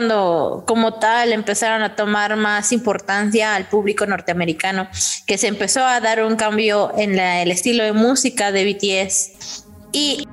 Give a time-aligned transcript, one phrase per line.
[0.00, 4.88] cuando como tal empezaron a tomar más importancia al público norteamericano,
[5.26, 9.66] que se empezó a dar un cambio en el estilo de música de BTS.
[9.92, 10.26] Y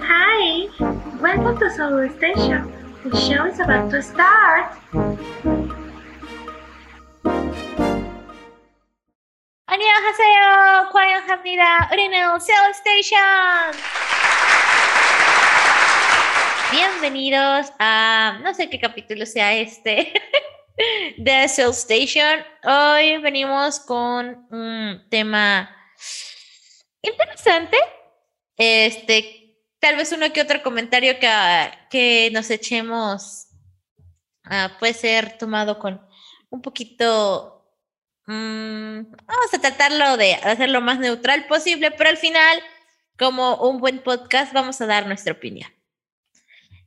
[0.00, 0.68] Hi,
[1.20, 2.72] welcome to Soul Station.
[3.04, 4.74] The show is about to start.
[9.73, 10.89] 안녕하세요.
[10.91, 11.89] 환영합니다.
[11.93, 13.71] 우리는 Cell Station.
[16.71, 20.11] Bienvenidos a no sé qué capítulo sea este
[21.17, 22.43] de Cell Station.
[22.63, 25.69] Hoy venimos con un tema
[27.03, 27.77] interesante.
[28.57, 31.29] Este, tal vez uno que otro comentario que,
[31.91, 33.49] que nos echemos
[34.45, 36.01] ah, puede ser tomado con
[36.49, 37.52] un poquito
[38.26, 42.60] Mm, vamos a tratarlo de hacer lo más neutral posible, pero al final,
[43.18, 45.70] como un buen podcast, vamos a dar nuestra opinión.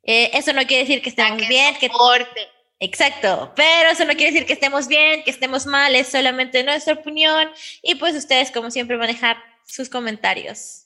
[0.03, 1.89] Eh, eso no quiere decir que estemos bien, que
[2.79, 6.93] Exacto, pero eso no quiere decir que estemos bien, que estemos mal, es solamente nuestra
[6.93, 7.49] opinión
[7.81, 10.85] y pues ustedes como siempre manejar sus comentarios.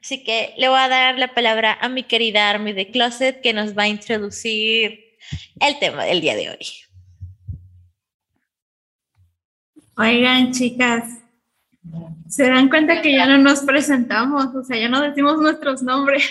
[0.00, 3.52] Así que le voy a dar la palabra a mi querida Army de Closet que
[3.52, 5.18] nos va a introducir
[5.60, 6.87] el tema del día de hoy.
[9.98, 11.18] Oigan, chicas,
[12.28, 16.24] se dan cuenta que ya no nos presentamos, o sea, ya no decimos nuestros nombres.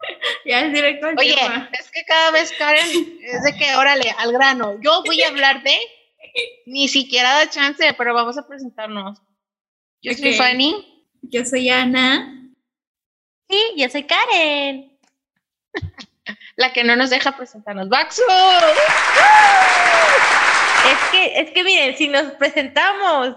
[0.46, 1.34] ya es directo al Oye,
[1.72, 4.78] es que cada vez Karen es de que, órale, al grano.
[4.80, 5.76] Yo voy a hablar de,
[6.66, 9.20] ni siquiera da chance, pero vamos a presentarnos.
[10.00, 11.04] Yo soy Fanny.
[11.22, 12.52] Yo soy Ana.
[13.48, 14.96] Sí, yo soy Karen.
[16.56, 17.88] La que no nos deja presentarnos.
[17.88, 18.22] ¡Baxo!
[20.90, 23.36] Es que, es que miren, si nos presentamos,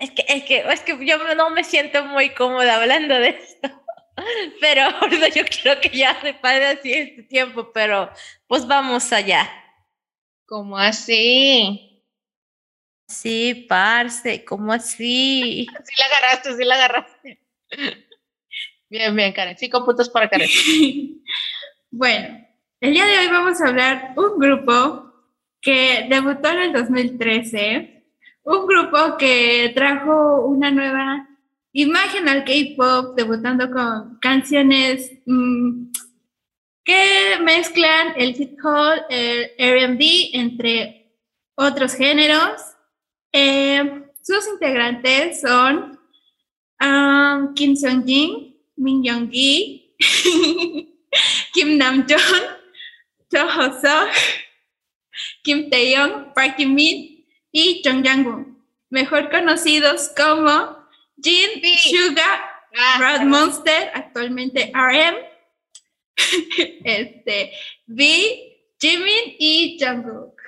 [0.00, 3.68] es que, es que, es que yo no me siento muy cómoda hablando de esto.
[4.60, 4.90] Pero
[5.34, 8.10] yo quiero que ya se pare así este tiempo, pero
[8.46, 9.48] pues vamos allá.
[10.46, 12.04] ¿Cómo así?
[13.06, 15.66] Sí, parce, ¿cómo así?
[15.84, 17.40] Sí la agarraste, sí la agarraste.
[18.90, 19.56] Bien, bien, Karen.
[19.56, 20.48] Cinco puntos para Karen.
[21.90, 22.46] bueno,
[22.80, 25.07] el día de hoy vamos a hablar un grupo
[25.68, 28.02] que debutó en el 2013,
[28.44, 31.28] un grupo que trajo una nueva
[31.72, 35.90] imagen al K-Pop, debutando con canciones mm,
[36.82, 41.12] que mezclan el hip hop, el R&B, entre
[41.54, 42.62] otros géneros.
[43.30, 45.98] Eh, sus integrantes son
[46.80, 49.94] um, Kim Seong-jin, Min Young-gi,
[51.52, 52.42] Kim Nam-joon,
[53.30, 54.47] Cho Ho-seok,
[55.42, 58.58] Kim Taeyong, Park Min y Jung Yang
[58.90, 60.86] mejor conocidos como
[61.22, 65.16] Jin, Suga, ah, Monster, actualmente RM,
[66.84, 67.52] este,
[67.86, 68.48] V,
[68.80, 70.40] Jimin y Jungkook.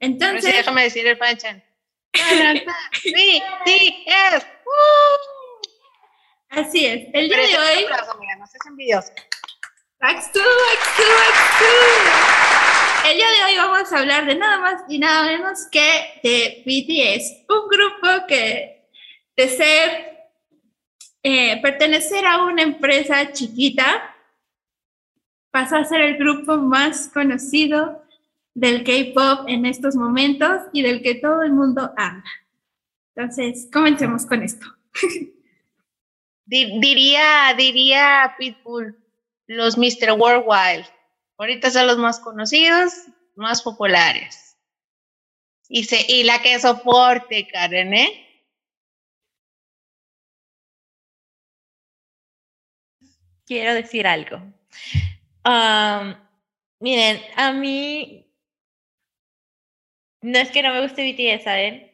[0.00, 1.62] Entonces, déjame decir el panchan.
[3.02, 4.46] sí, sí, es.
[6.48, 7.08] Así es.
[7.12, 7.86] El día de hoy.
[8.38, 9.14] no seas envidiosa.
[10.00, 10.40] X2,
[13.08, 16.62] el día de hoy vamos a hablar de nada más y nada menos que de
[16.66, 18.88] BTS, un grupo que
[19.36, 20.28] de ser,
[21.22, 24.14] eh, pertenecer a una empresa chiquita,
[25.50, 28.02] pasó a ser el grupo más conocido
[28.54, 32.24] del K-Pop en estos momentos y del que todo el mundo habla.
[33.14, 34.66] Entonces, comencemos con esto.
[36.46, 38.96] diría, diría Pitbull,
[39.46, 40.12] los Mr.
[40.18, 40.86] Worldwide.
[41.40, 42.92] Ahorita son los más conocidos,
[43.34, 44.58] más populares.
[45.70, 48.44] Y, la que soporte, Karen, ¿eh?
[53.46, 54.36] Quiero decir algo.
[56.78, 58.30] miren, a mí
[60.20, 61.89] no es que no me guste BTS, ¿saben?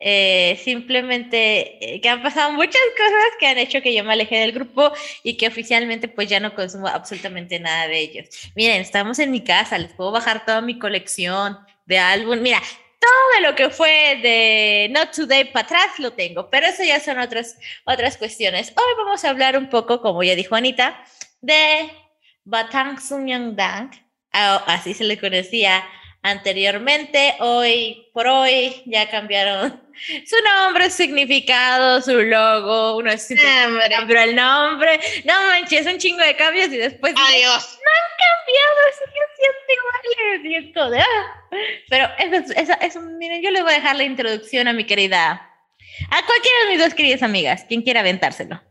[0.00, 4.36] Eh, simplemente eh, que han pasado muchas cosas que han hecho que yo me aleje
[4.36, 4.92] del grupo
[5.24, 8.28] y que oficialmente pues ya no consumo absolutamente nada de ellos.
[8.54, 12.40] Miren, estamos en mi casa, les puedo bajar toda mi colección de álbum.
[12.40, 12.62] Mira,
[13.00, 17.18] todo lo que fue de Not Today para atrás lo tengo, pero eso ya son
[17.18, 18.72] otras, otras cuestiones.
[18.76, 21.02] Hoy vamos a hablar un poco, como ya dijo Anita,
[21.40, 21.90] de
[22.44, 22.98] Batang
[23.56, 23.90] Dang,
[24.32, 25.84] así se le conocía
[26.22, 27.34] anteriormente.
[27.40, 29.82] Hoy por hoy ya cambiaron
[30.26, 36.22] su nombre, su significado, su logo, uno es pero el nombre, no manches, un chingo
[36.22, 37.78] de cambios y después Adiós.
[37.84, 41.38] no han cambiado, siguen siendo iguales, y es de, ah.
[41.88, 45.50] Pero eso, eso, eso, miren, yo les voy a dejar la introducción a mi querida,
[46.10, 48.62] a cualquiera de mis dos queridas amigas, quien quiera aventárselo.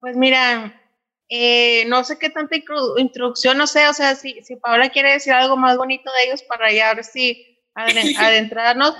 [0.00, 0.80] Pues mira,
[1.28, 2.56] eh, no sé qué tanta
[2.96, 6.42] introducción, no sé, o sea, si, si Paola quiere decir algo más bonito de ellos
[6.42, 8.94] para ya ver si adentrarnos.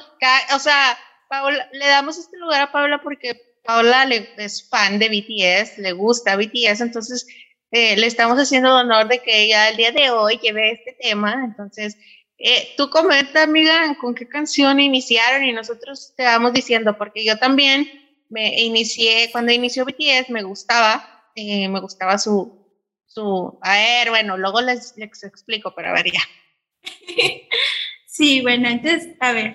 [0.54, 0.98] o sea,
[1.28, 5.92] Paola, le damos este lugar a Paola porque Paola le, es fan de BTS, le
[5.92, 7.26] gusta BTS, entonces
[7.70, 11.44] eh, le estamos haciendo honor de que ella el día de hoy lleve este tema.
[11.44, 11.96] Entonces,
[12.38, 17.38] eh, tú comenta, amiga, con qué canción iniciaron y nosotros te vamos diciendo, porque yo
[17.38, 17.90] también
[18.30, 22.67] me inicié, cuando inició BTS me gustaba, eh, me gustaba su,
[23.06, 26.20] su, a ver, bueno, luego les, les explico, pero a ver ya.
[28.19, 29.55] Sí, bueno, entonces, a ver,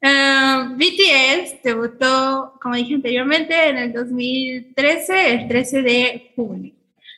[0.00, 6.72] uh, BTS debutó, como dije anteriormente, en el 2013, el 13 de junio.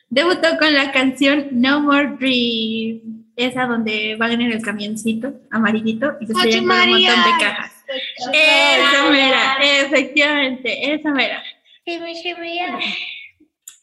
[0.09, 6.25] Debutó con la canción No More Dream, esa donde van en el camioncito amarillito y
[6.25, 7.85] se estrellan con un montón de cajas.
[8.33, 11.43] Esa mera, efectivamente, esa mera.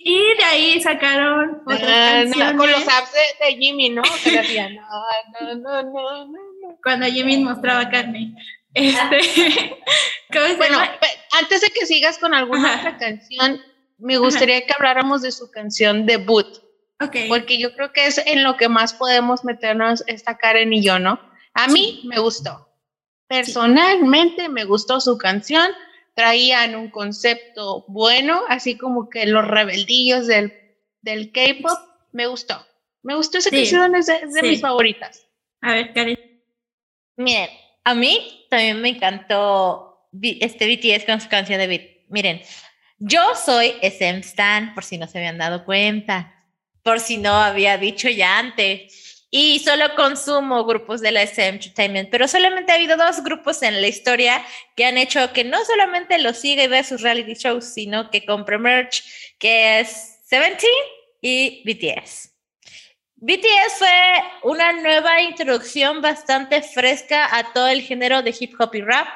[0.08, 2.56] Y de ahí sacaron otras canciones.
[2.56, 3.10] con los apps
[3.40, 4.02] de, Jimmy, ¿no?
[4.22, 8.32] Que decían, no, no, no, no, Cuando Jimmy mostraba carne.
[8.72, 9.18] Este,
[10.58, 10.78] bueno,
[11.32, 13.60] antes de que sigas con alguna otra canción,
[13.98, 16.46] me gustaría que habláramos de su canción debut.
[17.00, 17.28] Okay.
[17.28, 21.00] Porque yo creo que es en lo que más podemos meternos esta Karen y yo,
[21.00, 21.18] ¿no?
[21.52, 22.68] A mí me gustó.
[23.26, 25.68] Personalmente me gustó su canción.
[26.16, 30.52] Traían un concepto bueno, así como que los rebeldillos del,
[31.02, 31.78] del K-pop.
[32.10, 32.66] Me gustó.
[33.02, 35.28] Me gustó esa canción, es de, mis favoritas.
[35.60, 36.18] A ver, Karen.
[37.16, 37.50] Miren,
[37.84, 41.82] a mí también me encantó este BTS con su canción de Beat.
[42.08, 42.42] Miren,
[42.98, 46.34] yo soy SM Stan, por si no se habían dado cuenta,
[46.82, 49.15] por si no había dicho ya antes.
[49.30, 53.80] Y solo consumo grupos de la SM Entertainment, pero solamente ha habido dos grupos en
[53.80, 54.44] la historia
[54.76, 58.24] que han hecho que no solamente lo siga y vea sus reality shows, sino que
[58.24, 59.02] compre merch,
[59.38, 60.70] que es Seventeen
[61.20, 62.32] y BTS.
[63.16, 63.88] BTS fue
[64.44, 69.08] una nueva introducción bastante fresca a todo el género de hip hop y rap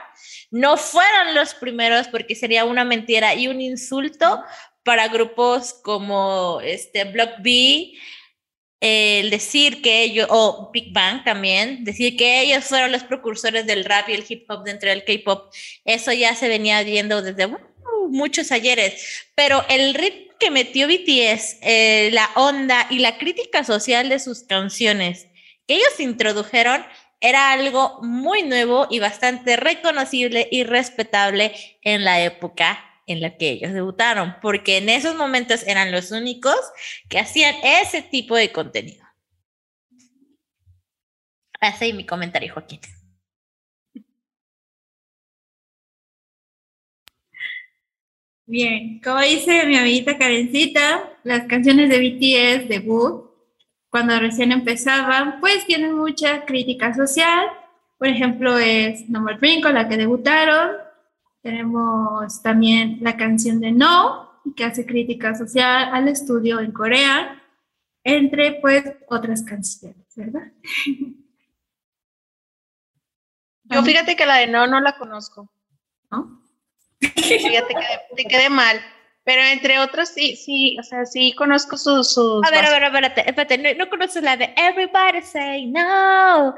[0.51, 4.43] no fueron los primeros porque sería una mentira y un insulto
[4.83, 7.93] para grupos como este Block B,
[8.81, 13.85] el decir que ellos, o Big Bang también, decir que ellos fueron los precursores del
[13.85, 15.53] rap y el hip hop dentro del K-pop,
[15.85, 17.59] eso ya se venía viendo desde uh,
[18.09, 24.09] muchos ayeres, pero el ritmo que metió BTS, eh, la onda y la crítica social
[24.09, 25.26] de sus canciones
[25.69, 26.85] que ellos introdujeron
[27.21, 31.53] era algo muy nuevo y bastante reconocible y respetable
[31.83, 36.57] en la época en la que ellos debutaron, porque en esos momentos eran los únicos
[37.09, 39.05] que hacían ese tipo de contenido.
[41.61, 42.81] Así mi comentario, Joaquín.
[48.47, 53.31] Bien, como dice mi amiguita Karencita, las canciones de BTS debut
[53.91, 57.47] cuando recién empezaban, pues tienen mucha crítica social.
[57.99, 60.89] Por ejemplo, es No More Dream, con la que debutaron.
[61.42, 67.42] Tenemos también la canción de No, que hace crítica social al estudio en Corea,
[68.04, 70.52] entre pues otras canciones, ¿verdad?
[73.64, 75.50] Yo fíjate que la de No no la conozco.
[76.10, 76.42] ¿No?
[77.00, 78.81] Fíjate que te quedé mal.
[79.22, 82.16] Pero entre otros, sí, sí, o sea, sí conozco sus...
[82.16, 86.54] a ver, a ver, espérate, espérate, no, conoces la de Everybody Say No.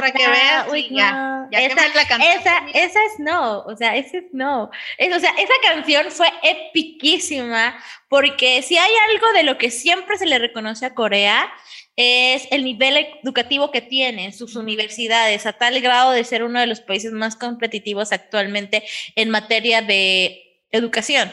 [0.00, 4.24] Para que veas, ya, ya esa, la esa, esa es no, o sea, esa es
[4.32, 4.70] no.
[4.96, 7.76] Es, o sea, esa canción fue epiquísima
[8.08, 11.52] porque si hay algo de lo que siempre se le reconoce a Corea,
[11.96, 16.66] es el nivel educativo que tienen sus universidades a tal grado de ser uno de
[16.66, 18.84] los países más competitivos actualmente
[19.14, 21.32] en materia de educación.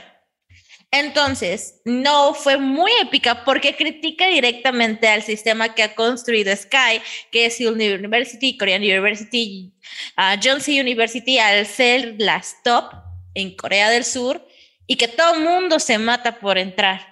[0.94, 7.02] Entonces, no fue muy épica porque critica directamente al sistema que ha construido Sky,
[7.32, 9.74] que es University, Korean University,
[10.18, 12.92] uh, Johnson University, al ser las top
[13.34, 14.46] en Corea del Sur
[14.86, 17.08] y que todo mundo se mata por entrar.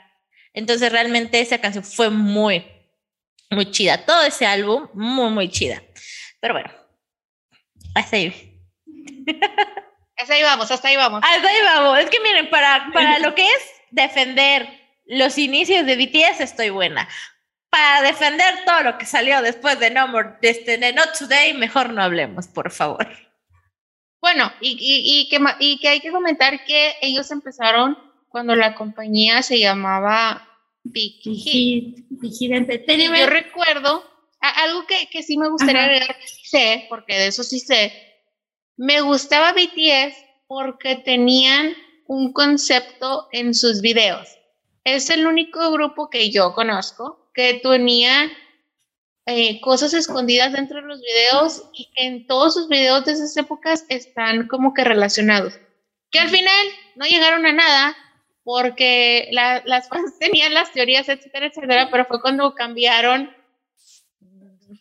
[0.54, 2.66] Entonces, realmente esa canción fue muy,
[3.50, 4.06] muy chida.
[4.06, 5.82] Todo ese álbum, muy, muy chida.
[6.40, 6.72] Pero bueno,
[7.96, 8.60] hasta ahí.
[10.18, 11.22] Hasta ahí vamos, hasta ahí vamos.
[11.24, 11.98] Hasta ahí vamos.
[11.98, 14.68] Es que miren, para, para lo que es defender
[15.06, 17.08] los inicios de BTS estoy buena.
[17.70, 21.94] Para defender todo lo que salió después de No More, este, de Not Today, mejor
[21.94, 23.08] no hablemos, por favor.
[24.22, 28.76] Bueno, y, y, y, que, y que hay que comentar que ellos empezaron cuando la
[28.76, 30.49] compañía se llamaba
[30.84, 32.06] Big Hit.
[32.10, 34.04] Yo recuerdo
[34.40, 37.92] algo que, que, sí me gustaría agregar, que sí sé, porque de eso sí sé,
[38.78, 40.16] me gustaba BTS
[40.48, 41.74] porque tenían
[42.08, 44.28] un concepto en sus videos.
[44.84, 48.32] Es el único grupo que yo conozco que tenía
[49.26, 53.86] eh, cosas escondidas dentro de los videos y en todos sus videos de esas épocas
[53.90, 55.54] están como que relacionados.
[56.10, 57.96] Que al final no llegaron a nada
[58.50, 63.30] porque las fans tenían las teorías, etcétera, etcétera, pero fue cuando cambiaron.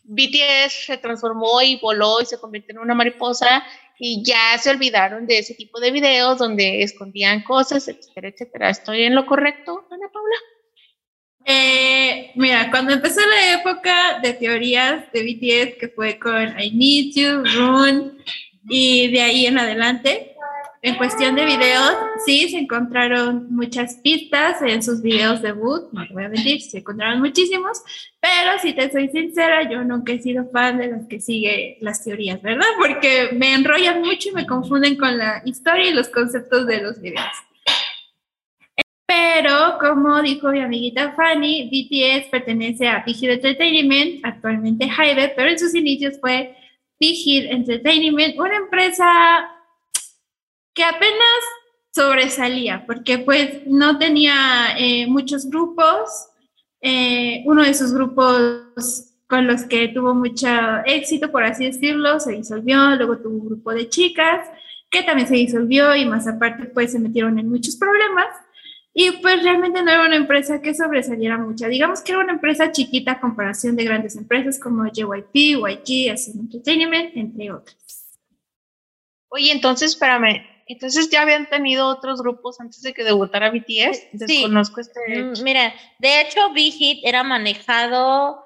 [0.04, 3.62] BTS se transformó y voló y se convirtió en una mariposa
[3.98, 8.70] y ya se olvidaron de ese tipo de videos donde escondían cosas, etcétera, etcétera.
[8.70, 10.36] ¿Estoy en lo correcto, Ana Paula?
[11.44, 17.14] Eh, mira, cuando empezó la época de teorías de BTS, que fue con I Need
[17.14, 18.12] You, Rune,
[18.66, 20.37] y de ahí en adelante,
[20.80, 26.12] en cuestión de videos, sí se encontraron muchas pistas en sus videos debut, no te
[26.12, 27.82] voy a mentir, se encontraron muchísimos,
[28.20, 32.04] pero si te soy sincera, yo nunca he sido fan de los que sigue las
[32.04, 32.66] teorías, ¿verdad?
[32.78, 37.00] Porque me enrollan mucho y me confunden con la historia y los conceptos de los
[37.00, 37.26] videos.
[39.06, 45.50] Pero, como dijo mi amiguita Fanny, BTS pertenece a Big Hit Entertainment, actualmente Hybe, pero
[45.50, 46.54] en sus inicios fue
[47.00, 49.57] Big Hit Entertainment, una empresa
[50.78, 51.40] que apenas
[51.90, 56.28] sobresalía, porque pues no tenía eh, muchos grupos.
[56.80, 60.46] Eh, uno de sus grupos con los que tuvo mucho
[60.86, 64.48] éxito, por así decirlo, se disolvió, luego tuvo un grupo de chicas
[64.88, 68.28] que también se disolvió y más aparte pues se metieron en muchos problemas
[68.94, 71.66] y pues realmente no era una empresa que sobresaliera mucho.
[71.66, 76.38] Digamos que era una empresa chiquita a comparación de grandes empresas como JYP, YG, SM
[76.40, 78.06] Entertainment, entre otras.
[79.28, 84.08] Oye, entonces, espérame, entonces ya habían tenido otros grupos antes de que debutara BTS.
[84.12, 85.00] Desconozco este.
[85.08, 88.44] Mm, mira, de hecho, Big Hit era manejado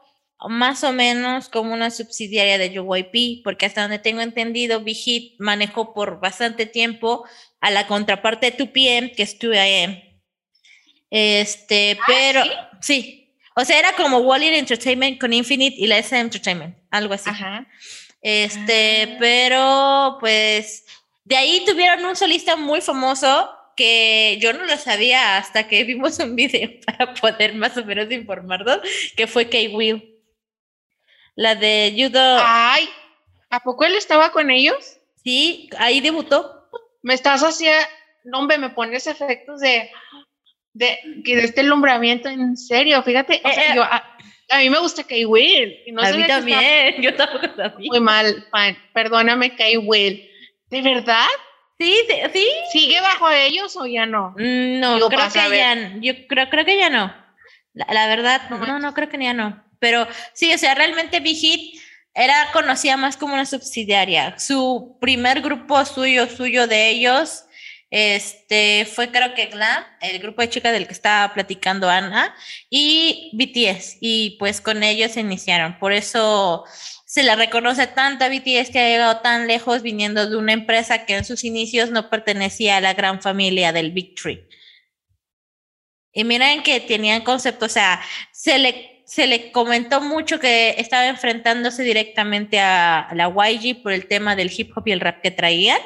[0.49, 5.35] más o menos como una subsidiaria de JYP, porque hasta donde tengo entendido, Big Hit
[5.39, 7.25] manejó por bastante tiempo
[7.61, 10.03] a la contraparte de 2PM, que es 2AM.
[11.11, 12.43] Este, ah, pero
[12.81, 13.37] ¿sí?
[13.55, 17.31] O sea, era como Wally Entertainment con Infinite y la SM Entertainment, algo así.
[17.31, 17.67] Ajá.
[18.23, 19.17] Este, ah.
[19.19, 20.85] pero pues
[21.25, 26.19] de ahí tuvieron un solista muy famoso que yo no lo sabía hasta que vimos
[26.19, 28.81] un video para poder más o menos informarnos,
[29.17, 30.09] que fue Kay Will.
[31.35, 32.39] La de Judo.
[32.43, 32.89] Ay,
[33.49, 34.99] ¿a poco él estaba con ellos?
[35.25, 36.69] Sí, ahí debutó.
[37.01, 37.87] Me estás haciendo,
[38.25, 39.91] no, me pones efectos de,
[40.75, 45.05] de, de este alumbramiento, en serio, fíjate, o sea, eh, yo, a, mí me gusta
[45.05, 45.81] Kay Will.
[45.87, 47.89] Y no a mí también, yo tampoco sabía.
[47.91, 50.29] Muy mal, fan, perdóname Kay Will.
[50.73, 51.27] ¿De verdad?
[51.79, 51.95] Sí,
[52.33, 52.49] sí.
[52.73, 54.31] ¿Sigue bajo ellos o ya no?
[54.39, 57.15] Mm, no, creo que ya, yo creo, creo que ya no.
[57.75, 59.63] La, verdad, no, no, creo que ya no.
[59.79, 61.79] Pero sí, o sea, realmente Big Hit
[62.15, 64.39] era conocida más como una subsidiaria.
[64.39, 67.45] Su primer grupo suyo, suyo de ellos,
[67.91, 72.35] este fue creo que Glam, el grupo de chicas del que estaba platicando Ana,
[72.71, 75.79] y BTS, y pues con ellos se iniciaron.
[75.79, 76.65] Por eso
[77.13, 81.05] se le reconoce tanto a BTS que ha llegado tan lejos viniendo de una empresa
[81.05, 84.49] que en sus inicios no pertenecía a la gran familia del Big Tree.
[86.15, 88.01] Y miren que tenían concepto, o sea,
[88.33, 94.09] se le, se le comentó mucho que estaba enfrentándose directamente a, la YG por el
[94.09, 95.81] tema del hip hop y el rap que traían,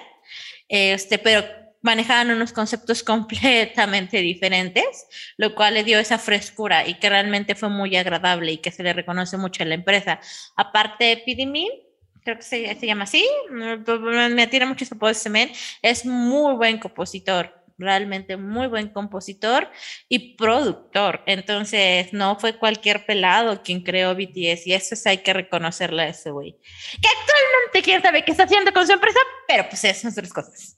[0.69, 1.45] este, pero
[1.87, 5.07] manejaban unos conceptos completamente diferentes,
[5.39, 8.83] lo cual le dio esa frescura y que realmente fue muy agradable y que se
[8.83, 10.21] le reconoce mucho a la empresa.
[10.57, 11.71] Aparte, Pidimil,
[12.25, 15.51] creo que se, se, llama así, me atira mucho ese men,
[15.81, 19.71] es muy buen compositor, realmente muy buen compositor
[20.09, 21.23] y productor.
[21.27, 26.09] Entonces, no fue cualquier pelado quien creó BTS y eso es, hay que reconocerle a
[26.09, 26.57] ese güey.
[27.01, 30.33] Que actualmente quién sabe qué está haciendo con su empresa, pero pues esas son otras
[30.33, 30.77] cosas.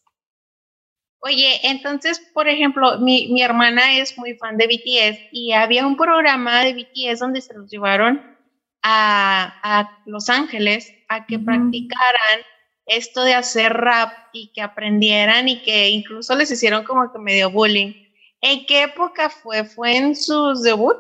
[1.21, 5.97] Oye, entonces, por ejemplo, mi, mi, hermana es muy fan de BTS y había un
[5.97, 8.37] programa de BTS donde se los llevaron
[8.83, 12.41] a, a Los Ángeles a que practicaran
[12.87, 17.51] esto de hacer rap y que aprendieran y que incluso les hicieron como que medio
[17.51, 17.93] bullying.
[18.41, 19.65] ¿En qué época fue?
[19.65, 20.97] ¿Fue en sus debut?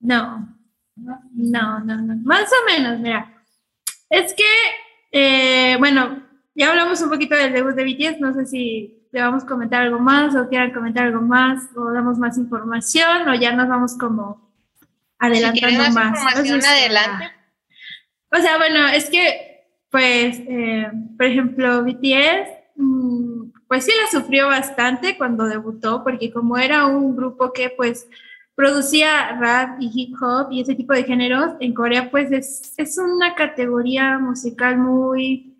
[0.00, 0.46] No,
[0.96, 3.42] no, no, no, más o menos, mira.
[4.10, 4.44] Es que,
[5.12, 6.22] eh, bueno,
[6.54, 10.34] ya hablamos un poquito del debut de BTS, no sé si a comentar algo más
[10.36, 14.50] o quieran comentar algo más o damos más información o ya nos vamos como
[15.18, 16.18] adelantando si más.
[16.18, 17.32] Información adelante.
[18.32, 24.48] O sea, bueno, es que, pues, eh, por ejemplo, BTS, mm, pues sí la sufrió
[24.48, 28.08] bastante cuando debutó, porque como era un grupo que, pues,
[28.54, 32.98] producía rap y hip hop y ese tipo de géneros, en Corea, pues, es, es
[32.98, 35.55] una categoría musical muy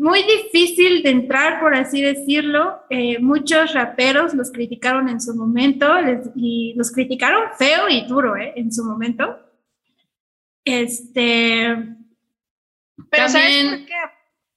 [0.00, 2.82] muy difícil de entrar, por así decirlo.
[2.90, 8.36] Eh, muchos raperos los criticaron en su momento les- y los criticaron feo y duro
[8.36, 8.52] ¿eh?
[8.56, 9.38] en su momento.
[10.64, 11.74] Este,
[13.10, 13.94] Pero ¿sabes También- por qué?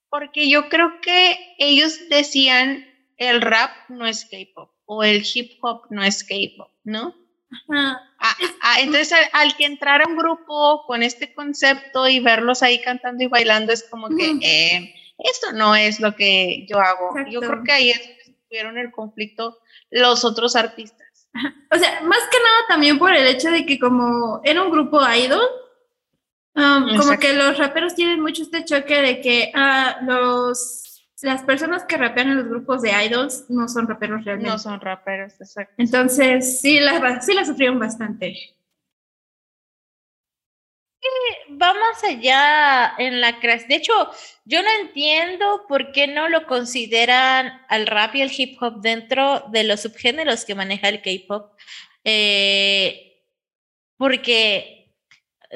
[0.10, 2.86] Porque yo creo que ellos decían
[3.18, 7.16] el rap no es K-pop o el hip hop no es K-pop, ¿no?
[7.72, 12.62] ah, Ah, ah, entonces, al, al que entrara un grupo con este concepto y verlos
[12.64, 17.14] ahí cantando y bailando, es como que eh, esto no es lo que yo hago.
[17.30, 21.30] Yo creo que ahí es donde tuvieron el conflicto los otros artistas.
[21.72, 25.02] O sea, más que nada también por el hecho de que como era un grupo
[25.02, 25.42] idol,
[26.56, 30.84] um, como que los raperos tienen mucho este choque de que ah, los
[31.24, 34.52] las personas que rapean en los grupos de idols no son raperos realmente.
[34.52, 35.74] No son raperos, exacto.
[35.78, 38.53] Entonces, sí la, sí la sufrieron bastante.
[41.62, 43.70] Va más allá en la creación.
[43.70, 43.94] De hecho,
[44.46, 49.46] yo no entiendo por qué no lo consideran al rap y el hip hop dentro
[49.52, 51.52] de los subgéneros que maneja el K-pop.
[52.04, 53.22] Eh,
[53.98, 54.84] porque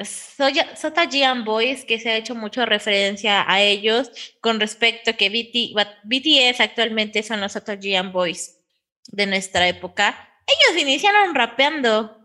[0.04, 5.74] Sota Jian Boys, que se ha hecho mucho referencia a ellos con respecto que BT,
[6.04, 8.58] BTS actualmente son los Sota Jian Boys
[9.06, 10.28] de nuestra época.
[10.46, 12.17] Ellos iniciaron rapeando.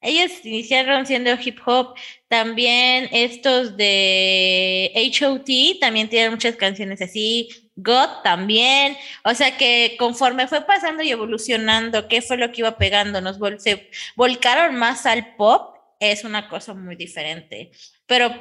[0.00, 1.94] Ellos iniciaron siendo hip hop.
[2.28, 7.48] También estos de HOT también tienen muchas canciones así.
[7.76, 8.96] God también.
[9.24, 13.20] O sea que conforme fue pasando y evolucionando, ¿qué fue lo que iba pegando?
[13.20, 15.76] Nos vol- se volcaron más al pop.
[16.00, 17.70] Es una cosa muy diferente.
[18.06, 18.34] Pero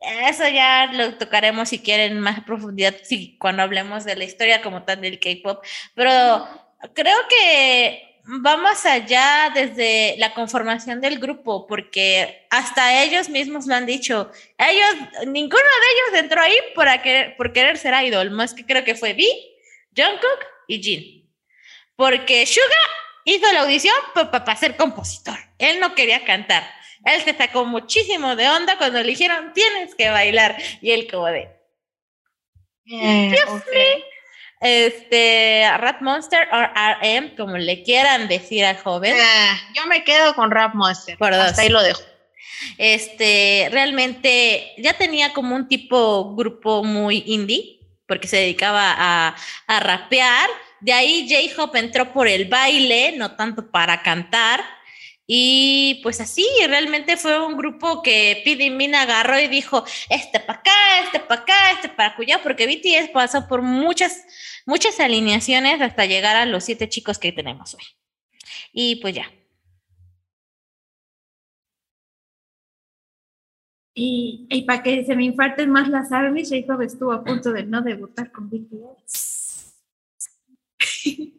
[0.00, 4.84] eso ya lo tocaremos si quieren más profundidad, sí, cuando hablemos de la historia como
[4.84, 5.64] tal del K-pop.
[5.94, 6.46] Pero
[6.94, 13.74] creo que va más allá desde la conformación del grupo, porque hasta ellos mismos lo
[13.74, 14.30] han dicho.
[14.58, 18.84] Ellos, ninguno de ellos entró ahí por, querer, por querer ser idol, más que creo
[18.84, 19.24] que fue V,
[19.96, 21.30] Jungkook y Jin.
[21.96, 22.66] Porque Suga
[23.24, 25.38] hizo la audición para ser compositor.
[25.58, 26.68] Él no quería cantar.
[27.04, 30.56] Él se sacó muchísimo de onda cuando le dijeron, tienes que bailar.
[30.80, 31.58] Y él como de,
[32.90, 33.34] Eh.
[34.60, 39.14] Este, Rat Monster o RM, como le quieran decir al joven.
[39.18, 41.16] Ah, yo me quedo con Rap Monster.
[41.18, 41.40] Por dos.
[41.40, 42.02] Hasta ahí lo dejo.
[42.76, 49.80] Este, realmente ya tenía como un tipo grupo muy indie, porque se dedicaba a, a
[49.80, 50.48] rapear.
[50.80, 54.64] De ahí J-Hop entró por el baile, no tanto para cantar.
[55.30, 60.60] Y pues así, realmente fue un grupo que Pidi Mina agarró y dijo, este para
[60.60, 60.70] acá,
[61.04, 64.24] este para acá, este para allá, porque BTS pasó por muchas,
[64.64, 67.82] muchas alineaciones hasta llegar a los siete chicos que tenemos hoy.
[68.72, 69.30] Y pues ya.
[73.92, 77.64] Y, y para que se me infarten más las armies, Jacob estuvo a punto de
[77.64, 79.74] no debutar con BTS.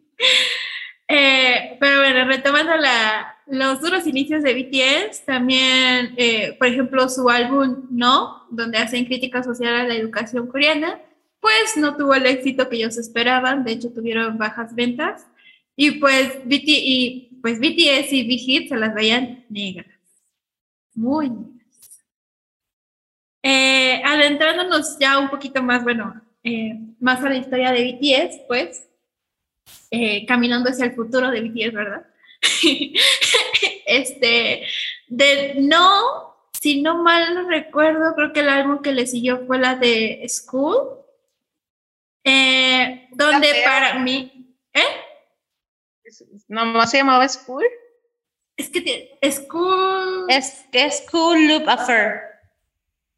[1.12, 7.28] Eh, pero bueno, retomando la, los duros inicios de BTS, también, eh, por ejemplo, su
[7.28, 11.00] álbum No, donde hacen crítica social a la educación coreana,
[11.40, 15.26] pues no tuvo el éxito que ellos esperaban, de hecho tuvieron bajas ventas,
[15.74, 19.88] y pues, BT, y, pues BTS y Big se las veían negras,
[20.94, 22.04] muy negras.
[23.42, 28.89] Eh, adentrándonos ya un poquito más, bueno, eh, más a la historia de BTS, pues,
[29.90, 32.06] eh, caminando hacia el futuro de BTS, ¿verdad?
[33.86, 34.66] este,
[35.08, 39.58] de no, si no mal no recuerdo, creo que el álbum que le siguió fue
[39.58, 40.98] la de School,
[42.24, 44.82] eh, donde para mí, ¿eh?
[46.48, 47.64] ¿Nomás se llamaba School?
[48.56, 52.20] Es que tiene- School, Es, es Cool Loop Affair.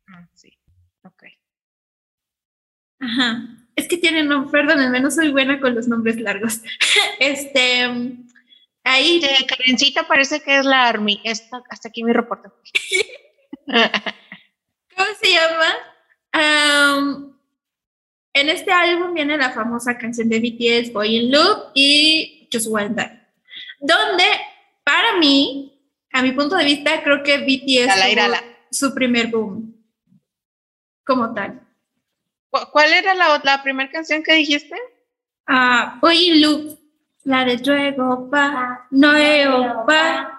[0.08, 0.56] Ah, sí.
[1.04, 1.24] Ok.
[3.00, 6.60] ajá, es que tiene nombre, perdónenme, no soy buena con los nombres largos.
[7.18, 7.84] este,
[8.84, 11.20] ahí Eh, Karencita parece que es la Army.
[11.24, 12.48] Esta- hasta aquí mi reporte.
[13.66, 15.74] ¿Cómo se llama?
[16.32, 17.38] Am,
[18.34, 22.90] en este álbum viene la famosa canción de BTS, Boy in Loop y Just One
[22.90, 23.20] Die,
[23.80, 24.24] donde
[24.84, 25.78] para mí,
[26.12, 29.74] a mi punto de vista, creo que BTS Irala, tuvo su primer boom
[31.04, 31.60] como tal.
[32.52, 34.76] ¿Cu- ¿Cuál era la, la primera canción que dijiste?
[35.46, 36.78] Ah, Boy in Loop,
[37.24, 39.12] la de Luego pa, no
[39.86, 40.38] pa,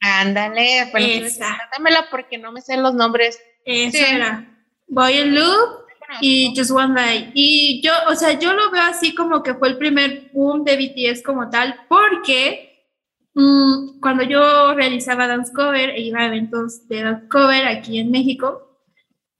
[0.00, 1.56] Ándale, Esa.
[1.58, 3.38] cántame porque no me sé los nombres.
[3.66, 4.04] eso Sí.
[4.14, 4.46] era.
[4.88, 5.80] Boy in Loop
[6.22, 7.30] y Just One Night.
[7.34, 10.76] Y yo, o sea, yo lo veo así como que fue el primer boom de
[10.76, 12.88] BTS como tal, porque
[13.34, 18.10] mm, cuando yo realizaba dance cover e iba a eventos de dance cover aquí en
[18.10, 18.80] México,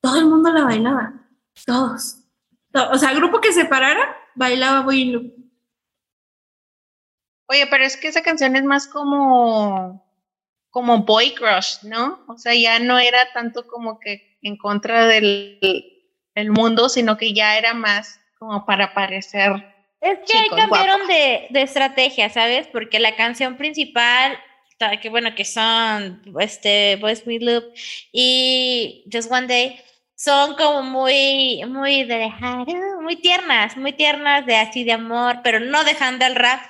[0.03, 1.15] todo el mundo la bailaba,
[1.65, 2.19] todos.
[2.93, 5.35] O sea, grupo que se parara, bailaba Boy in Loop.
[7.49, 10.07] Oye, pero es que esa canción es más como,
[10.71, 12.25] como boy crush, ¿no?
[12.29, 15.59] O sea, ya no era tanto como que en contra del
[16.37, 19.53] el mundo, sino que ya era más como para parecer.
[20.01, 22.67] Es que ahí cambiaron de, de estrategia, ¿sabes?
[22.69, 24.39] Porque la canción principal,
[25.03, 27.65] que bueno, que son este Boys We Loop
[28.13, 29.81] y Just One Day,
[30.23, 35.41] son como muy, muy de dejar, uh, muy tiernas, muy tiernas de así de amor,
[35.43, 36.61] pero no dejando el rap.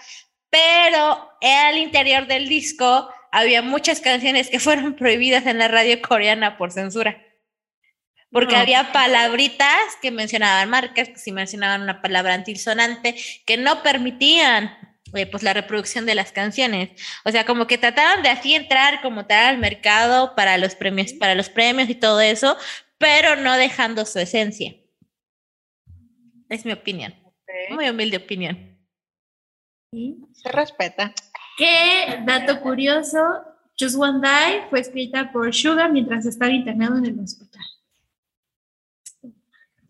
[0.51, 6.57] Pero al interior del disco había muchas canciones que fueron prohibidas en la radio coreana
[6.57, 7.21] por censura.
[8.31, 8.61] Porque No.
[8.61, 14.79] había palabritas que mencionaban marcas, que si mencionaban una palabra antisonante, que no permitían
[15.13, 16.91] eh, pues la reproducción de las canciones.
[17.25, 21.13] O sea, como que trataron de así entrar como tal al mercado para los premios,
[21.15, 22.57] para los premios y todo eso,
[23.01, 24.77] pero no dejando su esencia.
[26.51, 27.15] Es mi opinión,
[27.71, 28.79] muy humilde opinión.
[30.35, 31.13] Se respeta.
[31.57, 33.19] Que, dato curioso,
[33.79, 37.63] Just One Day fue escrita por Suga mientras estaba internado en el hospital.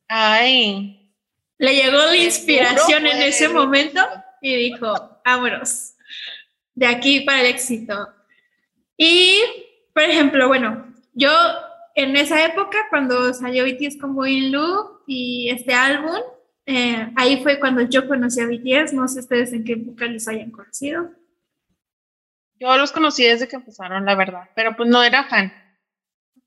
[0.07, 1.13] Ay.
[1.59, 4.01] Le llegó la Qué inspiración en ese momento
[4.41, 5.95] y dijo, vámonos,
[6.75, 8.09] de aquí para el éxito.
[8.97, 9.41] Y,
[9.93, 11.31] por ejemplo, bueno, yo
[12.01, 16.17] en esa época, cuando salió BTS con Boy in Loop y este álbum,
[16.67, 20.29] eh, ahí fue cuando yo conocí a BTS, no sé ustedes en qué época les
[20.29, 21.11] hayan conocido.
[22.59, 25.53] Yo los conocí desde que empezaron, la verdad, pero pues no era fan.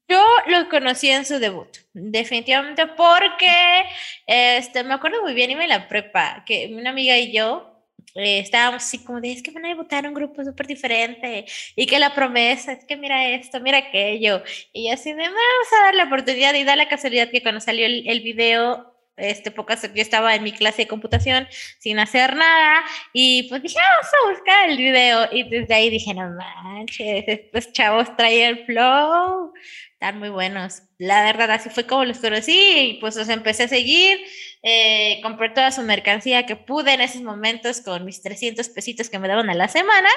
[0.07, 3.83] Yo los conocí en su debut, definitivamente porque
[4.27, 7.72] este, me acuerdo muy bien, iba en la prepa, que una amiga y yo
[8.15, 11.45] eh, estábamos así como de, es que van a debutar un grupo súper diferente
[11.75, 14.43] y que la promesa es que mira esto, mira aquello.
[14.71, 15.37] Y así de, vamos
[15.79, 19.51] a dar la oportunidad y da la casualidad que cuando salió el, el video, este,
[19.51, 21.47] pocas, yo estaba en mi clase de computación
[21.79, 25.89] sin hacer nada y pues dije, "Ah, vamos a buscar el video y desde ahí
[25.91, 29.53] dije, no manches, estos chavos traen el flow
[29.93, 30.81] están muy buenos.
[30.97, 34.19] La verdad, así fue como los conocí y pues los empecé a seguir.
[34.65, 39.19] Eh, compré toda su mercancía que pude en esos momentos con mis 300 pesitos que
[39.19, 40.07] me daban a la semana.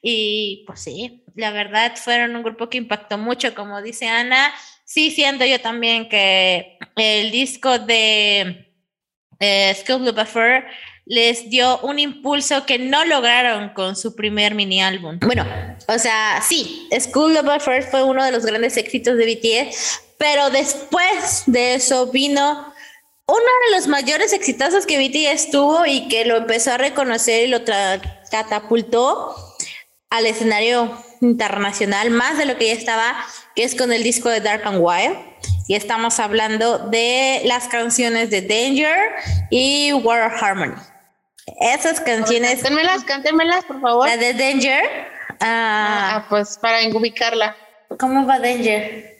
[0.00, 4.52] Y pues sí, la verdad fueron un grupo que impactó mucho, como dice Ana.
[4.84, 8.74] Sí, siento yo también que el disco de
[9.40, 10.66] eh, School Blue Buffer
[11.06, 15.18] les dio un impulso que no lograron con su primer mini álbum.
[15.20, 15.44] Bueno,
[15.88, 20.50] o sea, sí, School of Buffer fue uno de los grandes éxitos de BTS, pero
[20.50, 22.69] después de eso vino
[23.30, 27.46] uno de los mayores exitazos que BTS tuvo y que lo empezó a reconocer y
[27.48, 27.60] lo
[28.30, 29.34] catapultó
[30.10, 33.14] al escenario internacional, más de lo que ya estaba,
[33.54, 35.16] que es con el disco de Dark and Wild.
[35.68, 39.12] Y estamos hablando de las canciones de Danger
[39.50, 40.74] y War Harmony.
[41.60, 44.08] Esas canciones, Cántenmelas, cántenmelas, por favor.
[44.08, 44.84] la de Danger,
[45.40, 47.56] ah, Ah, pues para ubicarla.
[47.98, 49.19] ¿cómo va Danger?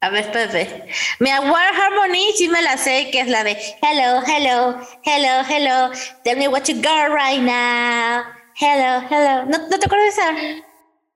[0.00, 0.88] A ver, espérate.
[1.20, 5.90] Mira, War Harmony sí me la sé, que es la de Hello, hello, hello, hello,
[6.22, 8.22] tell me what you got right now.
[8.58, 9.44] Hello, hello.
[9.46, 10.32] ¿No, ¿no te acuerdas de esa?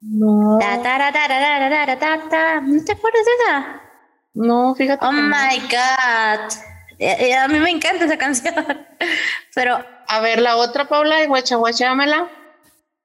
[0.01, 0.59] No.
[0.61, 1.13] Ta, ta,
[2.31, 2.61] ta.
[2.63, 3.83] ¿No te acuerdas de esa?
[4.35, 5.05] No, fíjate.
[5.05, 6.53] Oh my God.
[6.99, 8.55] Eh, eh, A mí me encanta esa canción.
[9.55, 12.29] Pero A ver, la otra, Paula, y guacha, guachámela.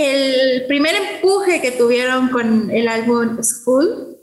[0.00, 4.16] el primer empuje que tuvieron con el álbum School,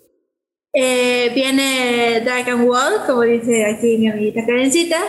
[0.74, 5.00] eh, viene Dragon Wall, como dice aquí mi amiguita Karencita,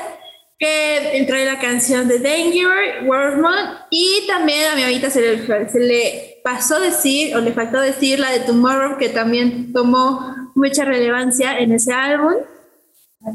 [0.58, 5.78] que trae la canción de Danger, Worldman, y también a mi amiguita se le, se
[5.80, 11.58] le pasó decir, o le faltó decir la de Tomorrow, que también tomó mucha relevancia
[11.58, 12.34] en ese álbum.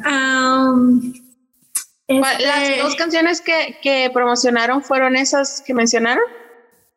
[0.03, 1.13] Am,
[2.07, 6.23] ¿Cuál- Las este- dos canciones que, que promocionaron fueron esas que mencionaron.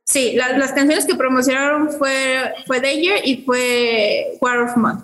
[0.06, 4.98] Sí, la- las canciones que promocionaron fue, fue Danger y fue War of Mud.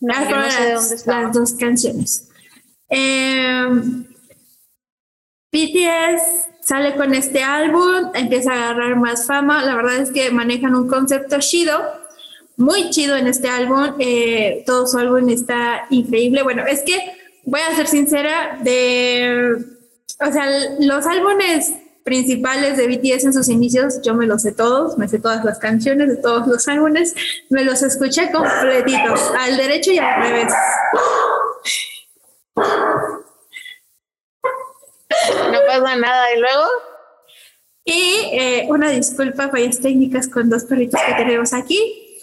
[0.00, 1.22] No, Las yo no fueron sé de las- dónde estaban.
[1.24, 2.28] las dos canciones.
[2.88, 3.64] Eh,
[5.52, 9.64] BTS sale con este álbum, empieza a agarrar más fama.
[9.64, 11.80] La verdad es que manejan un concepto chido,
[12.56, 13.94] muy chido en este álbum.
[13.98, 16.42] Eh, todo su álbum está increíble.
[16.42, 16.98] Bueno, es que
[17.44, 19.56] voy a ser sincera, de,
[20.20, 20.46] o sea,
[20.78, 21.72] los álbumes
[22.04, 25.58] principales de BTS en sus inicios, yo me los sé todos, me sé todas las
[25.58, 27.14] canciones de todos los álbumes,
[27.50, 30.52] me los escuché completitos, al derecho y al revés.
[35.52, 36.34] No pasa nada.
[36.34, 36.64] ¿Y luego?
[37.84, 42.18] Y eh, una disculpa, fallas técnicas con dos perritos que tenemos aquí.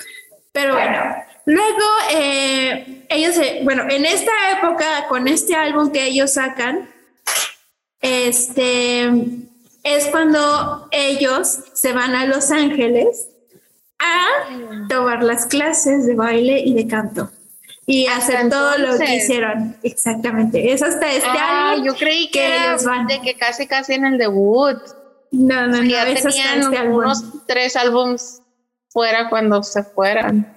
[0.52, 6.34] Pero bueno, luego eh, ellos, se- bueno, en esta época, con este álbum que ellos
[6.34, 6.90] sacan,
[8.00, 9.10] este
[9.84, 13.30] es cuando ellos se van a Los Ángeles
[14.00, 17.32] a tomar las clases de baile y de canto
[17.90, 19.78] y Hasta hacer todo lo que hicieron.
[19.82, 20.74] Exactamente.
[20.74, 21.86] Es hasta este Ah, álbum.
[21.86, 23.08] yo creí que, que ellos van.
[23.08, 24.78] de que casi casi en el debut.
[25.32, 25.84] No, no, no.
[25.84, 26.98] ya es hasta tenían este álbum.
[26.98, 28.42] unos tres álbums
[28.90, 30.54] fuera cuando se fueran.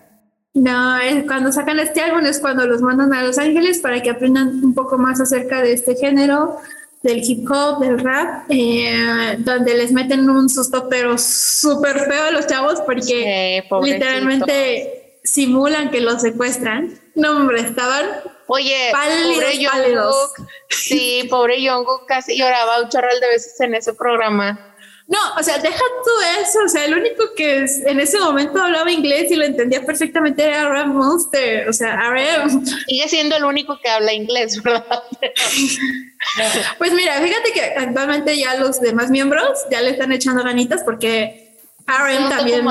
[0.55, 4.11] No, es cuando sacan este álbum es cuando los mandan a Los Ángeles para que
[4.11, 6.59] aprendan un poco más acerca de este género,
[7.03, 12.31] del hip hop, del rap, eh, donde les meten un susto pero súper feo a
[12.31, 16.99] los chavos porque Sí, literalmente simulan que los secuestran.
[17.15, 18.07] No, hombre, estaban
[18.53, 19.97] Oye, Pálidos, pobre.
[19.97, 20.49] Jungkook.
[20.69, 24.70] Sí, pobre Jungkook casi lloraba un chorral de veces en ese programa.
[25.11, 26.61] No, o sea, deja tú eso.
[26.65, 30.45] O sea, el único que es- en ese momento hablaba inglés y lo entendía perfectamente
[30.45, 31.69] era Ram Monster.
[31.69, 32.65] O sea, RM.
[32.87, 35.03] Sigue siendo el único que habla inglés, ¿verdad?
[36.79, 41.57] Pues mira, fíjate que actualmente ya los demás miembros ya le están echando ganitas porque
[41.87, 42.65] RM No también,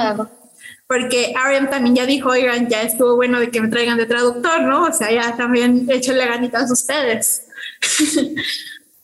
[0.88, 4.62] porque RM también ya dijo, oigan, ya estuvo bueno de que me traigan de traductor,
[4.62, 4.84] ¿no?
[4.84, 7.44] O sea, ya también échenle ganitas a ustedes.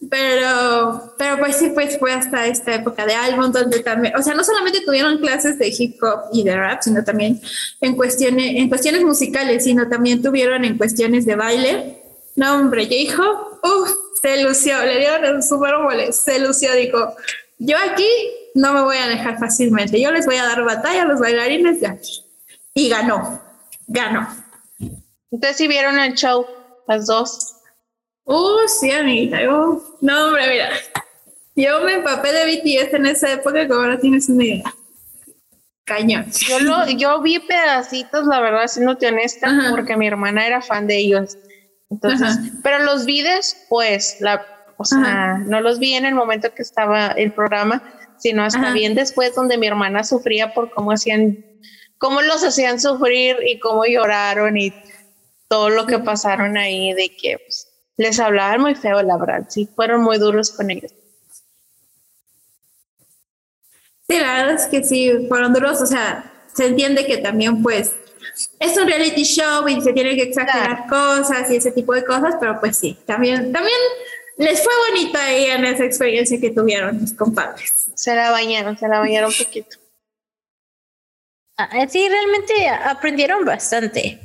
[0.09, 4.33] Pero, pero pues sí, pues fue hasta esta época de álbum donde también, o sea,
[4.33, 7.39] no solamente tuvieron clases de hip hop y de rap, sino también
[7.81, 12.03] en cuestiones, en cuestiones musicales, sino también tuvieron en cuestiones de baile.
[12.35, 13.23] No, hombre, hijo,
[13.63, 13.91] uff,
[14.21, 17.15] se lució, le dieron super mole, se lució, dijo,
[17.57, 18.07] yo aquí
[18.53, 21.79] no me voy a dejar fácilmente, yo les voy a dar batalla a los bailarines
[21.79, 22.25] de aquí.
[22.73, 23.41] Y ganó,
[23.87, 24.27] ganó.
[25.31, 26.45] Entonces, si vieron el show,
[26.87, 27.54] las dos.
[28.25, 29.41] Uh, sí, amiguita.
[29.41, 30.69] yo- no, hombre, mira.
[31.55, 34.73] Yo me empapé de BTS en esa época, como ahora tienes una idea.
[35.85, 36.25] Cañón.
[36.31, 39.69] Yo, lo, yo vi pedacitos, la verdad, siéndote honesta, Ajá.
[39.71, 41.37] porque mi hermana era fan de ellos.
[41.89, 42.41] Entonces, Ajá.
[42.63, 44.45] pero los vi después, la,
[44.77, 45.37] o sea, Ajá.
[45.45, 47.83] no los vi en el momento que estaba el programa,
[48.17, 51.45] sino hasta bien después, donde mi hermana sufría por cómo hacían,
[51.99, 54.73] cómo los hacían sufrir y cómo lloraron y
[55.47, 59.69] todo lo que pasaron ahí, de que pues, les hablaban muy feo, la verdad, sí,
[59.75, 60.91] fueron muy duros con ellos.
[64.07, 65.81] Sí, la verdad es que sí, fueron duros.
[65.81, 67.95] O sea, se entiende que también, pues,
[68.59, 72.35] es un reality show y se tiene que exagerar cosas y ese tipo de cosas,
[72.39, 73.77] pero pues sí, también, también
[74.37, 77.87] les fue bonito ahí en esa experiencia que tuvieron mis compadres.
[77.95, 79.77] Se la bañaron, se la bañaron un poquito.
[81.57, 84.19] Ah, Sí, realmente aprendieron bastante.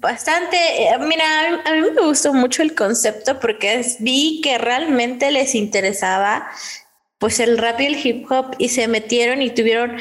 [0.00, 0.56] Bastante.
[0.56, 6.48] eh, Mira, a mí- me gustó mucho el concepto porque vi que realmente les interesaba
[7.18, 9.98] pues el rap y el hip hop y se metieron y tuvieron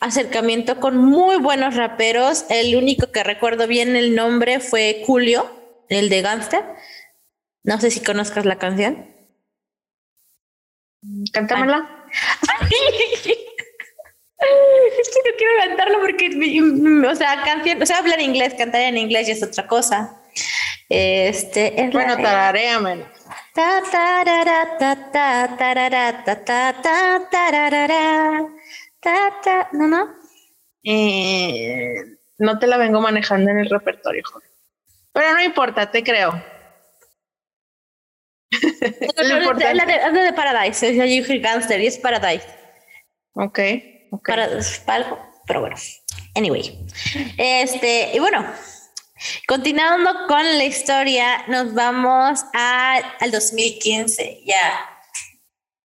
[0.00, 2.46] acercamiento con muy buenos raperos.
[2.48, 5.50] El único que recuerdo bien el nombre fue Julio,
[5.90, 6.64] el de Gangster.
[7.62, 9.06] No sé si conozcas la canción.
[11.32, 12.06] Cántamela.
[14.42, 18.82] Es que no quiero cantarlo porque, mm, o sea, canción, o sea, hablar inglés, cantar
[18.82, 20.22] en inglés ya es otra cosa.
[20.88, 23.10] Este, es Bueno, tararéamela.
[23.54, 27.20] Ta, tarara, ta, ta, tarara, ta, ta, ta,
[29.00, 30.08] ta, ta, no, no.
[30.84, 31.94] Eh,
[32.38, 34.24] no te la vengo manejando en el repertorio.
[35.12, 36.32] Pero no importa, te creo.
[38.52, 39.74] No, no, importante.
[39.74, 42.46] la de, la de Paradise, es Gangster y es Paradise.
[43.34, 43.58] Ok,
[44.12, 44.26] ok.
[44.28, 44.48] Para,
[44.86, 45.76] para- pero bueno,
[46.36, 46.78] anyway.
[47.36, 48.46] Este, y bueno,
[49.48, 54.88] continuando con la historia, nos vamos a- al 2015, ya.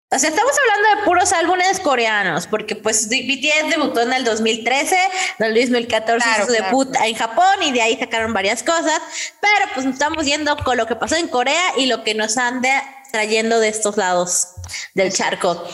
[0.08, 4.96] O sea, estamos hablando de puros álbumes coreanos, porque pues BTS debutó en el 2013,
[5.40, 8.62] en el 2014 Claro, hizo su claro, debut en Japón y de ahí sacaron varias
[8.62, 9.00] cosas,
[9.40, 12.84] pero pues estamos yendo con lo que pasó en Corea y lo que nos anda
[13.10, 14.46] trayendo de estos lados
[14.94, 15.66] del charco.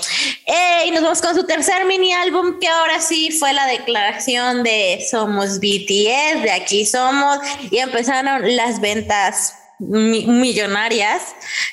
[0.47, 4.63] Eh, y nos vamos con su tercer mini álbum, que ahora sí fue la declaración
[4.63, 7.39] de somos BTS, de aquí somos,
[7.71, 11.21] y empezaron las ventas mi- millonarias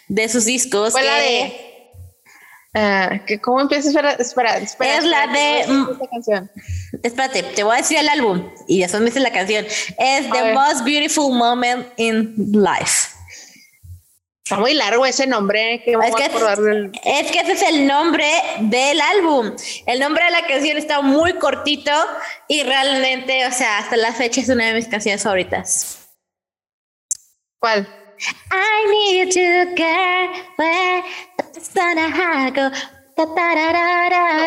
[0.09, 0.91] de sus discos.
[0.91, 1.65] Fue la de.
[2.81, 3.89] Ah, que ¿Cómo empieza?
[3.89, 4.97] Espera, espera, espera.
[4.97, 6.51] Es la espera, de- ¿cómo es esta canción?
[7.03, 9.65] Espérate, te voy a decir el álbum y después me dices la canción.
[9.65, 10.53] Es A The ver.
[10.55, 13.09] Most Beautiful Moment in Life.
[14.45, 15.81] Está muy largo ese nombre.
[15.83, 16.23] Que es, que
[17.03, 18.25] es, que ese es el nombre
[18.61, 19.51] del álbum.
[19.85, 21.91] El nombre de la canción está muy cortito
[22.47, 25.99] y realmente, o sea, hasta la fecha es una de mis canciones favoritas.
[27.59, 27.87] ¿Cuál?
[28.51, 31.03] I need you to care where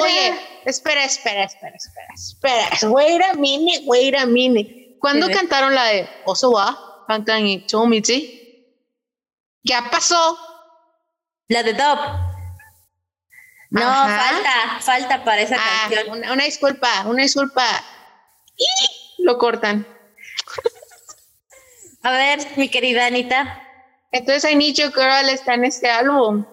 [0.01, 0.35] Oye,
[0.65, 2.91] espera, espera, espera, espera, espera.
[2.91, 4.97] Wait a minute, wait a minute.
[5.01, 7.05] ¿Cuándo cantaron la de Oso wa?
[7.09, 8.43] Cantan y Chomichi.
[9.63, 10.39] Ya pasó.
[11.49, 11.99] La de Dub.
[13.71, 16.31] No, falta, falta para esa ah, canción.
[16.31, 17.65] Una, disculpa, una disculpa.
[18.57, 19.87] Y lo cortan.
[22.03, 23.63] A ver, mi querida Anita.
[24.13, 26.45] Entonces, I Need You Girl está en este álbum.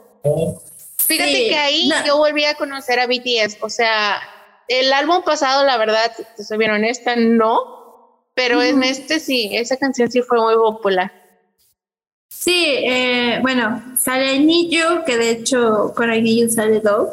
[0.98, 3.58] Fíjate que ahí yo volví a conocer a BTS.
[3.62, 4.22] O sea,
[4.68, 8.24] el álbum pasado, la verdad, te soy bien honesta, no.
[8.36, 11.12] Pero en este sí, esa canción sí fue muy popular.
[12.30, 17.12] Sí, eh, bueno, sale Niyu, que de hecho con Niyu sale Dove.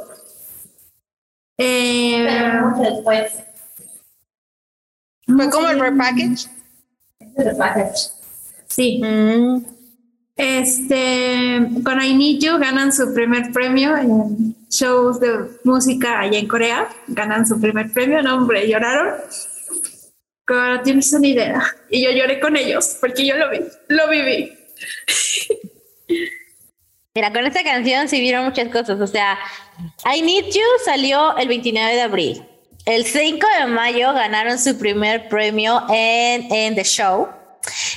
[1.58, 3.32] Eh, Pero mucho después.
[5.26, 6.48] ¿Fue como el repackage?
[7.18, 8.10] El repackage.
[8.68, 9.00] Sí.
[9.02, 9.75] Mm.
[10.36, 15.30] Este, con I Need You ganan su primer premio en shows de
[15.64, 16.88] música allá en Corea.
[17.08, 19.14] Ganan su primer premio, no, hombre, lloraron.
[20.46, 21.62] Como no tienes una idea.
[21.90, 24.52] Y yo lloré con ellos porque yo lo vi, lo viví.
[27.14, 29.00] Mira, con esta canción se vieron muchas cosas.
[29.00, 29.38] O sea,
[30.04, 32.42] I Need You salió el 29 de abril.
[32.84, 37.26] El 5 de mayo ganaron su primer premio en, en The Show.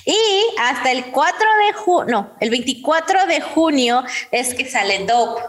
[0.10, 5.40] Y hasta el 4 de junio, el 24 de junio es que sale Dope.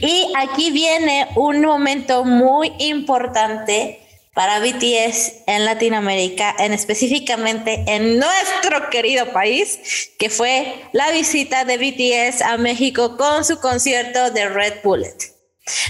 [0.00, 4.00] Y aquí viene un momento muy importante
[4.32, 11.76] para BTS en Latinoamérica, en específicamente en nuestro querido país, que fue la visita de
[11.76, 15.18] BTS a México con su concierto de Red Bullet.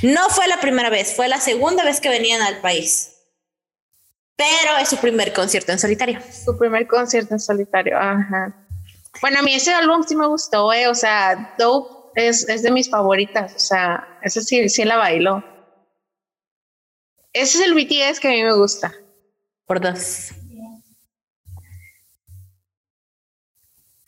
[0.03, 3.12] No fue la primera vez, fue la segunda vez que venían al país.
[4.43, 6.19] Pero es su primer concierto en solitario.
[6.33, 8.53] Su primer concierto en solitario, ajá.
[9.21, 10.89] Bueno, a mí ese álbum sí me gustó, eh.
[10.89, 15.45] o sea, Dope es, es de mis favoritas, o sea, ese sí, sí la bailó.
[17.33, 18.93] Ese es el BTS que a mí me gusta.
[19.65, 20.33] Por dos.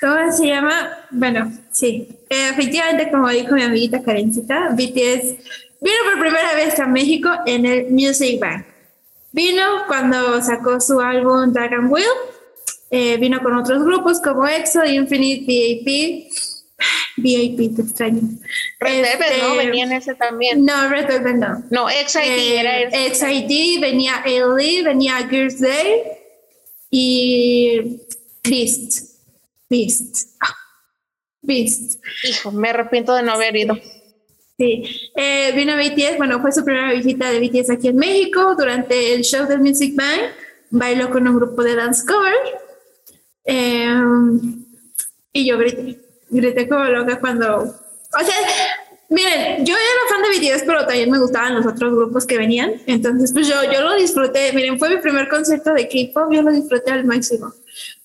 [0.00, 1.06] ¿Cómo se llama?
[1.10, 2.18] Bueno, sí.
[2.28, 5.36] efectivamente, como dijo mi amiguita Karencita, BTS
[5.80, 8.73] vino por primera vez a México en el Music Bank.
[9.34, 12.06] Vino cuando sacó su álbum Dragon Wheel.
[12.90, 16.30] Eh, vino con otros grupos como EXO, Infinite, VIP
[17.16, 18.20] VIP, te extraño.
[18.78, 19.56] Red este, ¿no?
[19.56, 20.64] Venía en ese también.
[20.64, 21.64] No, Red Velvet no.
[21.70, 23.14] No, XID eh, era ese.
[23.14, 26.02] XID, venía Ailey, venía Gears Day
[26.90, 27.98] y
[28.48, 29.16] Beast.
[29.68, 30.28] Beast.
[31.42, 32.00] Beast.
[32.22, 33.76] Hijo, me arrepiento de no haber ido.
[34.56, 39.14] Sí, eh, vino BTS, bueno, fue su primera visita de BTS aquí en México durante
[39.14, 40.22] el show del Music Bank.
[40.70, 42.34] Bailó con un grupo de dance cover.
[43.44, 43.94] Eh,
[45.32, 48.34] y yo grité grité como loca cuando, o sea,
[49.08, 52.74] miren, yo era fan de BTS, pero también me gustaban los otros grupos que venían,
[52.86, 56.50] entonces pues yo, yo lo disfruté, miren, fue mi primer concierto de K-pop, yo lo
[56.50, 57.52] disfruté al máximo.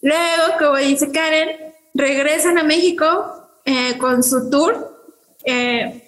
[0.01, 1.49] Luego, como dice Karen,
[1.93, 4.88] regresan a México eh, con su tour.
[5.51, 6.03] Eh,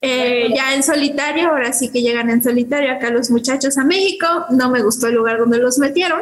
[0.00, 4.26] eh, ya en solitario, ahora sí que llegan en solitario acá los muchachos a México.
[4.50, 6.20] No me gustó el lugar donde los metieron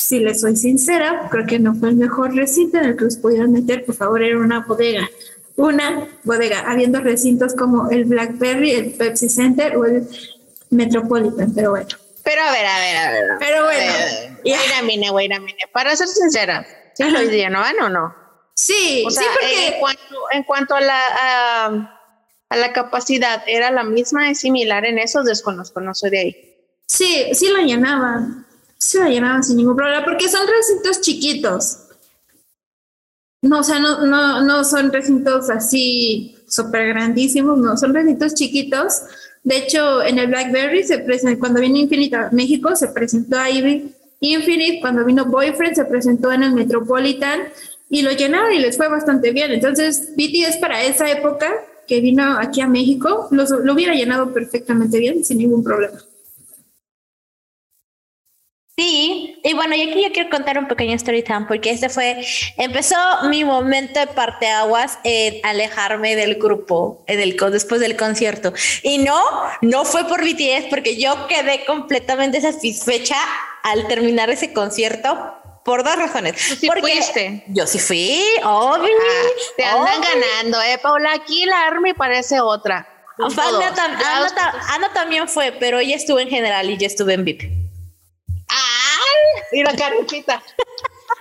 [0.00, 3.16] si les soy sincera, creo que no fue el mejor recinto en el que los
[3.16, 5.08] pudieron meter, por favor, era una bodega.
[5.56, 10.08] Una bodega, habiendo recintos como el Blackberry, el Pepsi Center o el
[10.70, 11.88] Metropolitan, pero bueno.
[12.24, 13.24] Pero a ver, a ver, a ver.
[13.38, 13.92] Pero bueno.
[14.44, 15.68] Wait a minute, wait a minute.
[15.72, 18.19] Para ser sincera, ¿sí lo van o no?
[18.62, 19.66] Sí, o sea, sí, porque...
[19.68, 21.96] En cuanto, en cuanto a la...
[22.50, 24.28] A, la capacidad, ¿era la misma?
[24.28, 25.24] ¿Es similar en esos?
[25.24, 26.54] Desconozco, no soy de ahí.
[26.84, 28.44] Sí, sí lo llenaban
[28.80, 31.80] se la llenaban sin ningún problema, porque son recintos chiquitos.
[33.42, 39.02] No, o sea, no, no, no son recintos así súper grandísimos, no, son recintos chiquitos.
[39.44, 43.94] De hecho, en el Blackberry se presentó, cuando vino Infinite a México, se presentó ahí
[44.20, 47.40] Infinite, cuando vino Boyfriend, se presentó en el Metropolitan
[47.90, 49.50] y lo llenaron y les fue bastante bien.
[49.50, 51.52] Entonces, BTS para esa época
[51.86, 55.98] que vino aquí a México, lo hubiera llenado perfectamente bien, sin ningún problema.
[58.80, 62.24] Sí, y bueno, y aquí yo quiero contar un pequeño story time porque este fue,
[62.56, 62.96] empezó
[63.28, 68.54] mi momento de parteaguas en alejarme del grupo en el, después del concierto.
[68.82, 69.20] Y no,
[69.60, 73.16] no fue por BTS porque yo quedé completamente satisfecha
[73.64, 76.34] al terminar ese concierto por dos razones.
[76.48, 77.44] Tú sí Porque fuiste.
[77.48, 78.92] Yo sí fui, obvio.
[78.96, 80.10] Ah, te andan obvio.
[80.10, 81.12] ganando, eh, Paula.
[81.12, 82.86] Aquí la Army parece otra.
[83.18, 87.42] Ana, tam- Ana también fue, pero ella estuvo en general y yo estuve en VIP.
[88.48, 89.42] ¡Ay!
[89.52, 90.42] Mira, Karencita.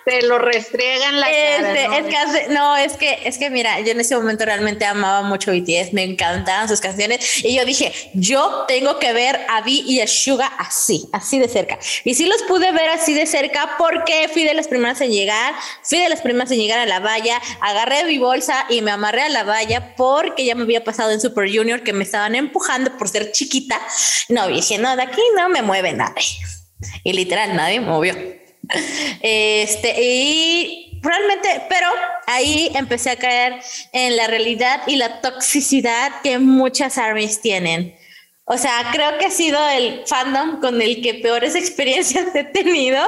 [0.09, 1.71] Te lo restriegan la cara.
[1.73, 1.93] Este, ¿no?
[1.95, 5.21] es que hace- no, es que, es que mira, yo en ese momento realmente amaba
[5.21, 9.69] mucho BTS, me encantaban sus canciones y yo dije, yo tengo que ver a V
[9.71, 11.77] y a Suga así, así de cerca.
[12.03, 15.53] Y sí los pude ver así de cerca porque fui de las primeras en llegar,
[15.83, 19.21] fui de las primeras en llegar a la valla, agarré mi bolsa y me amarré
[19.23, 22.97] a la valla porque ya me había pasado en Super Junior que me estaban empujando
[22.97, 23.79] por ser chiquita.
[24.29, 26.23] No, dije, no, de aquí no me mueve nadie.
[27.03, 28.38] Y literal, nadie me movió.
[29.21, 31.87] Este, y realmente, pero
[32.27, 33.59] ahí empecé a caer
[33.93, 37.95] en la realidad y la toxicidad que muchas armies tienen.
[38.45, 42.99] O sea, creo que ha sido el fandom con el que peores experiencias he tenido.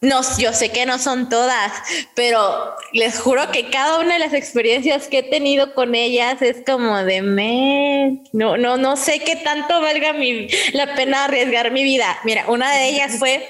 [0.00, 1.70] No, yo sé que no son todas,
[2.16, 6.56] pero les juro que cada una de las experiencias que he tenido con ellas es
[6.66, 11.84] como de me, no, no, no sé qué tanto valga mi, la pena arriesgar mi
[11.84, 12.18] vida.
[12.24, 13.48] Mira, una de ellas fue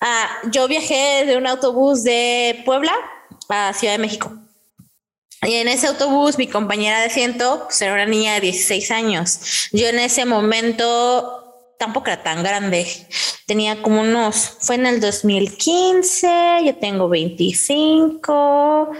[0.00, 2.92] Ah, yo viajé de un autobús de Puebla
[3.48, 4.32] a Ciudad de México.
[5.42, 9.68] Y en ese autobús, mi compañera de asiento pues, era una niña de 16 años.
[9.72, 12.86] Yo en ese momento tampoco era tan grande.
[13.46, 18.90] Tenía como unos, fue en el 2015, yo tengo 25,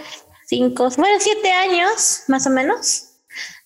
[0.46, 3.05] 5, bueno, 7 años más o menos.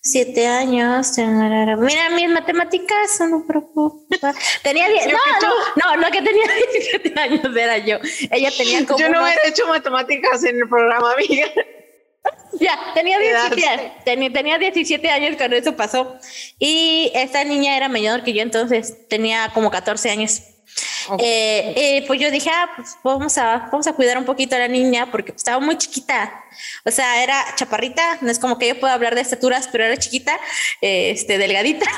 [0.03, 1.15] Siete años.
[1.17, 4.33] Mira, mis matemáticas no me preocupa.
[4.63, 5.05] Tenía diez.
[5.05, 7.97] No, no, no, no, que tenía 17 años era yo.
[8.31, 8.97] Ella tenía como.
[8.97, 11.47] Yo no he hecho matemáticas en el programa, amiga.
[12.59, 13.49] Ya, tenía edad?
[13.49, 16.17] 17, tenía, tenía 17 años cuando eso pasó.
[16.59, 20.43] Y esta niña era menor que yo, entonces tenía como 14 años.
[21.19, 24.59] Eh, eh, pues yo dije, ah, pues vamos a, vamos a cuidar un poquito a
[24.59, 26.43] la niña porque estaba muy chiquita.
[26.85, 29.97] O sea, era chaparrita, no es como que yo pueda hablar de estaturas, pero era
[29.97, 30.39] chiquita,
[30.81, 31.85] eh, este, delgadita.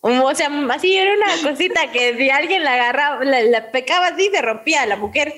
[0.00, 4.30] O sea, así era una cosita que si alguien la agarraba, la, la pecaba así,
[4.32, 5.34] se rompía la mujer.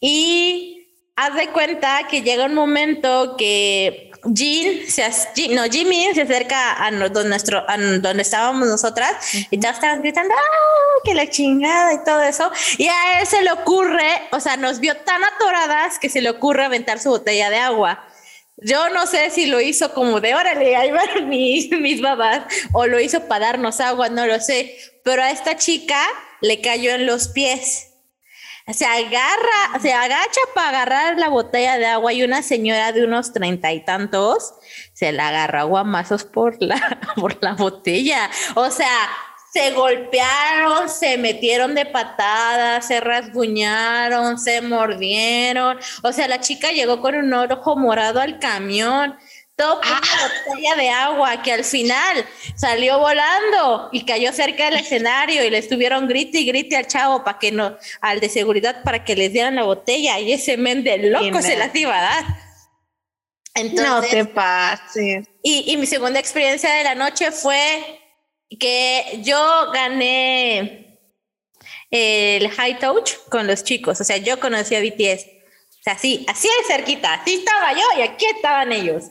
[0.00, 0.75] Y
[1.16, 5.02] haz de cuenta que llega un momento que Jean, se,
[5.34, 9.12] Jean- no, Jimmy se acerca a, no- donde, nuestro, a donde estábamos nosotras
[9.50, 11.00] y todos estaban gritando, ¡ah!
[11.04, 12.50] Que la chingada y todo eso.
[12.78, 16.30] Y a él se le ocurre, o sea, nos vio tan atoradas que se le
[16.30, 18.04] ocurre aventar su botella de agua.
[18.58, 22.42] Yo no sé si lo hizo como de órale, ahí van mis, mis babas,
[22.72, 24.76] o lo hizo para darnos agua, no lo sé.
[25.04, 26.00] Pero a esta chica
[26.40, 27.92] le cayó en los pies.
[28.72, 33.32] Se agarra, se agacha para agarrar la botella de agua y una señora de unos
[33.32, 34.54] treinta y tantos
[34.92, 38.28] se la agarra guamazos por la, por la botella.
[38.56, 39.08] O sea,
[39.56, 45.78] se golpearon, se metieron de patadas, se rasguñaron, se mordieron.
[46.02, 49.16] O sea, la chica llegó con un ojo morado al camión.
[49.56, 54.80] Todo por una botella de agua que al final salió volando y cayó cerca del
[54.80, 58.82] escenario y le estuvieron grite y grite al chavo para que no, al de seguridad
[58.82, 62.02] para que les dieran la botella y ese men de loco se las iba a
[62.02, 62.24] dar.
[63.54, 65.26] Entonces, no te pases.
[65.42, 68.02] y, y mi segunda experiencia de la noche fue
[68.60, 71.00] que yo gané
[71.90, 74.00] el high touch con los chicos.
[74.00, 75.35] O sea, yo conocí a BTS.
[75.86, 79.04] Sea, así, así de cerquita, así estaba yo y aquí estaban ellos.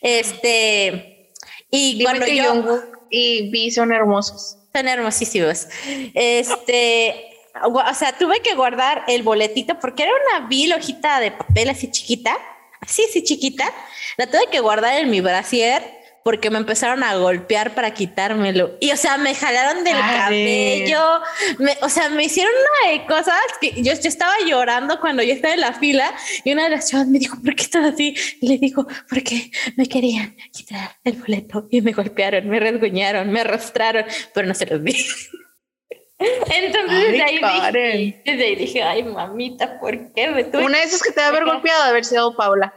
[0.00, 1.28] Este,
[1.70, 4.56] y Dime cuando que yo Jungkook y Vi son hermosos.
[4.72, 5.66] son hermosísimos.
[6.14, 7.30] Este,
[7.62, 11.90] o sea, tuve que guardar el boletito porque era una vil hojita de papel así
[11.90, 12.38] chiquita,
[12.80, 13.70] así, así chiquita.
[14.16, 15.82] La tuve que guardar en mi brasier
[16.24, 18.76] porque me empezaron a golpear para quitármelo.
[18.80, 20.18] Y, o sea, me jalaron del Ay.
[20.18, 21.20] cabello.
[21.58, 22.52] me- o sea, me hicieron
[22.82, 26.12] una de cosas que yo, yo estaba llorando cuando yo estaba en la fila
[26.42, 28.16] y una de las chavas me dijo, ¿por qué estás así?
[28.40, 33.40] Y le digo, porque me querían quitar el boleto y me golpearon, me rasguñaron, me
[33.42, 34.96] arrastraron, pero no se los di.
[36.18, 37.98] Entonces Ay, desde, ahí Karen.
[37.98, 41.20] dije, desde ahí dije, ay mamita, ¿por qué me tuve Una de esas que te
[41.20, 42.72] va a haber golpeado de haber sido Paula.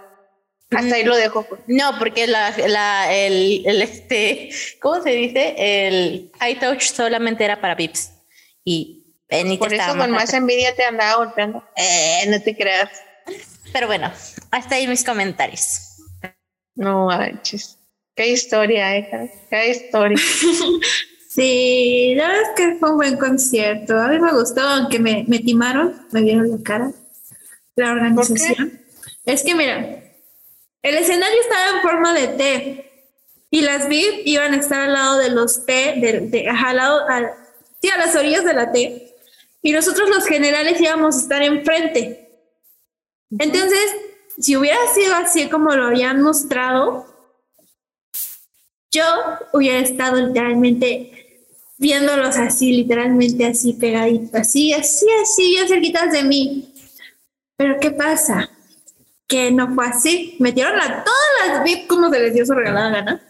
[0.69, 1.43] Hasta ahí lo dejo.
[1.43, 1.61] pues.
[1.67, 4.49] No, porque la, la, el, el, este,
[4.81, 5.55] ¿cómo se dice?
[5.57, 8.11] El high touch solamente era para VIPs.
[8.65, 11.63] Y Benita Por eso con más envidia te andaba golpeando.
[11.75, 12.89] Eh, no te creas.
[13.73, 14.11] Pero bueno,
[14.51, 15.97] hasta ahí mis comentarios.
[16.75, 17.77] No manches.
[18.15, 19.07] Qué historia, eh.
[19.09, 19.31] Karen.
[19.49, 20.17] Qué historia.
[21.29, 23.95] Sí, la verdad es que fue un buen concierto.
[23.95, 26.91] A mí me gustó, aunque me, me timaron, me vieron la cara.
[27.75, 28.81] La organización.
[29.23, 30.03] Es que mira,
[30.83, 32.83] el escenario estaba en forma de T
[33.49, 36.77] y las VIP iban a estar al lado de los T, de, de- ajá, al
[36.77, 37.33] lado, al-
[37.81, 39.13] sí, a las orillas de la T.
[39.61, 42.29] Y nosotros los generales íbamos a estar enfrente.
[43.39, 43.79] Entonces,
[44.37, 47.05] si hubiera sido así como lo habían mostrado,
[48.91, 49.03] yo
[49.53, 51.43] hubiera estado literalmente
[51.77, 56.73] viéndolos así, literalmente así pegaditos, así, así, así, bien cerquitas de mí.
[57.57, 58.49] Pero ¿qué pasa?
[59.27, 60.37] Que no fue así.
[60.39, 63.21] Metieron a todas las VIP como se les dio su regalada gana.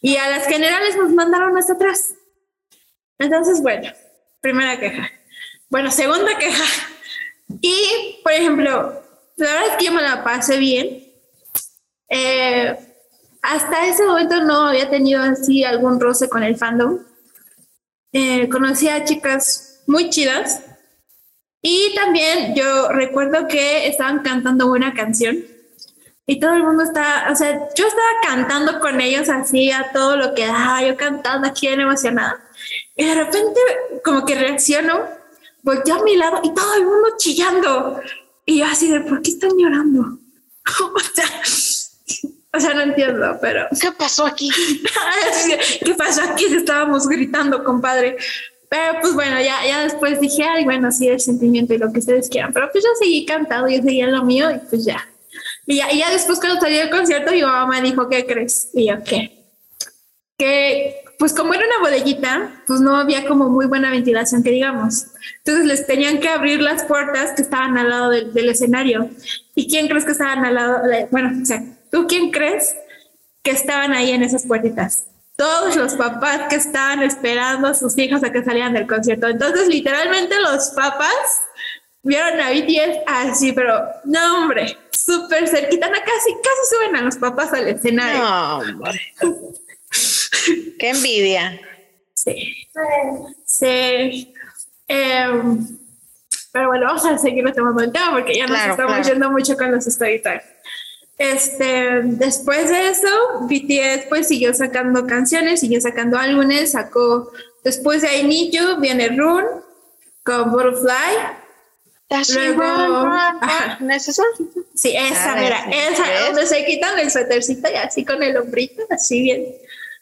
[0.00, 2.14] Y a las generales nos mandaron hasta atrás.
[3.18, 3.90] Entonces, bueno,
[4.40, 5.10] primera queja.
[5.68, 6.64] Bueno, segunda queja.
[7.60, 9.02] Y, por ejemplo,
[9.36, 11.04] la verdad es que yo me la pasé bien.
[12.08, 12.76] Eh,
[13.42, 17.00] hasta ese momento no había tenido así algún roce con el fandom.
[18.12, 20.62] Eh, conocí a chicas muy chidas.
[21.62, 25.44] Y también yo recuerdo que estaban cantando una canción
[26.30, 30.14] y todo el mundo estaba, o sea, yo estaba cantando con ellos así a todo
[30.14, 32.38] lo que daba, yo cantando aquí bien emocionada.
[32.94, 33.58] Y de repente
[34.04, 35.04] como que reacciono,
[35.62, 38.02] volteé a mi lado y todo el mundo chillando.
[38.44, 40.02] Y yo así de, ¿por qué están llorando?
[40.94, 41.24] o, sea,
[42.52, 43.66] o sea, no entiendo, pero...
[43.80, 44.50] ¿Qué pasó aquí?
[45.82, 46.44] ¿Qué pasó aquí?
[46.44, 48.18] Estábamos gritando, compadre.
[48.68, 52.00] Pero pues bueno, ya, ya después dije, ay, bueno, sí, el sentimiento y lo que
[52.00, 52.52] ustedes quieran.
[52.52, 55.08] Pero pues yo seguí cantando, yo seguía lo mío y pues ya.
[55.66, 58.68] Y ya, y ya después cuando salió el concierto, mi mamá me dijo, ¿qué crees?
[58.74, 59.44] Y yo, ¿qué?
[60.36, 65.06] Que pues como era una bodeguita, pues no había como muy buena ventilación, que digamos.
[65.38, 69.10] Entonces les tenían que abrir las puertas que estaban al lado del, del escenario.
[69.54, 70.82] ¿Y quién crees que estaban al lado?
[71.10, 72.76] Bueno, o ¿tú quién crees
[73.42, 75.07] que estaban ahí en esas puertitas?
[75.38, 79.28] Todos los papás que estaban esperando a sus hijos a que salieran del concierto.
[79.28, 81.42] Entonces, literalmente los papás
[82.02, 87.52] vieron a BTS así, pero no, hombre, súper cerquita, casi, casi suben a los papás
[87.52, 88.20] al escenario.
[88.20, 88.62] No,
[90.80, 91.60] Qué envidia.
[92.14, 92.68] Sí.
[93.44, 94.34] Sí.
[94.88, 95.78] Em,
[96.50, 99.70] pero bueno, vamos a seguir tomando el tema porque ya nos estamos yendo mucho con
[99.70, 100.20] los story
[101.18, 103.08] Este, después de eso,
[103.42, 107.32] BTS pues siguió sacando canciones, siguió sacando álbumes, sacó,
[107.64, 109.48] después de I Need You, viene Rune
[110.22, 111.38] con Butterfly,
[112.34, 112.64] Luego,
[113.80, 114.22] ¿no es eso?
[114.74, 118.82] Sí, esa, ah, mira, esa, donde se quitan el suétercito y así con el hombrito,
[118.88, 119.44] así bien,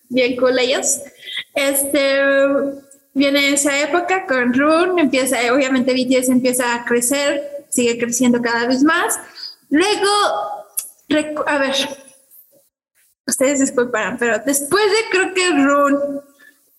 [0.09, 1.01] bien cool ellos.
[1.53, 2.21] Este,
[3.13, 8.85] viene esa época con Rune, empieza, obviamente BTS empieza a crecer, sigue creciendo cada vez
[8.85, 9.19] más.
[9.69, 10.09] Luego,
[11.47, 11.75] a ver,
[13.27, 16.21] ustedes disculparán, pero después de creo que Rune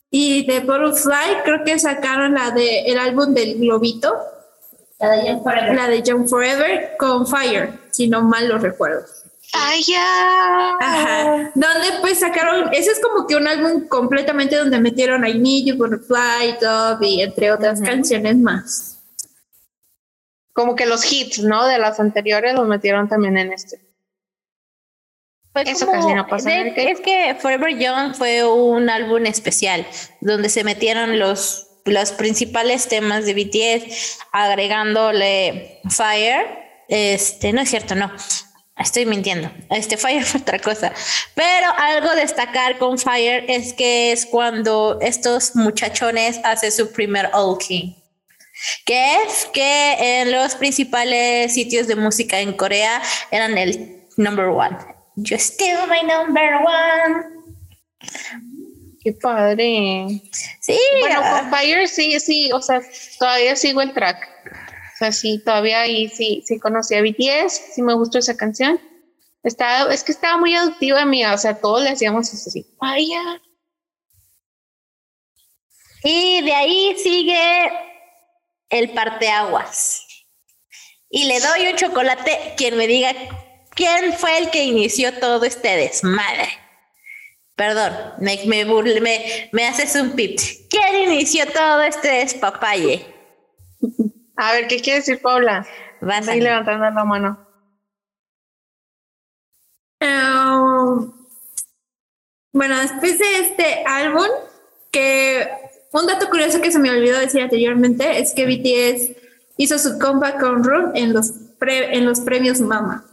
[0.10, 4.14] y de Butterfly, creo que sacaron la de el álbum del globito
[5.00, 5.76] la de Jump Forever.
[5.76, 9.06] La de Jump Forever con Fire, si no mal lo recuerdo.
[9.54, 10.78] ¡Ay, ya!
[10.80, 11.52] Ajá.
[11.56, 15.78] Donde pues sacaron, ese es como que un álbum completamente donde metieron I Need You,
[15.78, 19.00] Butterfly, Dove y entre otras canciones más.
[20.54, 21.66] Como que los hits, ¿no?
[21.68, 23.87] De las anteriores los metieron también en este.
[25.66, 26.52] Eso casi no pasa.
[26.60, 29.86] es que Forever Young fue un álbum especial
[30.22, 36.46] donde se metieron los los principales temas de BTS, agregándole Fire.
[36.88, 38.12] Este, no es cierto, no.
[38.78, 39.50] Estoy mintiendo.
[39.70, 40.94] Este Fire fue otra cosa.
[41.34, 47.30] Pero algo destacar con Fire es que es cuando estos muchachones hacen su primer
[47.66, 47.94] King.
[48.86, 53.02] Que es que en los principales sitios de música en Corea
[53.32, 54.97] eran el number one.
[55.18, 57.44] You're still my number one.
[59.02, 60.22] Qué padre.
[60.62, 60.78] Sí.
[61.00, 62.82] Bueno, con Fire sí, sí, o sea,
[63.18, 64.30] todavía sigo el track.
[64.46, 68.80] O sea, sí, todavía ahí sí, sí conocí a BTS, sí me gustó esa canción.
[69.44, 73.42] Estaba, es que estaba muy adictiva mía, o sea, todos le hacíamos así, vaya.
[76.04, 77.72] Y de ahí sigue
[78.70, 80.06] el parteaguas.
[81.10, 83.14] Y le doy un chocolate quien me diga
[83.78, 86.50] quién fue el que inició todo este desmadre.
[87.56, 90.38] Perdón, me, me, me, me haces un pip.
[90.70, 93.06] ¿Quién inició todo este despapalle?
[94.36, 95.66] A ver, ¿qué quiere decir Paula?
[96.02, 97.48] Vas a ir levantando la mano.
[100.00, 101.14] Um,
[102.52, 104.28] bueno, después de este álbum,
[104.92, 105.50] que
[105.92, 109.18] un dato curioso que se me olvidó decir anteriormente es que BTS
[109.58, 113.04] hizo su comeback con Run en los, en los premios Mama.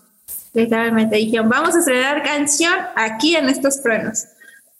[0.55, 4.24] Literalmente dijeron, vamos a estrenar canción aquí en estos premios.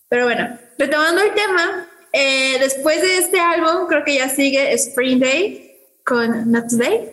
[0.09, 5.19] Pero bueno, retomando el tema, eh, después de este álbum, creo que ya sigue Spring
[5.19, 7.11] Day con Not Today.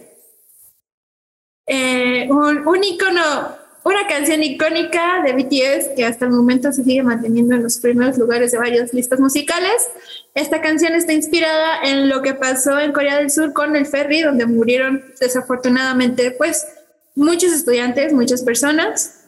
[1.65, 7.01] Eh, un, un icono, una canción icónica de BTS que hasta el momento se sigue
[7.01, 9.89] manteniendo en los primeros lugares de varias listas musicales.
[10.35, 14.21] Esta canción está inspirada en lo que pasó en Corea del Sur con el ferry,
[14.21, 16.67] donde murieron desafortunadamente, pues,
[17.15, 19.25] muchos estudiantes, muchas personas.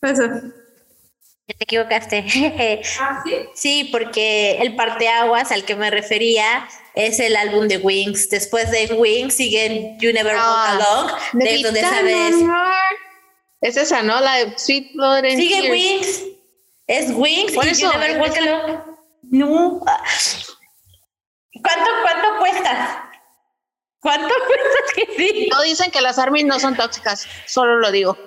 [0.00, 0.24] Pasó.
[1.46, 2.24] Te equivocaste.
[3.00, 3.34] ¿Ah, sí?
[3.54, 8.30] Sí, porque el parteaguas al que me refería es el álbum de Wings.
[8.30, 12.34] Después de Wings siguen You Never Walk Ah, Along, de donde sabes.
[13.60, 14.20] Es esa, ¿no?
[14.20, 15.70] La de Sweet Blood and Sigue Tears.
[15.70, 16.22] Wings.
[16.86, 18.78] Es Wings Por y eso, You Never Walk Alone.
[19.30, 19.80] No.
[21.62, 22.98] ¿Cuánto, cuánto cuestas?
[24.02, 25.48] ¿Cuánto cuestas que sí?
[25.50, 28.18] No dicen que las armies no son tóxicas, solo lo digo.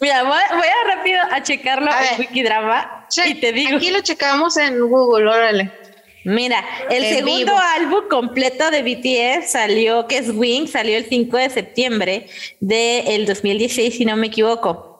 [0.00, 2.20] Mira, voy, voy a rápido a checarlo A en.
[2.20, 3.76] Wikidrama Che, y te digo.
[3.76, 5.72] Aquí lo checamos en Google, órale.
[6.24, 7.58] Mira, el En segundo vivo.
[7.58, 12.26] álbum completo de BTS salió, que es Wings, salió el 5 de septiembre
[12.60, 14.93] del 2016, si no me equivoco.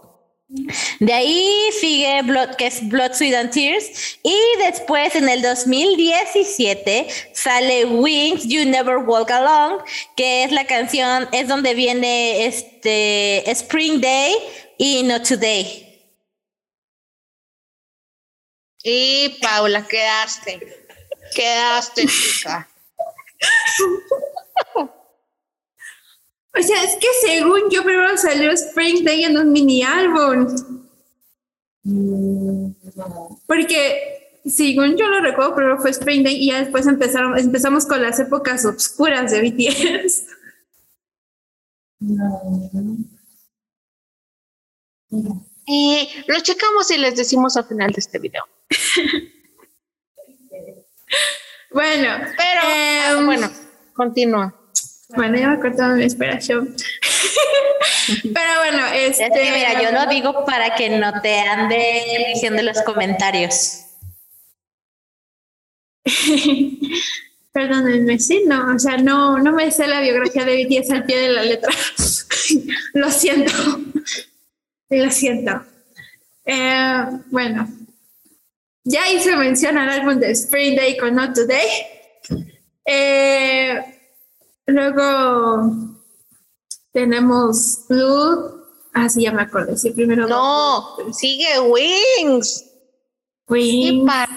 [1.00, 4.18] De ahí sigue Blood, que es Blood, Sweat and Tears.
[4.22, 9.82] Y después, en el 2017, sale Wings, You Never Walk Alone,
[10.16, 14.36] que es la canción, es donde viene este Spring Day
[14.78, 15.84] y Not Today.
[18.84, 20.60] Y Paula, quedaste.
[21.34, 22.68] Quedaste, chica.
[26.56, 30.46] O sea, es que según yo primero salió Spring Day en un mini álbum.
[33.46, 38.00] Porque según yo lo recuerdo, primero fue Spring Day y ya después empezaron, empezamos con
[38.02, 40.26] las épocas oscuras de BTS.
[45.66, 48.44] Eh, lo checamos y les decimos al final de este video.
[51.70, 53.50] Bueno, Pero, ah, Em, bueno,
[53.94, 54.54] continúa.
[55.16, 56.74] Bueno, ya me cortado mi inspiración.
[58.22, 59.24] Pero bueno, este.
[59.24, 63.84] Es que mira, yo lo digo para que no te ande diciendo en los comentarios.
[67.52, 71.18] Perdónenme, sí, no, o sea, no, no me sé la biografía de BTS al pie
[71.18, 71.72] de la letra.
[72.94, 73.52] lo siento.
[74.90, 75.64] Lo siento.
[76.44, 77.68] Eh, bueno,
[78.82, 81.68] ya hice mención al álbum de Spring Day con Not Today.
[82.84, 83.93] Eh,
[84.66, 85.70] luego
[86.92, 88.62] tenemos Blue.
[88.94, 89.76] Ah, sí, ya me acordé.
[89.76, 90.26] Sí, primero.
[90.28, 92.64] No, sigue Wings.
[93.48, 94.34] ¿Qué parte?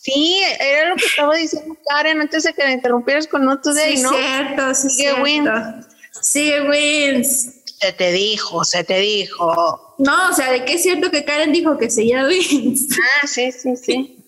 [0.00, 3.96] Sí, era lo que estaba diciendo Karen antes de que la interrumpieras con No Today,
[3.96, 4.10] sí, ¿no?
[4.10, 5.22] cierto, sí, Sigue cierto.
[5.22, 5.86] Wins.
[6.22, 7.54] Sigue Wins.
[7.80, 9.94] Se te dijo, se te dijo.
[9.98, 12.88] No, o sea, de que es cierto que Karen dijo que seguía Wins.
[13.22, 14.24] Ah, sí, sí, sí.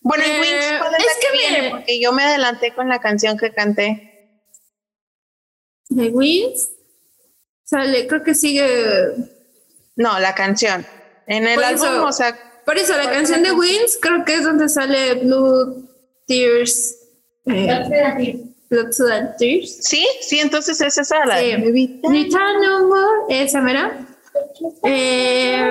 [0.00, 1.70] Bueno, y Eh, Wings, ¿cuál es, es la que, que me- viene?
[1.70, 4.13] Porque yo me adelanté con la canción que canté.
[5.88, 6.70] De Wins.
[7.64, 8.66] Sale, creo que sigue.
[9.96, 10.84] No, la canción.
[11.26, 14.34] En el Por álbum, eso- o sea, Por eso, la canción de Wins, creo que
[14.36, 15.88] es donde sale Blue
[16.26, 16.96] Tears.
[17.46, 17.66] eh,
[18.70, 19.78] Blood, Sweat Tears.
[19.82, 21.52] sí, sí, entonces es esa la Sí.
[21.52, 24.06] no more, esa mera.
[24.82, 25.64] Eh,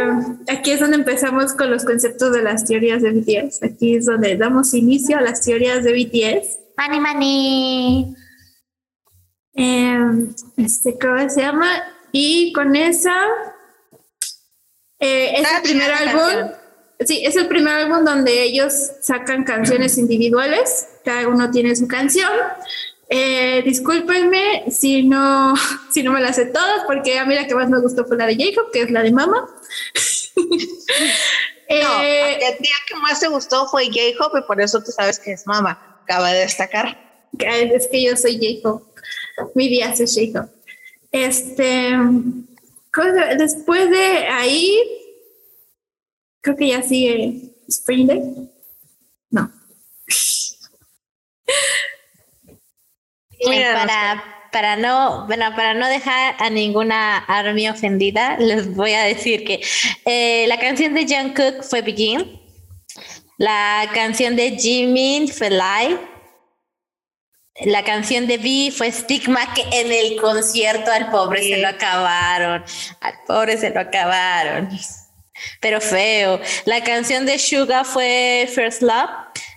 [0.48, 3.64] aquí es donde empezamos con los conceptos de las teorías de BTS.
[3.66, 6.60] Aquí es donde damos inicio a las teorías de BTS.
[6.78, 8.16] Mani, mani.
[9.56, 10.00] Eh,
[10.58, 11.84] este, ¿cómo se llama?
[12.12, 13.16] Y con esa
[15.00, 16.52] eh, es el primer la álbum.
[17.06, 20.88] Sí, es el primer álbum donde ellos sacan canciones individuales.
[21.04, 22.32] Cada uno tiene su canción.
[23.10, 25.54] Eh, discúlpenme si no,
[25.92, 28.18] si no me las sé todas, porque a mí la que más me gustó fue
[28.18, 29.48] la de Jacob, que es la de Mama.
[31.70, 35.18] No, Eh, el día que más te gustó fue J-Hope y por eso tú sabes
[35.18, 36.02] que es mamá.
[36.04, 37.22] Acaba de destacar.
[37.40, 38.93] es que yo soy Jacob.
[39.56, 40.50] Mi día es Jacob.
[41.12, 41.92] Este,
[43.38, 44.80] después de ahí,
[46.42, 48.22] creo que ya sigue Spring Day.
[49.30, 49.52] No.
[53.46, 59.04] Mira, para, para no, bueno, para no dejar a ninguna army ofendida, les voy a
[59.04, 59.62] decir que
[60.06, 62.40] eh, la canción de Jungkook fue Begin,
[63.38, 65.98] la canción de Jimin fue Lie,
[67.62, 72.64] la canción de V fue Stigma, que en el concierto al pobre se lo acabaron,
[73.00, 74.70] al pobre se lo acabaron,
[75.62, 76.40] pero feo.
[76.66, 79.10] La canción de Suga fue First Love.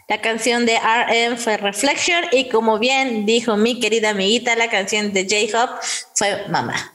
[0.09, 5.13] La canción de RM fue Reflection y como bien dijo mi querida amiguita, la canción
[5.13, 5.71] de J-Hop
[6.15, 6.93] fue Mamá.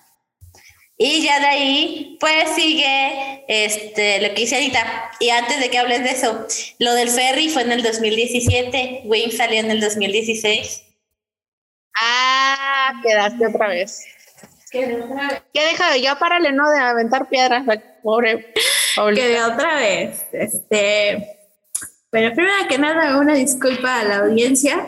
[0.98, 5.12] Y ya de ahí, pues sigue este, lo que hice ahorita.
[5.20, 6.46] Y antes de que hables de eso,
[6.78, 10.91] lo del ferry fue en el 2017, Wings salió en el 2016.
[12.00, 14.06] Ah, quedaste otra vez.
[14.74, 16.70] Ya deja, ya párale, ¿no?
[16.72, 17.66] De aventar piedras,
[18.02, 18.54] pobre
[18.96, 19.22] Paulita.
[19.22, 21.40] Que de otra vez, este,
[22.10, 24.86] pero primero que nada, una disculpa a la audiencia.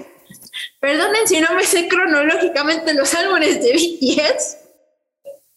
[0.79, 4.57] Perdonen si no me sé cronológicamente los álbumes de BTS.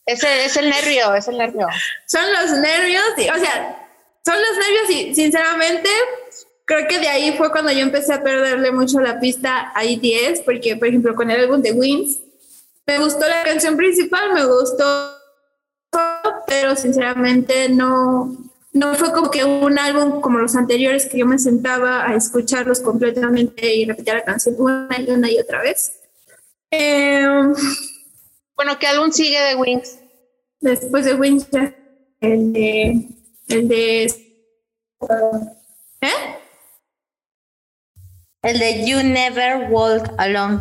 [0.06, 1.66] Ese es el nervio, es el nervio.
[2.06, 3.88] Son los nervios, y, o sea,
[4.24, 5.88] son los nervios y sinceramente
[6.66, 10.40] creo que de ahí fue cuando yo empecé a perderle mucho la pista a BTS,
[10.44, 12.18] porque por ejemplo con el álbum de Wings,
[12.86, 15.12] me gustó la canción principal, me gustó,
[16.46, 18.36] pero sinceramente no,
[18.72, 22.80] no fue como que un álbum como los anteriores que yo me sentaba a escucharlos
[22.80, 26.00] completamente y repetir la canción una y una y otra vez.
[26.70, 27.26] Eh,
[28.56, 29.98] Bueno, ¿qué álbum sigue de Wings?
[30.60, 31.46] después de Wings,
[32.20, 33.08] el de,
[33.48, 34.04] el de,
[36.00, 36.36] ¿eh?
[38.46, 40.60] El de You Never Walk Alone.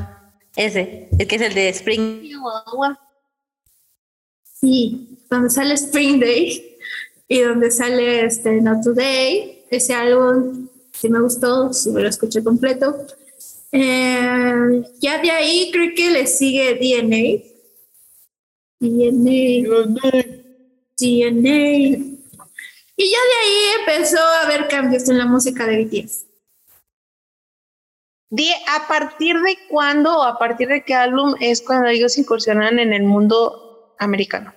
[0.55, 2.31] Ese, el que es el de Spring.
[4.59, 6.77] Sí, donde sale Spring Day
[7.27, 9.65] y donde sale este Not Today.
[9.69, 13.05] Ese álbum sí me gustó, sí me lo escuché completo.
[13.71, 17.43] Eh, ya de ahí creo que le sigue DNA.
[18.79, 19.69] DNA.
[20.97, 22.15] DNA.
[22.97, 26.34] Y ya de ahí empezó a haber cambios en la música de BTS.
[28.67, 32.91] ¿A partir de cuándo o a partir de qué álbum es cuando ellos incursionan en
[32.93, 34.53] el mundo americano?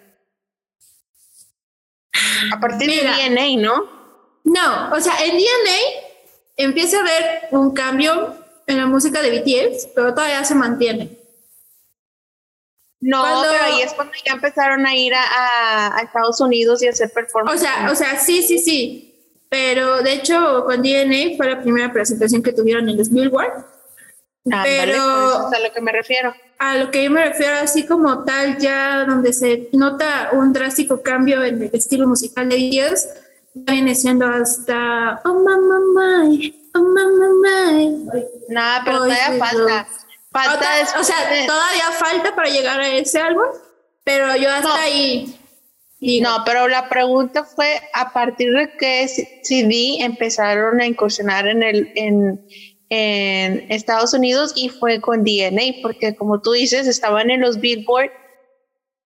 [2.53, 3.17] A partir Mira.
[3.17, 3.99] de DNA, ¿no?
[4.45, 5.79] No, o sea, en DNA
[6.57, 8.35] empieza a haber un cambio
[8.67, 11.19] en la música de BTS, pero todavía se mantiene.
[13.01, 16.83] No, Cuando- pero ahí es cuando ya empezaron a ir a, a- a Estados Unidos
[16.83, 17.61] y a hacer performance.
[17.61, 19.08] O sea, o sea, sí, sí, sí.
[19.51, 23.65] Pero de hecho, con DNA fue la primera presentación que tuvieron en los Billboard.
[24.45, 26.35] Ándale, pero- es a lo que me refiero.
[26.59, 31.03] A lo que yo me refiero, así como tal, ya donde se nota un drástico
[31.03, 33.09] cambio en el estilo musical de ya
[33.55, 35.79] viene siendo hasta Oh Mama
[36.27, 38.25] My, Oh Mama My.
[38.49, 39.89] Nada, pero Boys todavía falta.
[40.31, 43.47] Falta o después sea, todavía falta para llegar a ese álbum,
[44.05, 44.75] pero yo hasta No.
[44.75, 45.38] ahí.
[46.01, 49.09] No, pero la pregunta fue a partir de qué
[49.43, 52.47] CD empezaron a incursionar en el en,
[52.89, 58.11] en Estados Unidos y fue con DNA, porque como tú dices, estaban en los Billboard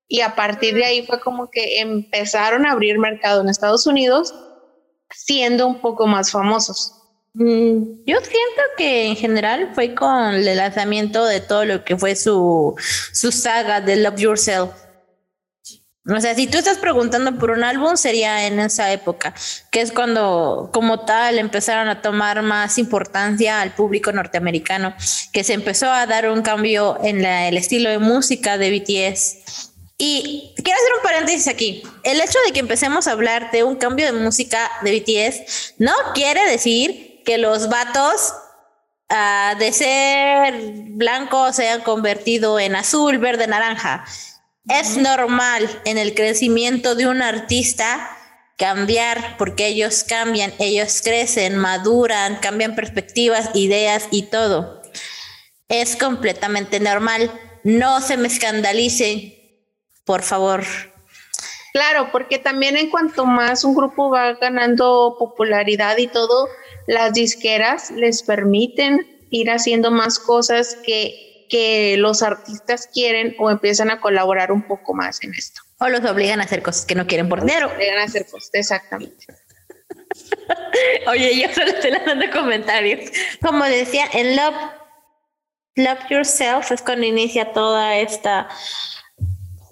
[0.06, 4.34] y a partir de ahí fue como que empezaron a abrir mercado en Estados Unidos,
[5.10, 6.92] siendo un poco más famosos.
[7.32, 12.14] Mm, Yo siento que en general fue con el lanzamiento de todo lo que fue
[12.14, 12.74] su,
[13.12, 14.70] su saga de Love Yourself.
[16.04, 19.34] O sea, si tú estás preguntando por un álbum, sería en esa época,
[19.70, 24.94] que es cuando, como tal, empezaron a tomar más importancia al público norteamericano,
[25.32, 29.70] que se empezó a dar un cambio en la- el estilo de música de BTS.
[29.96, 31.84] Y quiero hacer un paréntesis aquí.
[32.02, 35.92] El hecho de que empecemos a hablar de un cambio de música de BTS no
[36.14, 38.34] quiere decir que los vatos
[39.08, 40.54] ah, de ser
[40.96, 44.04] blancos se hayan convertido en azul, verde, naranja.
[44.68, 48.16] Es normal en el crecimiento de un artista
[48.56, 54.80] cambiar porque ellos cambian, ellos crecen, maduran, cambian perspectivas, ideas y todo.
[55.68, 57.30] Es completamente normal.
[57.64, 59.34] No se me escandalicen,
[60.04, 60.62] por favor.
[61.72, 66.48] Claro, porque también en cuanto más un grupo va ganando popularidad y todo,
[66.86, 73.90] las disqueras les permiten ir haciendo más cosas que, que los artistas quieren o empiezan
[73.90, 75.60] a colaborar un poco más en esto.
[75.80, 77.70] O los obligan a hacer cosas que no quieren por dinero.
[77.78, 79.26] Llegan a hacer cosas, exactamente.
[81.08, 83.10] Oye, yo solo estoy dando comentarios.
[83.42, 84.54] Como decía, en Love,
[85.76, 88.48] Love Yourself es cuando inicia toda esta,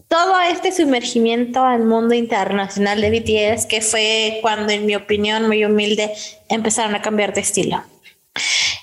[0.09, 5.65] todo este sumergimiento al mundo internacional de BTS, que fue cuando, en mi opinión muy
[5.65, 6.13] humilde,
[6.51, 7.83] empezaron a cambiar de estilo.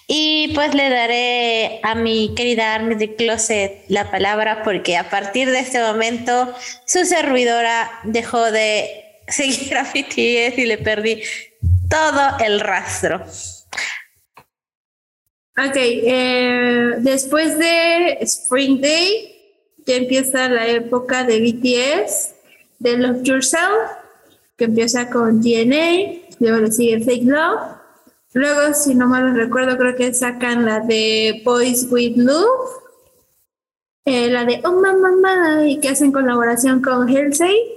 [0.07, 5.49] Y pues le daré a mi querida Army de Closet la palabra porque a partir
[5.49, 6.53] de este momento
[6.85, 11.21] su servidora dejó de seguir a BTS y le perdí
[11.89, 13.23] todo el rastro.
[15.57, 19.35] Ok, eh, después de Spring Day,
[19.87, 22.35] ya empieza la época de BTS,
[22.77, 23.91] de Love Yourself,
[24.55, 27.76] que empieza con DNA, luego le sigue Fake Love,
[28.37, 32.71] luego, si no mal recuerdo, creo que sacan la de Boys With Love,
[34.05, 37.73] eh, la de Oh Mamá Mamá, y que hacen colaboración con Halsey.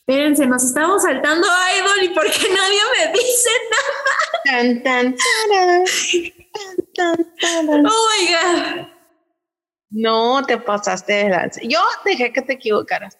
[0.00, 4.20] Espérense, nos estamos saltando a Idol y ¿por qué nadie me dice nada?
[4.44, 5.84] Tan, tan, tarán,
[6.94, 7.86] tan, tan, tarán.
[7.86, 8.88] Oh my God.
[9.90, 11.60] No te pasaste de lance.
[11.66, 13.19] Yo dejé que te equivocaras.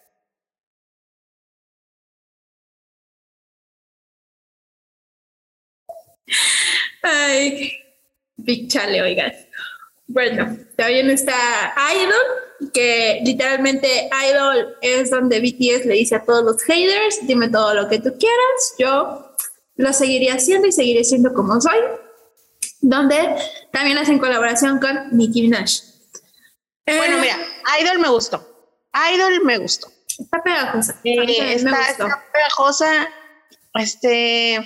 [7.01, 7.73] Ay,
[8.37, 9.33] big chale, oigan.
[10.07, 16.61] Bueno, también está Idol, que literalmente Idol es donde BTS le dice a todos los
[16.63, 19.35] haters, dime todo lo que tú quieras, yo
[19.75, 21.79] lo seguiré haciendo y seguiré siendo como soy,
[22.81, 23.35] donde
[23.71, 25.69] también hacen colaboración con Nicki Minaj.
[26.85, 27.37] Bueno, Eh, mira,
[27.81, 28.45] Idol me gustó.
[29.13, 29.87] Idol me gustó.
[30.19, 30.99] Está pegajosa.
[31.03, 31.69] Eh, me gustó.
[31.69, 33.09] está pegajosa.
[33.75, 34.59] Este,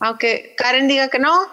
[0.00, 1.46] aunque Karen diga que no,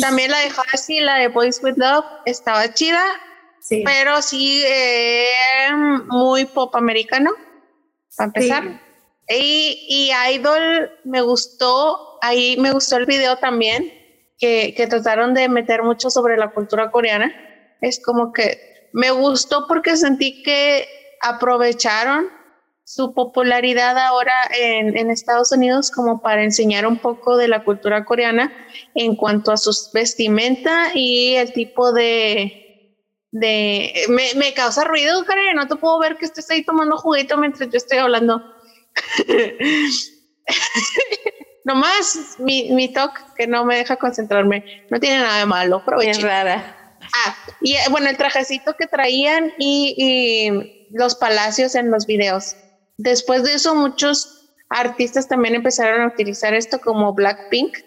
[0.00, 3.02] también la de así, la de Boys with Love, estaba chida,
[3.60, 3.82] Sí.
[3.84, 5.70] pero sí eh,
[6.08, 7.30] muy pop americano,
[8.16, 8.80] para empezar.
[9.28, 13.92] Y, y Idol me gustó, ahí me gustó el video también,
[14.38, 17.32] que, que trataron de meter mucho sobre la cultura coreana.
[17.82, 20.88] Es como que me gustó porque sentí que
[21.20, 22.28] aprovecharon
[22.92, 28.04] su popularidad ahora en, en Estados Unidos como para enseñar un poco de la cultura
[28.04, 28.52] coreana
[28.96, 32.96] en cuanto a sus vestimenta y el tipo de...
[33.30, 37.36] de me, me causa ruido, Karen, no te puedo ver que estés ahí tomando juguito
[37.36, 38.42] mientras yo estoy hablando.
[41.64, 44.64] Nomás mi, mi toque que no me deja concentrarme.
[44.90, 46.22] No tiene nada de malo, Es aprovechen.
[46.22, 46.96] rara.
[47.24, 52.56] Ah, y eh, bueno, el trajecito que traían y, y los palacios en los videos.
[53.02, 57.78] Después de eso, muchos artistas también empezaron a utilizar esto como Blackpink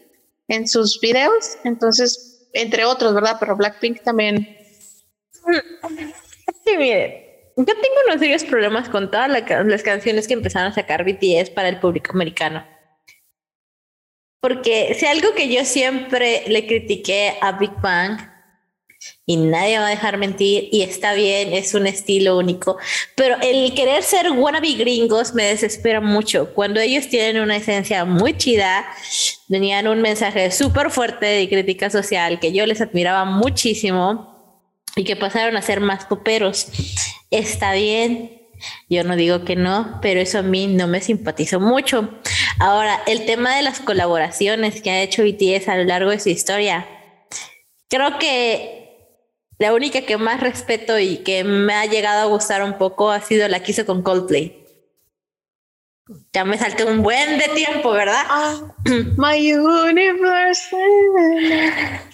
[0.47, 1.57] en sus videos.
[1.63, 3.37] Entonces, entre otros, ¿verdad?
[3.39, 4.57] Pero Blackpink también.
[6.65, 11.05] Sí, mire, yo tengo unos serios problemas con todas las canciones que empezaron a sacar
[11.05, 12.65] BTS para el público americano.
[14.41, 18.19] Porque si algo que yo siempre le critiqué a Big Bang,
[19.25, 22.77] y nadie va a dejar mentir, y está bien, es un estilo único,
[23.15, 26.53] pero el querer ser wannabe gringos me desespera mucho.
[26.53, 28.85] Cuando ellos tienen una esencia muy chida,
[29.49, 34.33] tenían un mensaje súper fuerte de crítica social que yo les admiraba muchísimo
[34.95, 36.67] y que pasaron a ser más poperos.
[37.31, 38.41] Está bien,
[38.89, 42.09] yo no digo que no, pero eso a mí no me simpatizó mucho.
[42.59, 46.29] Ahora, el tema de las colaboraciones que ha hecho BTS a lo largo de su
[46.29, 46.87] historia,
[47.89, 48.82] creo que
[49.59, 53.21] la única que más respeto y que me ha llegado a gustar un poco ha
[53.21, 54.59] sido la que hizo con Coldplay.
[56.33, 58.23] Ya me salté un buen de tiempo, ¿verdad?
[58.27, 58.59] Ah,
[59.17, 60.61] my universe.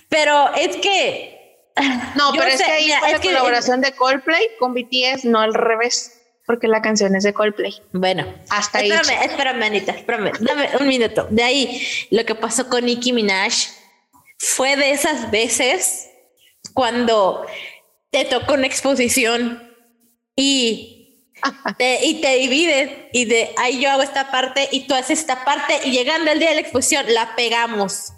[0.09, 1.71] Pero es que
[2.15, 4.73] No, pero es sé, que ahí mira, fue es la que- colaboración de Coldplay con
[4.73, 7.81] BTS, no al revés, porque la canción es de Coldplay.
[7.93, 8.91] Bueno, Hasta ahí.
[8.91, 11.27] espérame, espérame, Anita, espérame, dame un minuto.
[11.31, 11.81] De ahí,
[12.11, 13.53] lo que pasó con Nicki Minaj
[14.37, 16.08] fue de esas veces
[16.79, 17.45] cuando
[18.09, 19.69] te toca una exposición
[20.33, 21.25] y
[21.77, 25.43] te, y te divides y de ahí yo hago esta parte y tú haces esta
[25.43, 28.13] parte y llegando el día de la exposición la pegamos.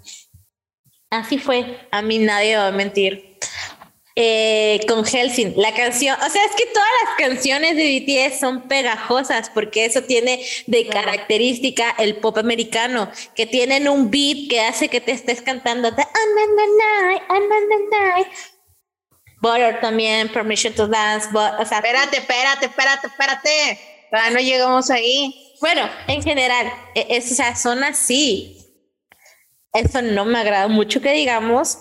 [1.10, 3.32] Así fue, a mí nadie va a mentir.
[4.16, 8.68] Eh, con Helsing, la canción, o sea, es que todas las canciones de BTS son
[8.68, 14.90] pegajosas porque eso tiene de característica el pop americano, que tienen un beat que hace
[14.90, 15.96] que te estés cantando
[19.42, 23.80] Butter también, Permission to Dance, but, o sea, Espérate, espérate, espérate, espérate.
[24.10, 25.56] Todavía no llegamos ahí.
[25.62, 28.58] bueno, en general, e- es, o sea, son así.
[29.74, 31.78] Eso no me agrada mucho que digamos,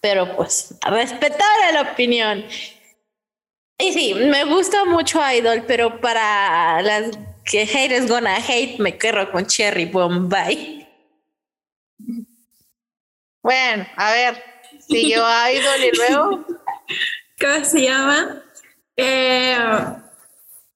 [0.00, 2.44] pero pues respetable la opinión.
[3.78, 8.98] Y sí, me gusta mucho Idol, pero para las que hate is gonna hate, me
[8.98, 10.86] quedo con Cherry Bombay.
[13.42, 14.42] Bueno, a ver,
[14.90, 16.46] siguió Idol y luego.
[17.40, 18.42] ¿Cómo se llama?
[18.96, 19.56] Eh,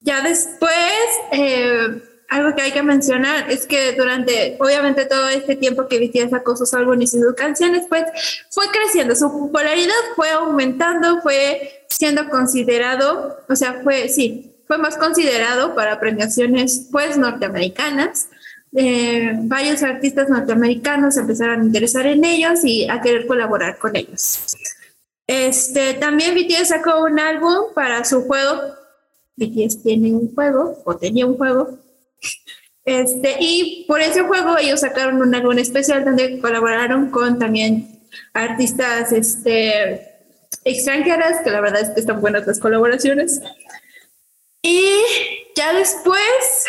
[0.00, 0.72] ya después,
[1.32, 6.30] eh, algo que hay que mencionar es que durante, obviamente, todo este tiempo que BTS
[6.30, 8.04] sacó sus álbumes y sus canciones, pues
[8.50, 14.96] fue creciendo, su popularidad fue aumentando, fue siendo considerado, o sea, fue, sí, fue más
[14.96, 18.28] considerado para premiaciones, pues, norteamericanas.
[18.76, 24.56] Eh, varios artistas norteamericanos empezaron a interesar en ellos y a querer colaborar con ellos.
[25.26, 28.74] Este, también BTS sacó un álbum para su juego.
[29.36, 31.78] BTS tiene un juego, o tenía un juego.
[32.84, 38.02] Este, y por ese juego ellos sacaron un álbum especial donde colaboraron con también
[38.34, 40.14] artistas este,
[40.64, 43.40] extranjeras, que la verdad es que están buenas las colaboraciones.
[44.62, 45.00] Y
[45.56, 46.66] ya después,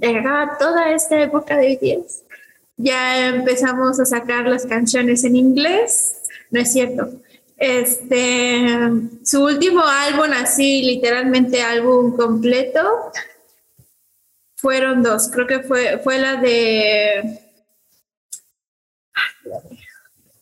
[0.00, 2.22] llegaba toda esta época de BTS,
[2.76, 6.18] ya empezamos a sacar las canciones en inglés
[6.50, 7.10] no es cierto.
[7.56, 8.66] Este,
[9.24, 13.12] su último álbum, así literalmente álbum completo,
[14.56, 15.28] fueron dos.
[15.32, 17.40] Creo que fue, fue la de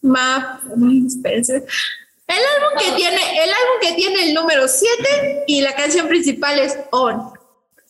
[0.02, 6.06] Map, El álbum que tiene, el álbum que tiene el número 7 y la canción
[6.08, 7.32] principal es On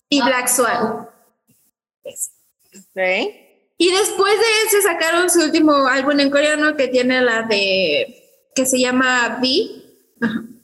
[0.09, 1.06] y Black Swan.
[3.78, 8.22] Y después de ese sacaron su último álbum en coreano que tiene la de
[8.55, 9.82] que se llama V.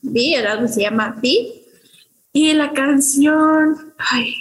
[0.02, 1.62] V, el álbum se llama V.
[2.32, 4.34] Y la canción, ay,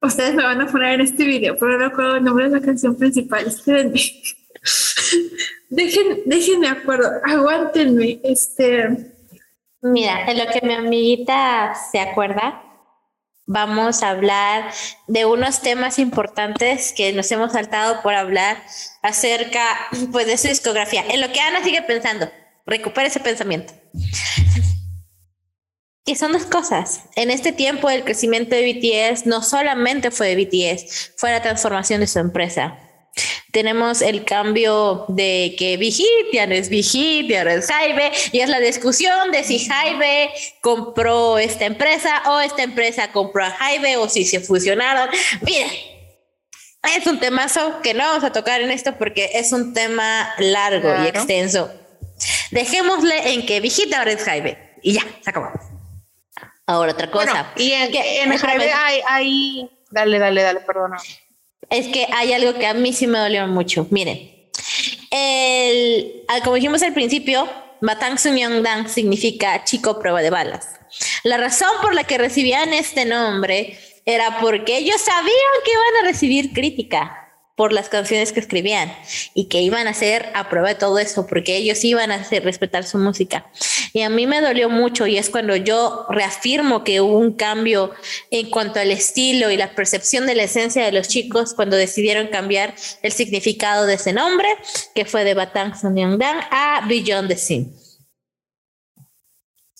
[0.00, 2.64] ustedes me van a poner en este video, pero no recuerdo el nombre de la
[2.64, 3.46] canción principal.
[3.46, 4.00] Espérenme.
[5.70, 8.20] Dejen, déjenme acuerdo, aguántenme.
[8.22, 9.12] Este,
[9.82, 12.62] Mira, en lo que mi amiguita se acuerda,
[13.48, 14.70] vamos a hablar
[15.08, 18.62] de unos temas importantes que nos hemos saltado por hablar
[19.02, 19.64] acerca
[20.12, 21.02] pues, de su discografía.
[21.08, 22.30] En lo que Ana sigue pensando,
[22.66, 23.72] recupera ese pensamiento.
[26.04, 27.04] Y son dos cosas.
[27.16, 32.00] En este tiempo el crecimiento de BTS no solamente fue de BTS, fue la transformación
[32.00, 32.78] de su empresa.
[33.52, 38.40] Tenemos el cambio de que Vigit ya no es Vigit, ya no es Jaibe, y
[38.40, 40.30] es la discusión de si Jaibe
[40.60, 45.08] compró esta empresa o esta empresa compró a Jaibe o si se fusionaron.
[45.40, 45.70] Miren,
[46.96, 50.88] es un temazo que no vamos a tocar en esto porque es un tema largo
[50.90, 51.06] y Claro.
[51.08, 51.70] extenso.
[52.50, 55.50] Dejémosle en que Vigit ahora es Jaibe y ya, se acabó.
[56.66, 57.32] Ahora otra cosa.
[57.32, 60.98] Bueno, y en, Que- en Jaime hay, hay- Dale, dale, dale, perdona.
[61.70, 63.86] Es que hay algo que a mí sí me dolió mucho.
[63.90, 64.30] Miren,
[65.10, 67.48] el, como dijimos al principio,
[67.80, 68.18] Batang
[68.62, 70.68] Dang significa chico prueba de balas.
[71.24, 75.32] La razón por la que recibían este nombre era porque ellos sabían
[75.64, 77.27] que iban a recibir crítica
[77.58, 78.88] por las canciones que escribían
[79.34, 82.44] y que iban a hacer a prueba de todo eso porque ellos iban a hacer
[82.44, 83.50] respetar su música.
[83.92, 87.90] Y a mí me dolió mucho y es cuando yo reafirmo que hubo un cambio
[88.30, 92.28] en cuanto al estilo y la percepción de la esencia de los chicos cuando decidieron
[92.28, 94.48] cambiar el significado de ese nombre,
[94.94, 97.72] que fue de Batang Sonyeongdang a Beyond the Scene.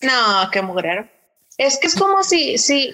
[0.03, 1.09] No, qué mugrero.
[1.57, 2.93] Es que es como si, si,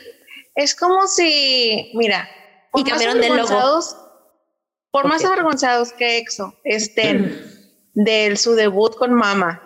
[0.55, 2.29] es como si, mira,
[2.75, 4.04] Y cambiaron de logo.
[4.95, 5.33] Por más Ok.
[5.33, 7.37] avergonzados que EXO estén
[7.95, 9.61] de su debut con Mama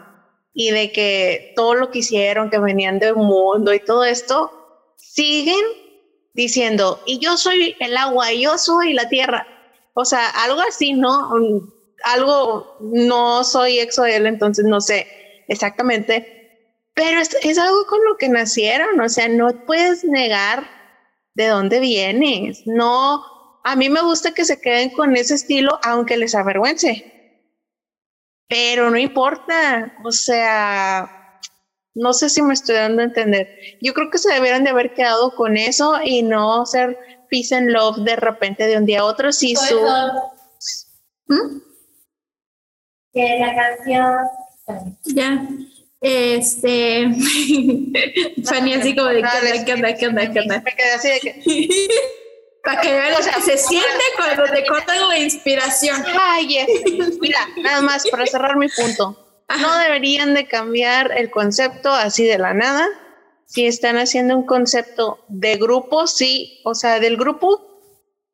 [0.54, 4.50] y de que todo lo que hicieron, que venían del mundo y todo esto,
[4.96, 5.62] siguen
[6.32, 9.46] diciendo, y yo soy el agua, y yo soy la tierra.
[9.92, 11.30] O sea, algo así, ¿no?
[12.04, 15.06] Algo, no soy EXO de él, entonces no sé
[15.46, 20.70] exactamente, pero es, es algo con lo que nacieron, o sea, no puedes negar
[21.34, 22.62] de dónde vienes.
[22.64, 23.37] No,
[23.70, 27.04] a mí me gusta que se queden con ese estilo, aunque les avergüence.
[28.48, 31.38] Pero no importa, o sea,
[31.94, 33.46] no sé si me estoy dando a entender.
[33.82, 36.98] Yo creo que se debieron de haber quedado con eso y no ser
[37.30, 39.32] peace and love de repente de un día a otro.
[39.32, 39.78] Si su,
[41.26, 41.60] ¿Mm?
[43.12, 44.16] Que la canción.
[45.04, 45.46] Ya.
[46.00, 47.06] Este.
[48.44, 50.62] Fanny, así como de: ¿qué onda, qué onda, qué onda, qué onda?
[50.64, 51.42] me quedé así de que,
[52.68, 56.04] Para que vean O sea, se siente cuando te cortan la inspiración.
[56.20, 59.16] Ay, este, mira, nada más para cerrar mi punto.
[59.58, 62.86] No deberían de cambiar el concepto así de la nada.
[63.46, 67.80] Si están haciendo un concepto de grupo, sí, o sea, del grupo,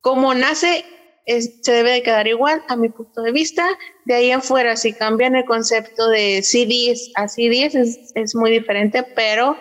[0.01, 0.85] como nace,
[1.27, 3.65] es- se debe de quedar igual a mi punto de vista.
[4.05, 9.05] De ahí afuera, si cambian el concepto de CDs a CDs, es, es muy diferente,
[9.15, 9.57] pero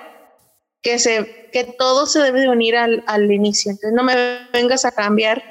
[0.83, 3.71] que, se, que todo se debe de unir al, al inicio.
[3.71, 4.15] Entonces, no me
[4.51, 5.43] vengas a cambiar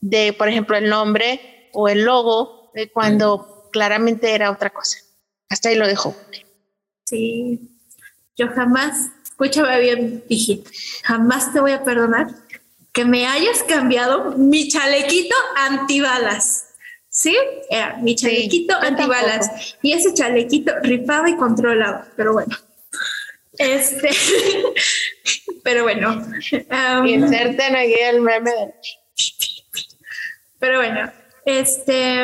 [0.00, 4.98] de, por ejemplo, el nombre o el logo de cuando claramente era otra cosa.
[5.50, 6.16] Hasta ahí lo dejo.
[7.04, 7.60] Sí.
[8.36, 10.70] Yo jamás, escúchame bien, hijito,
[11.02, 12.28] jamás te voy a perdonar
[12.92, 16.66] que me hayas cambiado mi chalequito antibalas.
[17.10, 17.36] ¿Sí?
[17.68, 19.76] Era mi chalequito yo antibalas.
[19.82, 22.56] Y ese chalequito rifaba y controlaba, pero bueno.
[23.58, 24.10] Este,
[25.64, 26.10] pero bueno.
[26.10, 28.74] um, Inserten aquí el meme de
[30.58, 31.12] Pero bueno,
[31.44, 32.18] este,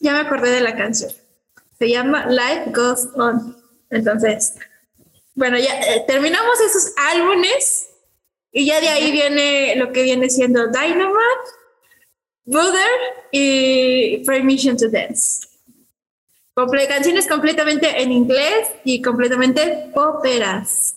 [0.00, 1.12] ya me acordé de la canción.
[1.78, 3.56] Se llama Life Goes On.
[3.90, 4.54] Entonces,
[5.34, 7.88] bueno, ya eh, terminamos esos álbumes
[8.50, 11.48] y ya de ahí viene lo que viene siendo Dynamite,
[12.44, 12.90] Brother
[13.30, 15.47] y Permission to Dance.
[16.58, 20.96] Comple- canciones completamente en inglés y completamente poperas.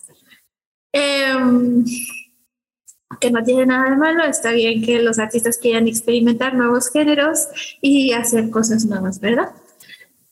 [0.92, 1.84] Em,
[3.20, 7.46] que no tiene nada de malo, está bien que los artistas quieran experimentar nuevos géneros
[7.80, 9.52] y hacer cosas nuevas, ¿verdad?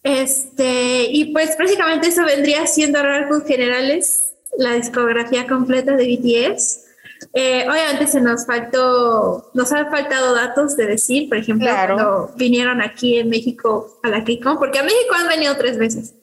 [0.03, 6.89] Este, y pues prácticamente eso vendría siendo rasgos generales, la discografía completa de BTS.
[7.34, 11.94] Eh, obviamente se nos faltó, nos han faltado datos de decir, por ejemplo, Claro.
[11.94, 16.14] cuando vinieron aquí en México a la KCON, porque a México han venido tres veces.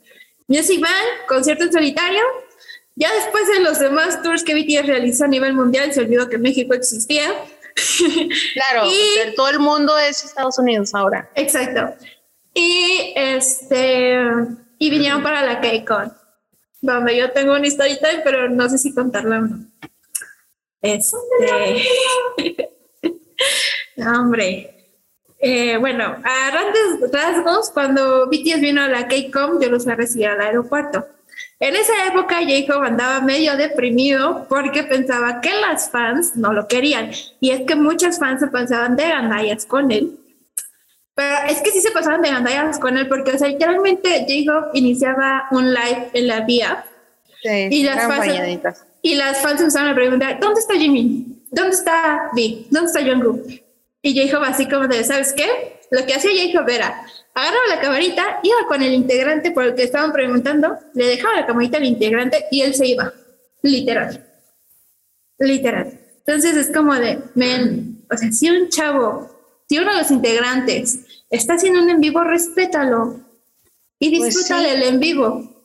[0.48, 2.22] Music Bank, concierto en solitario.
[2.96, 6.38] Ya después de los demás tours que BTS realizó a nivel mundial, se olvidó que
[6.38, 7.30] México existía.
[8.54, 11.30] Claro, Y- todo el mundo es Estados Unidos ahora.
[11.36, 11.94] Exacto.
[12.54, 14.20] Y este
[14.80, 16.12] y vinieron para la KCON,
[16.82, 19.66] donde yo tengo una historita, pero no sé si contarla o no.
[20.82, 21.18] Este.
[23.98, 24.74] no, hombre.
[25.40, 29.96] Eh, bueno, a grandes rasgos, cuando BTS vino a la KCON, yo los fui a
[29.96, 31.06] recibir al aeropuerto.
[31.60, 37.12] En esa época, Jacob andaba medio deprimido porque pensaba que las fans no lo querían.
[37.40, 40.20] Y es que muchas fans se pasaban de gandallas con él.
[41.14, 44.70] Pero es que sí se pasaban de gandallas con él porque, o sea, literalmente Jacob
[44.74, 46.86] iniciaba un live en la vía
[47.42, 48.86] Sí, Y las bañaditas.
[49.02, 51.44] Y las fans empezaron a preguntar, ¿dónde está Jimmy?
[51.52, 52.66] ¿Dónde está V?
[52.70, 53.48] ¿Dónde está Jungkook?
[54.02, 55.80] Y Jacob así como de, ¿sabes qué?
[55.92, 59.84] Lo que hacía Jacob era, agarraba la camarita, iba con el integrante por el que
[59.84, 63.14] estaban preguntando, le dejaba la camarita al integrante y él se iba.
[63.62, 64.26] Literal.
[65.40, 66.00] Literal.
[66.26, 69.30] Entonces es como de, men, o sea, si un chavo,
[69.70, 73.20] si uno de los integrantes está haciendo un en vivo, respétalo
[74.00, 74.66] y Pues disfruta sí.
[74.66, 75.57] del en vivo.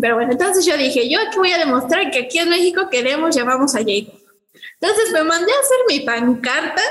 [0.00, 3.34] Pero bueno, entonces yo dije, yo aquí voy a demostrar que aquí en México queremos,
[3.34, 4.18] llamamos a Jacob.
[4.80, 6.82] Entonces me mandé a hacer mi pancarta,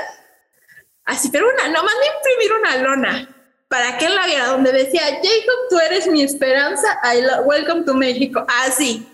[1.04, 3.34] así, pero una, no mandé a imprimir una lona
[3.68, 6.98] para que la viera, donde decía, Jacob, tú eres mi esperanza,
[7.44, 9.06] welcome to México, así.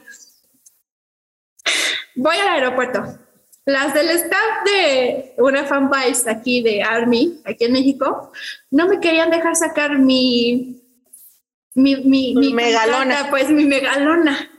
[2.15, 3.19] Voy al aeropuerto.
[3.65, 8.33] Las del staff de una fanbase aquí de Army, aquí en México,
[8.71, 10.80] no me querían dejar sacar mi,
[11.75, 13.29] mi, mi, mi megalona.
[13.31, 14.51] pues mi megalona,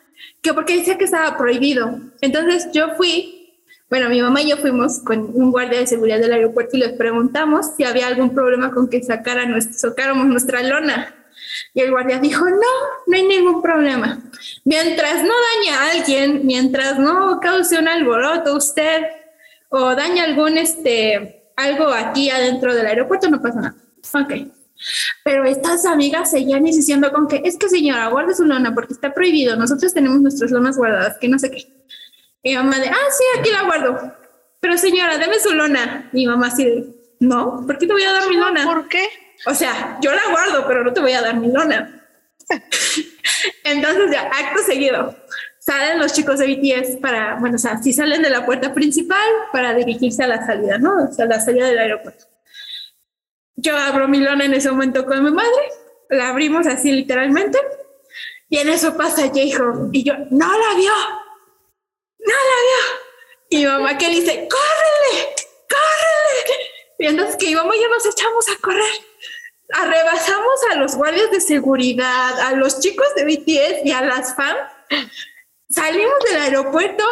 [0.41, 1.99] que porque decía que estaba prohibido.
[2.21, 3.55] Entonces yo fui,
[3.89, 6.93] bueno, mi mamá y yo fuimos con un guardia de seguridad del aeropuerto y les
[6.93, 11.15] preguntamos si había algún problema con que sacara nuestro, sacáramos nuestra lona.
[11.73, 12.73] Y el guardia dijo, no,
[13.07, 14.21] no hay ningún problema.
[14.63, 19.03] Mientras no dañe a alguien, mientras no cause un alboroto usted
[19.69, 23.75] o dañe algún, este, algo aquí adentro del aeropuerto, no pasa nada.
[24.13, 24.60] Ok.
[25.23, 29.13] Pero estas amigas seguían insistiendo con que es que señora, guarde su lona porque está
[29.13, 29.55] prohibido.
[29.55, 31.67] Nosotros tenemos nuestras lonas guardadas, que no sé qué.
[32.43, 34.13] Y mi mamá de, ah, sí, aquí la guardo.
[34.59, 36.09] Pero señora, deme su lona.
[36.13, 38.63] Y mi mamá así de, no, ¿por qué te voy a dar mi lona?
[38.63, 39.07] ¿Por qué?
[39.45, 42.07] O sea, yo la guardo, pero no te voy a dar mi lona.
[43.63, 45.15] Entonces ya, acto seguido,
[45.59, 49.29] salen los chicos de BTS para, bueno, o sea, si salen de la puerta principal
[49.51, 51.05] para dirigirse a la salida, ¿no?
[51.09, 52.25] O sea, la salida del aeropuerto.
[53.55, 55.71] Yo abro mi lona en ese momento con mi madre,
[56.09, 57.59] la abrimos así literalmente,
[58.49, 60.93] y en eso pasa J-Hope, y yo, no la vio,
[62.19, 62.99] no la vio.
[63.49, 65.35] Y mi mamá que dice, córrele,
[65.69, 66.71] córrele.
[66.99, 69.11] Y entonces que íbamos ya nos echamos a correr
[69.73, 74.59] arrebasamos a los guardias de seguridad, a los chicos de BTS y a las fans.
[75.69, 77.03] Salimos del aeropuerto,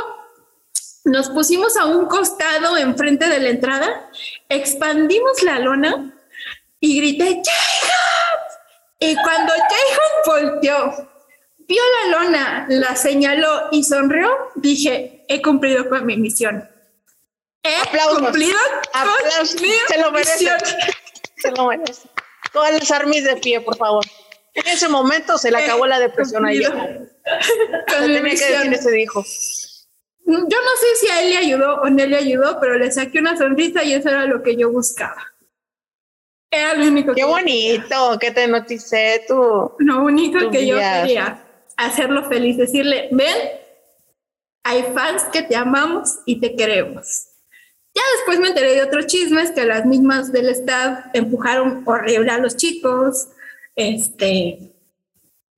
[1.05, 4.11] nos pusimos a un costado enfrente de la entrada,
[4.49, 6.13] expandimos la lona
[6.79, 8.39] y grité ¡Jacob!
[8.99, 11.09] Y cuando Jacob volteó,
[11.59, 16.69] vio la lona, la señaló y sonrió, dije, he cumplido con mi misión.
[17.63, 18.19] He Aplausos.
[18.19, 18.57] cumplido
[18.93, 19.53] Aplausos.
[19.55, 20.31] con mi Se lo merece.
[20.33, 20.59] misión.
[21.37, 22.09] Se lo merece.
[22.51, 24.03] Todas las armies de pie, por favor.
[24.53, 26.71] En ese momento se le acabó la depresión a ella.
[27.87, 28.51] Tenía que misión.
[28.69, 29.23] decir ese dijo.
[30.25, 30.47] Yo no
[30.79, 33.83] sé si a él le ayudó o no le ayudó, pero le saqué una sonrisa
[33.83, 35.31] y eso era lo que yo buscaba.
[36.51, 39.71] Era lo único Qué que bonito que te noticé tú.
[39.77, 41.43] lo único que yo quería,
[41.77, 43.35] hacerlo feliz, decirle, ven,
[44.63, 47.25] hay fans que te amamos y te queremos.
[47.93, 52.37] Ya después me enteré de otros chismes que las mismas del staff empujaron horrible a
[52.37, 53.29] los chicos,
[53.75, 54.73] este,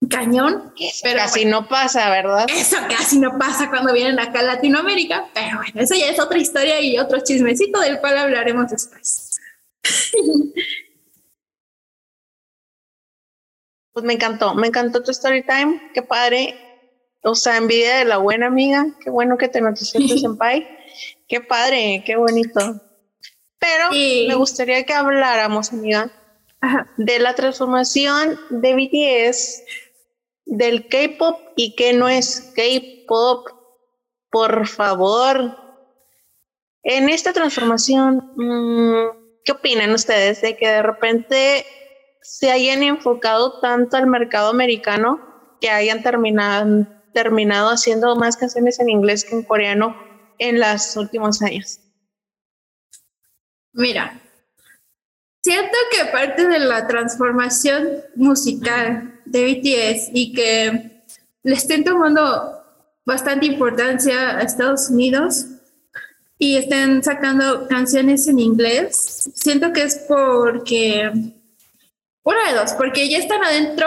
[0.09, 0.73] cañón,
[1.03, 2.47] pero Casi no pasa, ¿verdad?
[2.49, 6.38] eso casi no pasa cuando vienen acá a Latinoamérica, pero bueno, eso ya es otra
[6.38, 9.31] historia y otro chismecito del cual hablaremos después.
[13.93, 16.55] Pues me encantó, me encantó tu story time, qué padre.
[17.23, 20.65] O sea, envidia de la buena amiga, qué bueno que te notició tu senpai.
[21.27, 22.59] Qué padre, qué bonito.
[23.59, 24.26] Pero Sí.
[24.27, 26.09] me gustaría que habláramos, amiga,
[26.61, 26.89] Ajá.
[26.97, 29.63] de la transformación de BTS
[30.45, 33.49] del K-pop y que no es K-pop.
[34.31, 35.57] Por favor.
[36.84, 41.65] En esta transformación, mm, ¿qué opinan ustedes de que de repente
[42.22, 45.22] se hayan enfocado tanto al mercado americano
[45.59, 49.95] que hayan terminado, haciendo más canciones en inglés que en coreano
[50.38, 51.80] en los últimos años?
[53.73, 54.22] Mira,
[55.43, 61.03] Siento que parte de la transformación musical de BTS y que
[61.41, 62.63] le estén tomando
[63.05, 65.47] bastante importancia a Estados Unidos
[66.41, 71.11] y estén sacando canciones en inglés, siento que es porque,
[72.23, 73.85] una de dos, porque ya están adentro,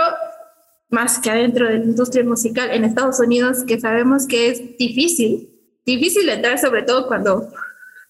[0.88, 5.50] más que adentro de la industria musical en Estados Unidos, que sabemos que es difícil,
[5.84, 7.52] difícil entrar sobre todo cuando,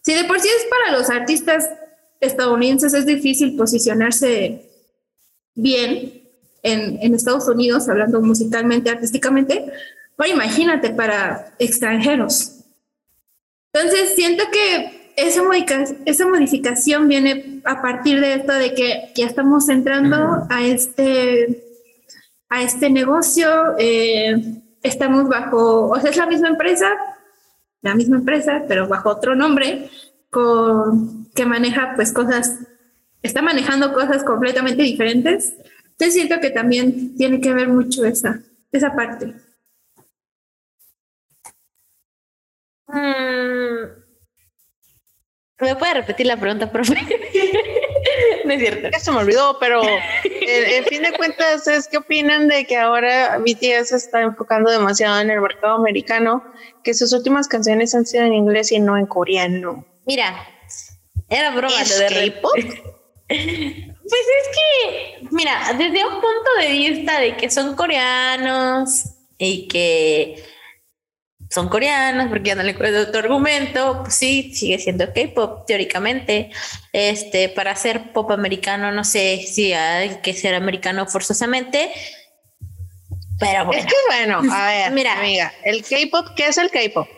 [0.02, 1.70] si de por sí es para los artistas
[2.20, 4.68] estadounidenses es difícil posicionarse
[5.54, 6.22] bien
[6.62, 9.64] en, en Estados Unidos, hablando musicalmente, artísticamente,
[10.18, 12.53] pues imagínate para extranjeros.
[13.74, 15.42] Entonces, siento que esa,
[16.04, 21.64] esa modificación viene a partir de esto de que ya estamos entrando a este,
[22.48, 26.88] a este negocio, eh, estamos bajo, o sea, es la misma empresa,
[27.82, 29.90] la misma empresa, pero bajo otro nombre,
[30.30, 32.60] con, que maneja pues cosas,
[33.22, 35.52] está manejando cosas completamente diferentes.
[35.82, 38.40] Entonces siento que también tiene que ver mucho esa,
[38.70, 39.26] esa parte.
[39.26, 39.44] Mm.
[45.60, 46.94] ¿Me puede repetir la pregunta, profe?
[48.44, 48.88] no es cierto.
[48.92, 49.82] Ya se me olvidó, pero
[50.24, 55.20] en, fin de cuentas, ¿es qué opinan de que ahora BTS se está enfocando demasiado
[55.20, 56.44] en el mercado americano?
[56.82, 59.86] Que sus últimas canciones han sido en inglés y no en coreano.
[60.06, 60.46] Mira,
[61.28, 62.52] era broma ¿Es de K-pop?
[64.06, 69.04] Pues es que, mira, desde un punto de vista de que son coreanos
[69.38, 70.44] y que
[71.54, 76.50] son coreanas, porque ya no le encuentro otro argumento, pues sí, sigue siendo K-pop teóricamente.
[76.92, 81.92] Este, para hacer pop americano, no sé si hay que ser americano forzosamente,
[83.38, 83.80] pero bueno.
[83.80, 85.18] Es que bueno, a ver, Mira.
[85.18, 87.08] amiga, el K-pop, ¿qué es el K-pop?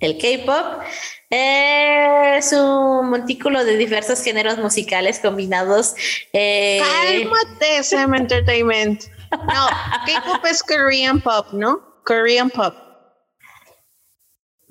[0.00, 0.82] El K-pop
[1.30, 5.94] es un montículo de diversos géneros musicales combinados.
[6.32, 9.04] eh, Cálmate, SM Entertainment.
[9.30, 9.66] No,
[10.06, 11.80] K-pop es Korean pop, ¿no?
[12.04, 12.74] Korean pop.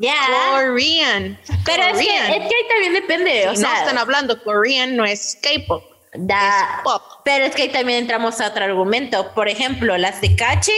[0.02, 0.16] Ya.
[0.52, 1.40] Korean.
[1.66, 2.32] Pero es que, Korean.
[2.32, 3.48] es que ahí también depende.
[3.48, 5.84] o no sea, están hablando Korean, no es K-pop,
[6.14, 7.02] da- es pop.
[7.24, 9.32] Pero es que ahí también entramos a otro argumento.
[9.34, 10.72] Por ejemplo, las de Cachi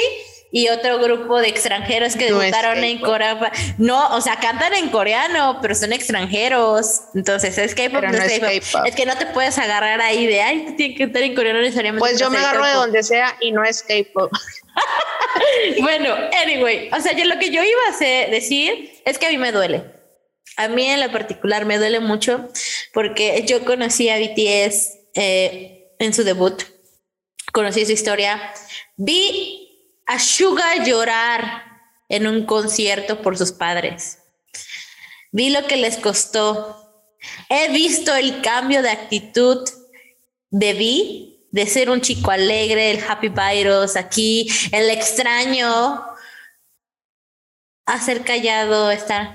[0.56, 3.00] y otro grupo de extranjeros que No debutaron en.
[3.00, 3.40] Corea.
[3.80, 7.02] No, o sea, cantan en coreano, pero son extranjeros.
[7.16, 8.86] Entonces es K-pop, no no es K-pop.
[8.86, 11.60] Es que no te puedes agarrar ahí de, ay, tú tienes que cantar en coreano
[11.60, 12.02] necesariamente.
[12.02, 12.84] Pues yo me agarro de K-pop".
[12.86, 14.32] donde sea y no es K-pop.
[15.82, 19.30] Bueno, anyway, o sea, yo lo que yo iba a hacer- decir es que a
[19.30, 20.04] mí me duele.
[20.58, 22.50] A mí en lo particular me duele mucho
[22.94, 26.62] porque yo conocí a BTS eh, en su debut,
[27.52, 28.54] conocí su historia,
[28.98, 31.64] vi a Suga llorar
[32.10, 34.20] en un concierto por sus padres,
[35.32, 37.18] vi lo que les costó,
[37.50, 39.68] he visto el cambio de actitud
[40.50, 46.04] de Vi, de ser un chico alegre, el happy virus aquí, el extraño,
[47.86, 49.34] a ser callado, estar.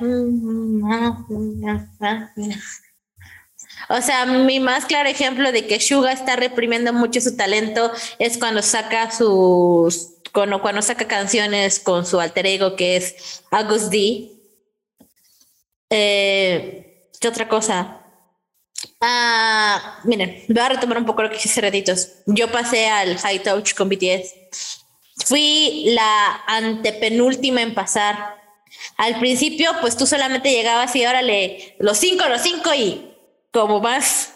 [3.90, 8.38] O sea, mi más claro ejemplo de que Suga está reprimiendo mucho su talento es
[8.38, 10.14] cuando saca sus.
[10.32, 14.30] Cuando, cuando saca canciones con su alter ego que es August D.
[15.90, 17.98] Eh, ¿Qué otra cosa?
[19.00, 22.08] Ah, miren, voy a retomar un poco lo que hice hace ratitos.
[22.26, 24.34] Yo pasé al High Touch con BTS.
[25.24, 28.37] Fui la antepenúltima en pasar.
[28.98, 33.14] Al principio, pues tú solamente llegabas y órale, los cinco, los cinco y
[33.52, 34.34] como más.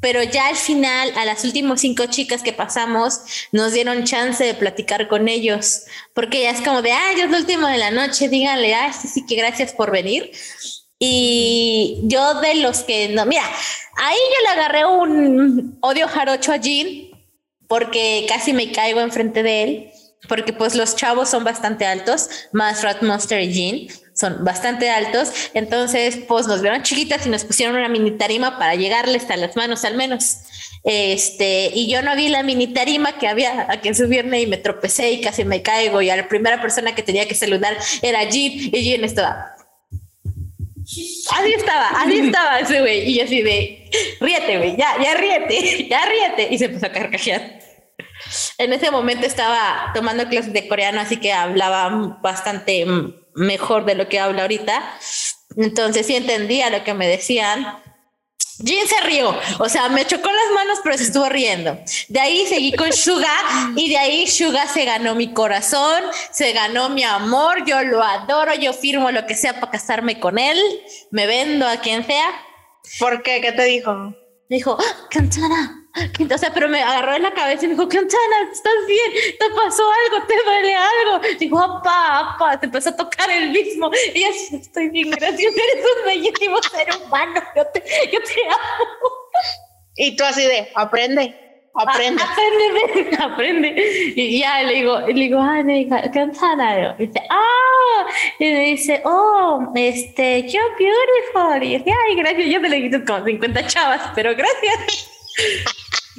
[0.00, 3.20] Pero ya al final, a las últimas cinco chicas que pasamos,
[3.52, 5.82] nos dieron chance de platicar con ellos.
[6.14, 9.06] Porque ya es como de, ay, es lo último de la noche, díganle, ay, sí,
[9.06, 10.32] sí, que gracias por venir.
[10.98, 13.44] Y yo de los que no, mira,
[13.96, 17.10] ahí yo le agarré un odio jarocho a Jean
[17.68, 19.90] porque casi me caigo enfrente de él,
[20.28, 25.32] porque pues los chavos son bastante altos, más Rat Monster y Jean son bastante altos,
[25.54, 29.56] entonces pues nos vieron chiquitas y nos pusieron una mini tarima para llegarles a las
[29.56, 30.38] manos al menos.
[30.84, 34.56] Este, y yo no vi la mini tarima que había a que subirme y me
[34.56, 38.22] tropecé y casi me caigo y a la primera persona que tenía que saludar era
[38.24, 39.54] Jean y Jean estaba
[41.30, 43.08] Así estaba, así estaba ese güey.
[43.08, 43.90] Y yo así de,
[44.20, 46.54] ríete, güey, ya, ya ríete, ya ríete.
[46.54, 47.61] Y se empezó a carcajear.
[48.58, 52.84] En ese momento estaba tomando clases de coreano, así que hablaba bastante
[53.34, 54.82] mejor de lo que habla ahorita.
[55.56, 57.82] Entonces sí entendía lo que me decían.
[58.64, 61.78] Jin se rió, o sea, me chocó las manos, pero se estuvo riendo.
[62.08, 63.34] De ahí seguí con Suga
[63.74, 68.54] y de ahí Suga se ganó mi corazón, se ganó mi amor, yo lo adoro,
[68.54, 70.58] yo firmo lo que sea para casarme con él,
[71.10, 72.28] me vendo a quien sea.
[72.98, 73.40] ¿Por qué?
[73.40, 74.14] ¿Qué te dijo?
[74.48, 75.81] Me dijo, ¡Ah, Cantana.
[76.34, 79.36] O sea, pero me agarró en la cabeza y me dijo, Cantana, ¿estás bien?
[79.38, 80.26] ¿Te pasó algo?
[80.26, 81.20] ¿Te duele algo?
[81.38, 83.90] Dijo, apa, apa, te empezó a tocar el mismo.
[84.14, 87.42] Y así, estoy bien, gracias, eres un bellísimo ser humano.
[87.56, 87.82] Yo te,
[88.12, 89.10] yo te amo.
[89.96, 91.34] Y tú así de, aprende,
[91.74, 92.22] aprende.
[92.32, 94.12] Aprende, aprende.
[94.16, 96.96] Y ya le digo, le digo, le digo, Cantana.
[96.98, 98.06] Y dice, ah,
[98.38, 101.62] y me dice, oh, este, you're beautiful.
[101.62, 102.46] Y dice, ay, gracias.
[102.46, 105.11] Yo te le quito como 50 chavas, pero gracias.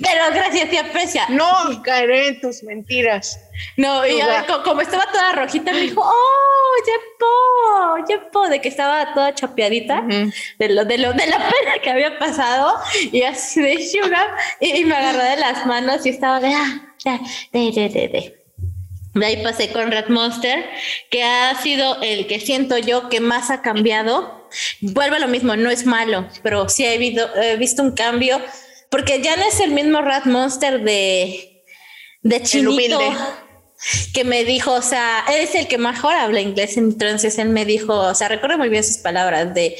[0.01, 1.27] Pero gracias, te aprecia.
[1.29, 1.45] No
[1.83, 3.39] caeré en tus mentiras.
[3.77, 8.69] No, y ya, co- como estaba toda rojita, me dijo, oh, Yepo, Yepo, de que
[8.69, 10.31] estaba toda chapeadita Ujú.
[10.57, 12.73] de lo, de lo, de la pena que había pasado,
[13.11, 14.29] y así de sugar,
[14.59, 16.81] y, y me agarró de las manos y estaba de, ah,
[17.51, 18.39] de, de, de, de.
[19.13, 20.67] De ahí pasé con Red Monster,
[21.11, 24.49] que ha sido el que siento yo que más ha cambiado.
[24.81, 28.41] Vuelve a lo mismo, no es malo, pero sí he, visto- he visto un cambio,
[28.93, 31.65] porque ya no es el mismo Red Monster de,
[32.21, 32.99] de chinito
[34.13, 37.65] que me dijo, o sea, él es el que mejor habla inglés, entonces él me
[37.65, 39.75] dijo, o sea, recuerdo muy bien sus palabras de,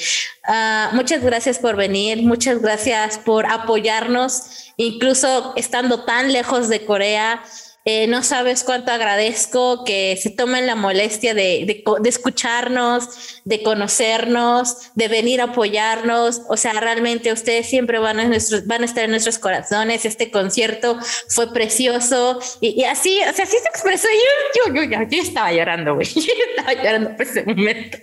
[0.46, 7.44] ah, muchas gracias por venir, muchas gracias por apoyarnos, incluso estando tan lejos de Corea.
[7.86, 13.62] Eh, no sabes cuánto agradezco que se tomen la molestia de, de de escucharnos, de
[13.62, 16.42] conocernos, de venir a apoyarnos.
[16.48, 18.32] O sea, realmente ustedes siempre van a,
[18.66, 20.06] van a estar en nuestros corazones.
[20.06, 20.98] Este concierto
[21.28, 24.08] fue precioso y, y así, o sea, así se expresó.
[24.08, 26.08] Yo, yo, yo, yo, yo estaba llorando, güey.
[26.14, 27.98] Yo estaba llorando por ese momento.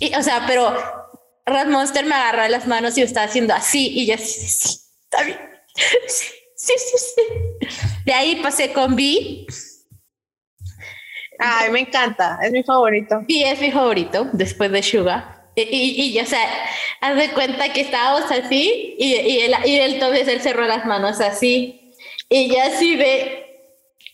[0.00, 0.74] Y, o sea, pero
[1.46, 5.24] Red Monster me agarró las manos y me estaba haciendo así y yo sí, está
[5.24, 5.38] bien.
[6.06, 6.26] Sí,
[6.66, 7.68] sí, sí, sí.
[8.04, 9.46] De ahí pasé con B.
[11.38, 13.20] Ay, me encanta, es mi favorito.
[13.28, 15.50] B es mi favorito después de Suga.
[15.56, 16.48] Y, y, y, o sea,
[17.00, 20.84] haz de cuenta que estábamos así y, y, él, y él entonces él cerró las
[20.84, 21.92] manos así
[22.28, 23.44] y ya así ve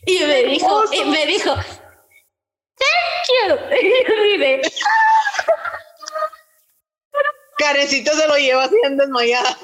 [0.07, 1.55] y me dijo, y me dijo,
[2.81, 3.57] thank you.
[3.83, 4.73] Y yo de,
[7.59, 9.57] Carecito se lo lleva en desmayada.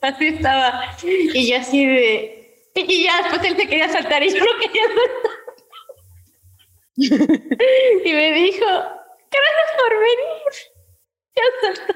[0.00, 0.96] Así estaba.
[1.02, 2.34] Y yo así de.
[2.74, 5.32] Y ya después él se quería saltar y yo no quería saltar.
[8.04, 10.52] Y me dijo, gracias por venir.
[11.36, 11.94] Ya saltó.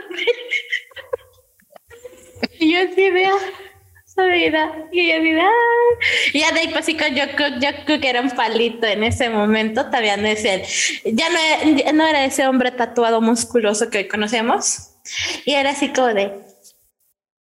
[2.58, 3.38] Y yo así de, ah.
[4.92, 5.50] Y yo así de, ah.
[6.32, 7.60] Y ya de ahí pasé con Jungkook.
[7.62, 9.84] Jungkook era un palito en ese momento.
[9.86, 10.62] Todavía no es él.
[11.04, 11.28] Ya
[11.92, 14.90] no era ese hombre tatuado musculoso que hoy conocemos.
[15.44, 16.32] Y era así como de,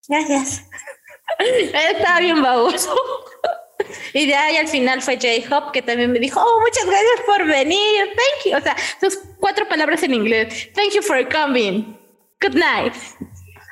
[0.09, 0.63] Gracias.
[1.39, 2.95] Estaba bien baboso.
[4.13, 7.45] Y de ahí al final fue J-Hop que también me dijo, oh, muchas gracias por
[7.45, 8.07] venir.
[8.07, 8.57] Thank you.
[8.57, 10.69] O sea, sus cuatro palabras en inglés.
[10.73, 11.97] Thank you for coming.
[12.41, 12.93] Good night.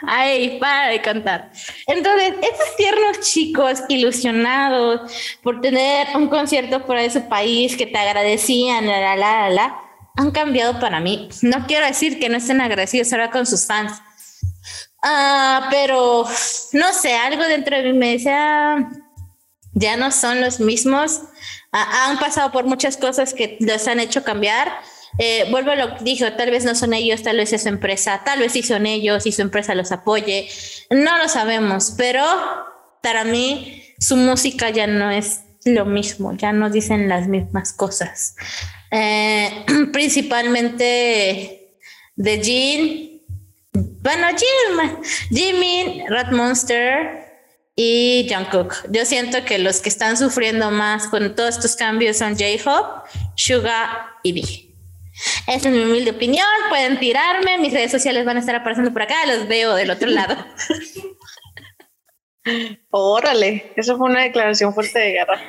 [0.08, 1.52] Ay, para de cantar.
[1.88, 5.12] Entonces, esos tiernos chicos ilusionados
[5.42, 9.82] por tener un concierto fuera de su país que te agradecían, la, la, la, la,
[10.16, 11.30] han cambiado para mí.
[11.42, 14.02] No quiero decir que no estén agradecidos ahora con sus fans,
[15.04, 16.26] Ah, pero
[16.74, 18.90] no sé, algo dentro de mí me decía,
[19.74, 21.22] ya no son los mismos,
[21.72, 24.72] Ah, han pasado por muchas cosas que los han hecho cambiar.
[25.20, 27.70] Eh, vuelvo a lo que dijo, tal vez no son ellos, tal vez es su
[27.70, 30.48] empresa, tal vez sí son ellos y su empresa los apoye,
[30.90, 32.24] no lo sabemos, pero
[33.02, 38.36] para mí su música ya no es lo mismo, ya no dicen las mismas cosas.
[38.92, 41.80] Eh, principalmente
[42.16, 43.07] de Jean,
[44.02, 47.26] bueno, Jim, Jimin, Rat Monster
[47.76, 48.92] y Jungkook.
[48.92, 54.16] Yo siento que los que están sufriendo más con todos estos cambios son J-Hope, Suga
[54.24, 54.68] y V.
[55.48, 56.46] Esa es mi humilde opinión.
[56.70, 57.58] Pueden tirarme.
[57.58, 59.16] Mis redes sociales van a estar apareciendo por acá.
[59.26, 60.36] Los veo del otro lado.
[62.92, 65.42] Órale, eso fue una declaración fuerte de guerra.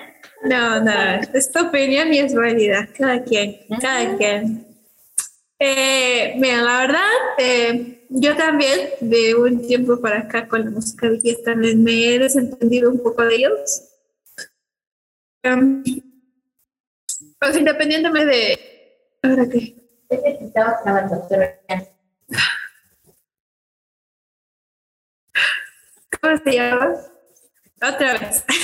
[0.43, 0.93] No, no,
[1.35, 2.89] es tu opinión y es válida.
[2.97, 4.67] Cada quien, cada quien.
[5.59, 11.09] Eh, mira, la verdad, eh, yo también de un tiempo para acá con la música
[11.09, 13.85] de fiesta me, he desentendido un poco de ellos.
[15.45, 15.83] Um,
[17.39, 18.59] pues independientemente de...
[19.23, 19.77] ¿Ahora qué?
[20.55, 21.29] Grabando.
[26.21, 26.95] ¿Cómo se llama?
[27.77, 28.45] Otra vez.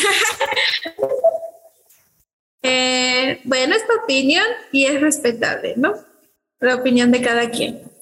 [2.67, 5.93] Eh, bueno, es tu opinión y es respetable, ¿no?
[6.61, 7.94] La opinión de cada quien.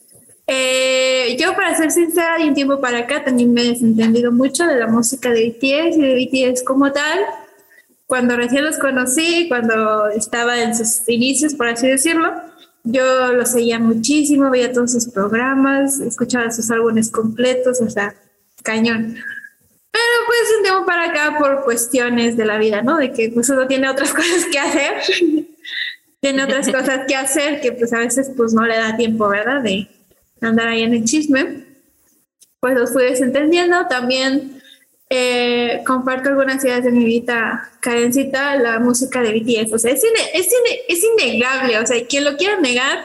[0.46, 4.66] Eh, yo, para ser sincera, de un tiempo para acá también me he desentendido mucho
[4.66, 7.20] de la música de BTS y de BTS como tal.
[8.06, 12.30] Cuando recién los conocí, cuando estaba en sus inicios, por así decirlo,
[12.84, 18.14] yo los seguía muchísimo, veía todos sus programas, escuchaba sus álbumes completos, o sea,
[18.62, 19.16] cañón.
[19.92, 22.96] Pero pues un tiempo para acá por cuestiones de la vida, ¿no?
[22.96, 24.94] De que pues uno tiene otras cosas que hacer,
[26.20, 29.62] tiene otras cosas que hacer que pues a veces pues no le da tiempo, ¿verdad?
[29.62, 29.88] De
[30.42, 31.64] andar ahí en el chisme.
[32.60, 33.86] Pues los fui desentendiendo.
[33.88, 34.62] También
[35.10, 39.72] eh, comparto algunas ideas de mi vida, Karencita, la música de BTS.
[39.72, 40.02] O sea, es,
[40.34, 40.48] es,
[40.88, 41.78] es innegable.
[41.78, 43.04] O sea, quien lo quiera negar,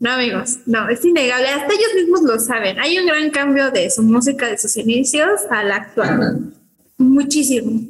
[0.00, 1.48] no, amigos, no, es innegable.
[1.48, 2.78] Hasta ellos mismos lo saben.
[2.78, 6.52] Hay un gran cambio de su música de sus inicios a la actual.
[6.98, 7.80] Muchísimo.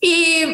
[0.00, 0.44] Y,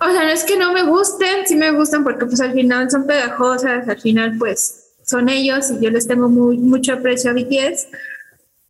[0.00, 2.90] o sea, no es que no me gusten, sí me gustan porque pues al final
[2.90, 4.79] son pegajosas, al final pues
[5.10, 7.88] son ellos y yo les tengo muy, mucho aprecio a BTS.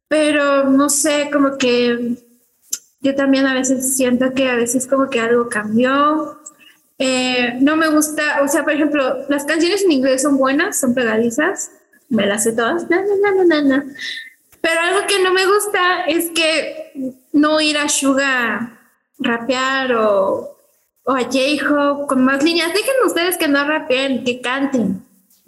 [0.09, 2.17] Pero no sé, como que
[3.01, 6.41] yo también a veces siento que a veces como que algo cambió,
[6.99, 10.95] eh, no me gusta, o sea, por ejemplo, las canciones en inglés son buenas, son
[10.95, 11.71] pegadizas,
[12.09, 17.89] me las sé todas, pero algo que no me gusta es que no ir a
[17.89, 18.79] Suga
[19.19, 20.59] rapear o,
[21.05, 22.75] o a J-Hope con más líneas.
[22.75, 25.03] Dejen ustedes que no rapeen, que canten,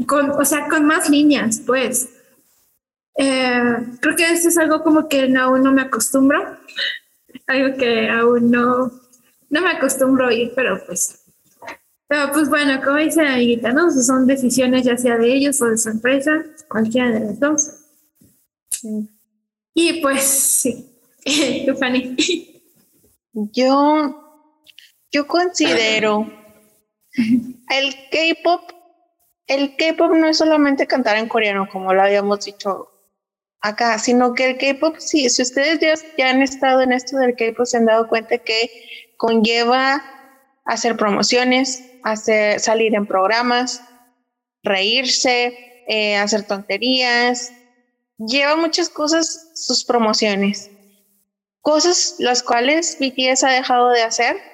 [0.07, 2.09] con, o sea, con más líneas, pues.
[3.17, 6.59] Eh, creo que eso es algo como que aún no me acostumbro,
[7.47, 8.91] algo que aún no,
[9.51, 11.23] no me acostumbro a ir, pero pues
[12.13, 13.91] pero pues bueno, como dice la amiguita, ¿no?
[13.91, 17.71] Son decisiones ya sea de ellos o de su empresa, cualquiera de las dos.
[19.73, 20.95] Y pues sí,
[21.67, 22.15] tú, Fanny.
[23.33, 24.53] Yo,
[25.11, 26.31] yo considero
[27.15, 28.72] el K-pop,
[29.47, 32.89] el K-pop no es solamente cantar en coreano, como lo habíamos dicho
[33.61, 35.79] acá, sino que el K-pop, sí, si ustedes
[36.17, 38.71] ya, han estado en esto del K-pop, se han dado cuenta que
[39.17, 40.03] conlleva
[40.65, 43.83] hacer promociones, hacer, salir en programas,
[44.63, 47.53] reírse, eh, hacer tonterías.
[48.19, 50.71] Lleva muchas cosas sus promociones.
[51.61, 54.52] Cosas las cuales BTS ha dejado de hacer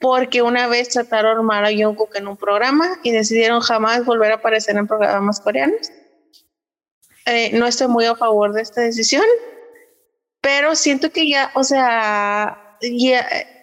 [0.00, 4.36] porque una vez trataron mal a Jungkook en un programa y decidieron jamás volver a
[4.36, 5.90] aparecer en programas coreanos.
[7.26, 9.24] Eh, no estoy muy a favor de esta decisión,
[10.40, 13.62] pero siento que ya, o sea, ya, eh,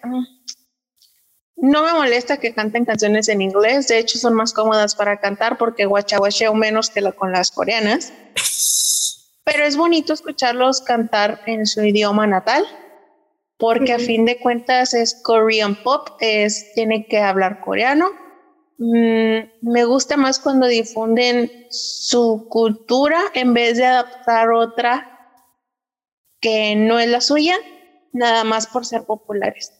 [1.56, 5.58] no me molesta que canten canciones en inglés, de hecho son más cómodas para cantar
[5.58, 8.12] porque guachaguacheo menos que con las coreanas.
[9.42, 12.64] Pero es bonito escucharlos cantar en su idioma natal,
[13.58, 18.10] porque a fin de cuentas es Korean pop, es, tiene que hablar coreano.
[18.78, 25.14] Mm, me gusta más cuando difunden su cultura en vez de adaptar otra
[26.40, 27.56] que no es la suya,
[28.12, 29.72] nada más por ser populares.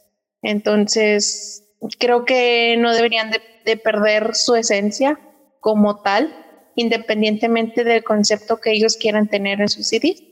[0.42, 1.64] Entonces,
[1.98, 5.20] creo que no deberían de, perder su esencia
[5.60, 6.34] como tal,
[6.74, 10.22] independientemente del concepto que ellos quieran tener en sus CDs.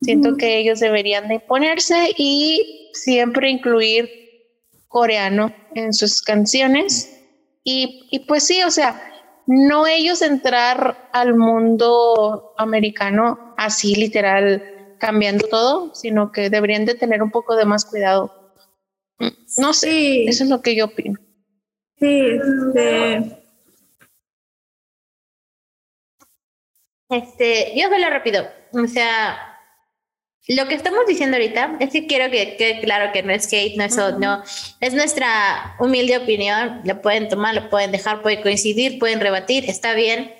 [0.00, 4.08] Siento que ellos deberían de imponerse y siempre incluir
[4.86, 7.20] coreano en sus canciones.
[7.64, 9.02] Y, y pues sí, o sea,
[9.46, 17.22] no ellos entrar al mundo americano así literal cambiando todo, sino que deberían de tener
[17.22, 18.38] un poco de más cuidado
[19.58, 21.18] no sé, eso es lo que yo opino.
[21.98, 22.38] Sí,
[22.76, 23.44] este.
[27.10, 28.46] Este, yo lo rápido.
[28.72, 29.47] O sea,
[30.48, 33.76] lo que estamos diciendo ahorita es que quiero que quede claro que no es hate,
[33.76, 34.42] no es no,
[34.80, 36.80] es nuestra humilde opinión.
[36.84, 40.32] Lo pueden tomar, lo pueden dejar, pueden coincidir, pueden rebatir, está bien.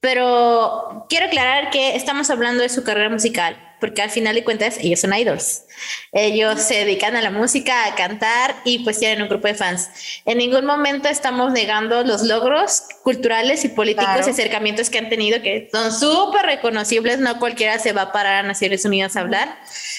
[0.00, 4.78] Pero quiero aclarar que estamos hablando de su carrera musical porque al final de cuentas
[4.80, 5.64] ellos son idols.
[6.12, 9.90] Ellos se dedican a la música, a cantar y pues tienen un grupo de fans.
[10.24, 15.40] En ningún momento estamos negando los logros culturales y políticos y acercamientos que han tenido,
[15.42, 19.58] que son súper reconocibles, no cualquiera se va a parar a Naciones Unidas a hablar,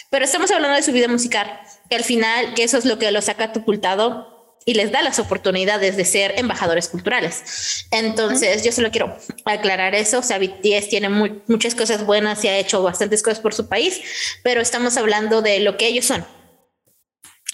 [0.10, 3.12] pero estamos hablando de su vida musical, que al final, que eso es lo que
[3.12, 7.86] los ha catapultado y les da las oportunidades de ser embajadores culturales.
[7.92, 9.16] Entonces, yo solo quiero
[9.46, 10.20] aclarar eso.
[10.20, 11.10] O sea, BTS tiene
[11.48, 14.02] muchas cosas buenas y ha hecho bastantes cosas por su país,
[14.44, 16.26] pero estamos hablando de lo que ellos son,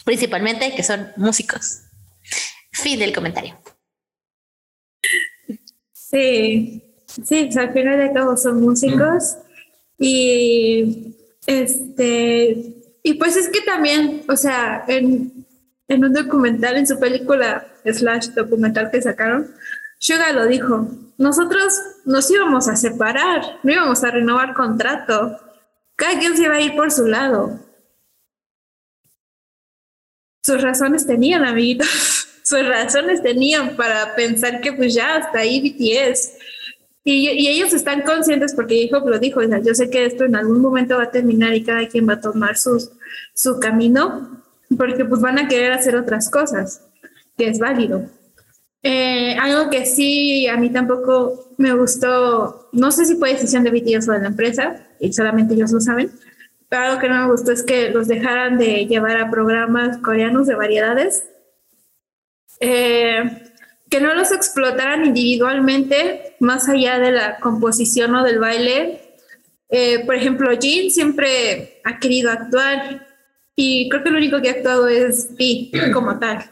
[0.03, 1.81] principalmente que son músicos.
[2.71, 3.57] Fin del comentario.
[5.93, 9.37] Sí, sí, al final de cabo son músicos
[9.97, 11.15] y
[11.45, 12.75] este
[13.07, 15.34] y pues es que también, o sea, en,
[15.87, 19.53] en un documental, en su película slash documental que sacaron,
[19.97, 20.87] Suga lo dijo,
[21.17, 21.73] nosotros
[22.05, 25.39] nos íbamos a separar, no íbamos a renovar contrato,
[25.95, 27.59] cada quien se iba a ir por su lado.
[30.43, 31.87] Sus razones tenían, amiguitos,
[32.43, 36.33] sus razones tenían para pensar que pues ya hasta ahí BTS.
[37.03, 40.25] Y, y ellos están conscientes porque Jacob lo dijo, o sea, yo sé que esto
[40.25, 42.91] en algún momento va a terminar y cada quien va a tomar sus,
[43.33, 44.43] su camino,
[44.77, 46.81] porque pues van a querer hacer otras cosas,
[47.37, 48.09] que es válido.
[48.83, 53.71] Eh, algo que sí a mí tampoco me gustó, no sé si fue decisión de
[53.71, 56.11] BTS o de la empresa, y solamente ellos lo saben,
[56.69, 60.45] pero algo que no me gustó es que los dejaran de llevar a programas coreanos
[60.47, 61.25] de variedades,
[62.59, 63.51] eh,
[63.89, 69.01] que no los explotaran individualmente más allá de la composición o del baile.
[69.69, 73.04] Eh, por ejemplo, Jin siempre ha querido actuar
[73.55, 76.51] y creo que lo único que ha actuado es Pi como tal.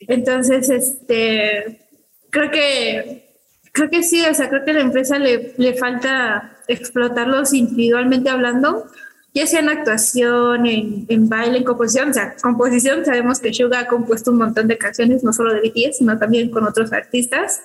[0.00, 1.88] Entonces, este,
[2.30, 3.36] creo que,
[3.72, 8.30] creo que sí, o sea, creo que a la empresa le, le falta explotarlos individualmente
[8.30, 8.86] hablando,
[9.34, 12.10] ya sea en actuación, en, en, baile, en composición.
[12.10, 15.60] O sea, composición, sabemos que Suga ha compuesto un montón de canciones, no solo de
[15.60, 17.62] BTS, sino también con otros artistas.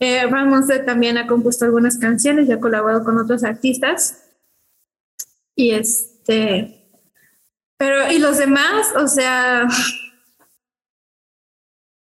[0.00, 0.24] Eh,
[0.84, 4.24] también ha compuesto algunas canciones y ha colaborado con otros artistas.
[5.54, 6.83] Y este.
[7.84, 8.86] Pero, ¿y los demás?
[8.96, 9.66] O sea.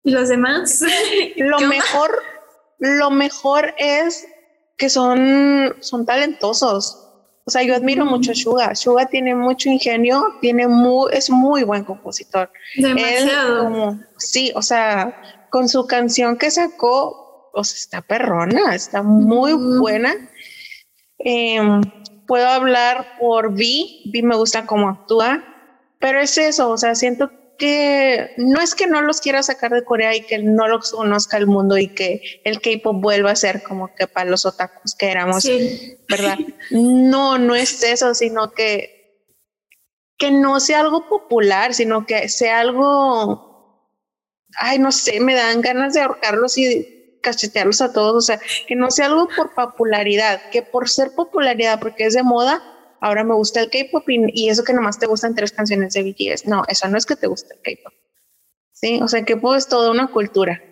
[0.04, 0.82] ¿Y los demás?
[1.36, 2.24] lo mejor,
[2.80, 4.26] lo mejor es
[4.78, 7.00] que son, son talentosos.
[7.46, 8.76] O sea, yo admiro mucho a Suga.
[8.76, 12.50] Suga tiene mucho ingenio, tiene muy, es muy buen compositor.
[12.78, 13.98] Demasiado.
[14.18, 20.16] sí, o sea, con su canción que sacó, o sea, está perrona, está muy buena.
[21.18, 21.82] Em,
[22.26, 25.44] puedo hablar por Vi, Vi me gusta cómo actúa,
[26.04, 29.86] pero es eso, o sea, siento que no es que no los quiera sacar de
[29.86, 33.64] Corea y que no los conozca el mundo y que el K-pop vuelva a ser
[33.64, 35.50] como que para los otakus que éramos,
[36.10, 36.40] ¿verdad?
[36.72, 39.30] No, no es eso, sino que,
[40.18, 43.90] que no sea algo popular, sino que sea algo,
[44.58, 48.76] ay, no sé, me dan ganas de ahorcarlos y cachetearlos a todos, o sea, que
[48.76, 52.62] no sea algo por popularidad, que por ser popularidad, porque es de moda,
[53.04, 56.48] ahora me gusta el K-pop y, eso que nomás te gustan tres canciones de BTS.
[56.48, 57.94] No, eso no es que te guste el K-pop.
[58.72, 60.64] Sí, o sea, K-pop es toda una cultura.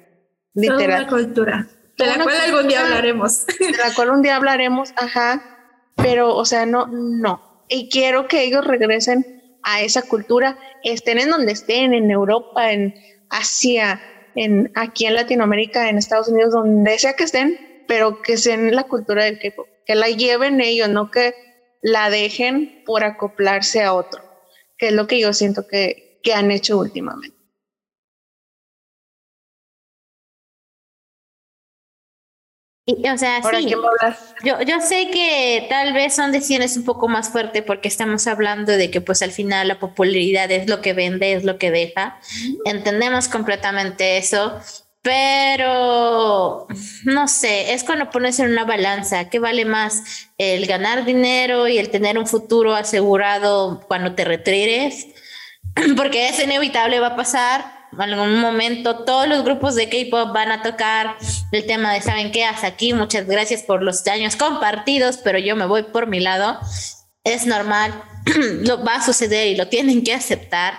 [0.54, 1.08] Literal.
[1.08, 1.68] Toda una cultura.
[1.98, 3.46] De la cual algún día hablaremos.
[3.60, 5.44] De la cual un día hablaremos, ajá.
[5.98, 7.66] Pero, o sea, no, no.
[7.68, 12.96] Y quiero que ellos regresen a esa cultura, estén en donde estén, en Europa, en
[13.30, 14.02] Asia,
[14.36, 18.84] en aquí en Latinoamérica, en Estados Unidos, donde sea que estén, pero que sean la
[18.84, 21.51] cultura del K-pop, que la lleven ellos, no que
[21.82, 24.22] la dejen por acoplarse a otro,
[24.78, 27.42] que es lo que yo siento que, que han hecho últimamente.
[32.86, 37.30] Y, o sea, sí, yo, yo sé que tal vez son decisiones un poco más
[37.30, 41.34] fuertes porque estamos hablando de que pues al final la popularidad es lo que vende,
[41.34, 42.20] es lo que deja.
[42.66, 44.60] Entendemos completamente eso,
[45.02, 46.68] pero
[47.06, 50.30] no sé, es cuando pones en una balanza, ¿qué vale más?
[50.38, 55.08] ¿El ganar dinero y el tener un futuro asegurado cuando te retires?
[55.98, 57.82] Porque es inevitable, va a pasar.
[57.94, 61.18] En algún momento todos los grupos de K-pop van a tocar
[61.52, 62.46] el tema de, ¿saben qué?
[62.46, 66.60] Hasta aquí, muchas gracias por los años compartidos, pero yo me voy por mi lado.
[67.24, 67.92] Es normal,
[68.62, 70.76] lo va a suceder y lo tienen que aceptar.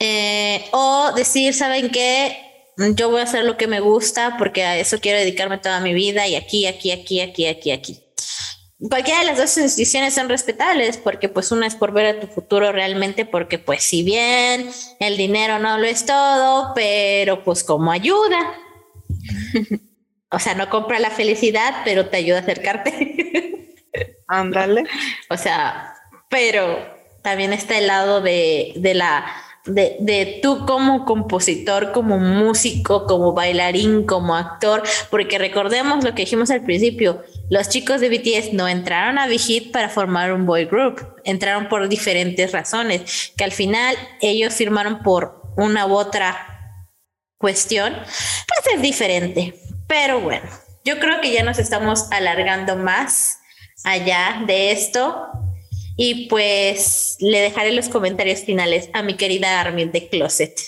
[0.00, 2.51] Eh, o decir, ¿saben qué?
[2.76, 5.94] Yo voy a hacer lo que me gusta porque a eso quiero dedicarme toda mi
[5.94, 8.04] vida y aquí, aquí, aquí, aquí, aquí, aquí.
[8.88, 12.26] Cualquiera de las dos decisiones son respetables porque pues una es por ver a tu
[12.26, 17.92] futuro realmente porque pues si bien el dinero no lo es todo, pero pues como
[17.92, 18.54] ayuda.
[20.30, 23.76] o sea, no compra la felicidad, pero te ayuda a acercarte.
[24.26, 24.84] Ándale.
[25.30, 25.94] o sea,
[26.28, 26.78] pero
[27.22, 29.26] también está el lado de, de la
[29.64, 36.22] de, de, tú como compositor, como músico, como bailarín, como actor, porque recordemos lo que
[36.22, 40.64] dijimos al principio, los chicos de BTS no entraron a Big para formar un boy
[40.64, 46.88] group, entraron por diferentes razones, que al final ellos firmaron por una u otra
[47.38, 49.54] cuestión, pues es diferente,
[49.86, 50.48] pero bueno,
[50.84, 53.38] yo creo que ya nos estamos alargando más
[53.84, 55.28] allá de esto.
[55.96, 60.58] Y pues le dejaré los comentarios finales a mi querida Armin de Closet.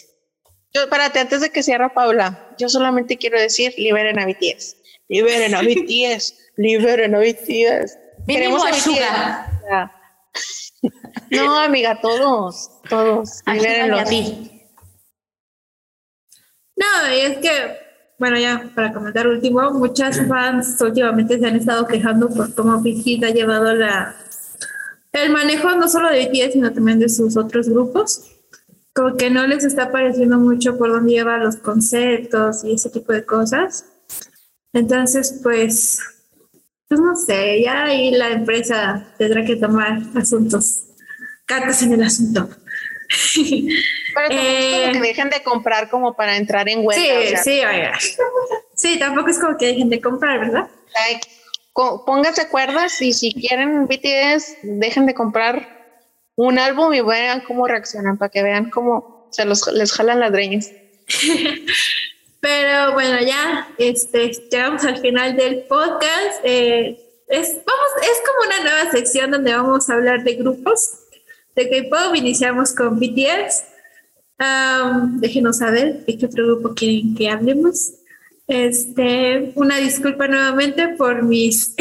[0.73, 4.77] Yo, espérate, antes de que cierre Paula, yo solamente quiero decir, liberen a BTS.
[5.09, 6.35] Liberen a BTS.
[6.57, 7.99] liberen a BTS.
[8.27, 9.91] Queremos a BTS.
[11.31, 13.41] No, amiga, todos, todos.
[13.47, 14.01] Libérenlos.
[14.01, 14.55] A ti.
[16.77, 17.79] No, y es que,
[18.19, 23.25] bueno, ya para comentar último, muchas fans últimamente se han estado quejando por cómo Big
[23.25, 24.15] ha llevado la,
[25.23, 28.31] el manejo no solo de BTS, sino también de sus otros grupos,
[28.93, 33.13] como que no les está pareciendo mucho por dónde lleva los conceptos y ese tipo
[33.13, 33.87] de cosas.
[34.73, 36.01] Entonces, pues,
[36.89, 40.85] pues no sé, ya ahí la empresa tendrá que tomar asuntos,
[41.47, 42.49] cartas en el asunto.
[44.15, 47.03] Pero tampoco es como Eh, que dejen de comprar como para entrar en huelga.
[47.03, 47.99] Sí, o sea, sí, oiga.
[48.75, 50.69] Sí, tampoco es como que dejen de comprar, ¿verdad?
[50.95, 51.29] like,
[51.75, 55.75] pónganse cuerdas y si quieren BTS, dejen de comprar
[56.37, 60.33] un álbum y vean cómo reaccionan para que vean cómo se los, les jalan las
[60.33, 60.71] dreñas.
[62.41, 66.41] Pero bueno, ya este, llegamos al final del podcast.
[66.45, 70.91] Eh, es, vamos, es como una nueva sección donde vamos a hablar de grupos
[71.57, 72.15] de K-pop.
[72.15, 73.65] Iniciamos con BTS.
[74.39, 77.93] Am, déjenos saber de qué otro grupo quieren que hablemos.
[78.47, 81.75] Este, una disculpa nuevamente por mis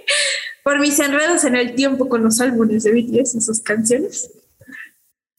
[0.64, 4.30] por mis enredos en el tiempo con los álbumes de BTS y sus canciones.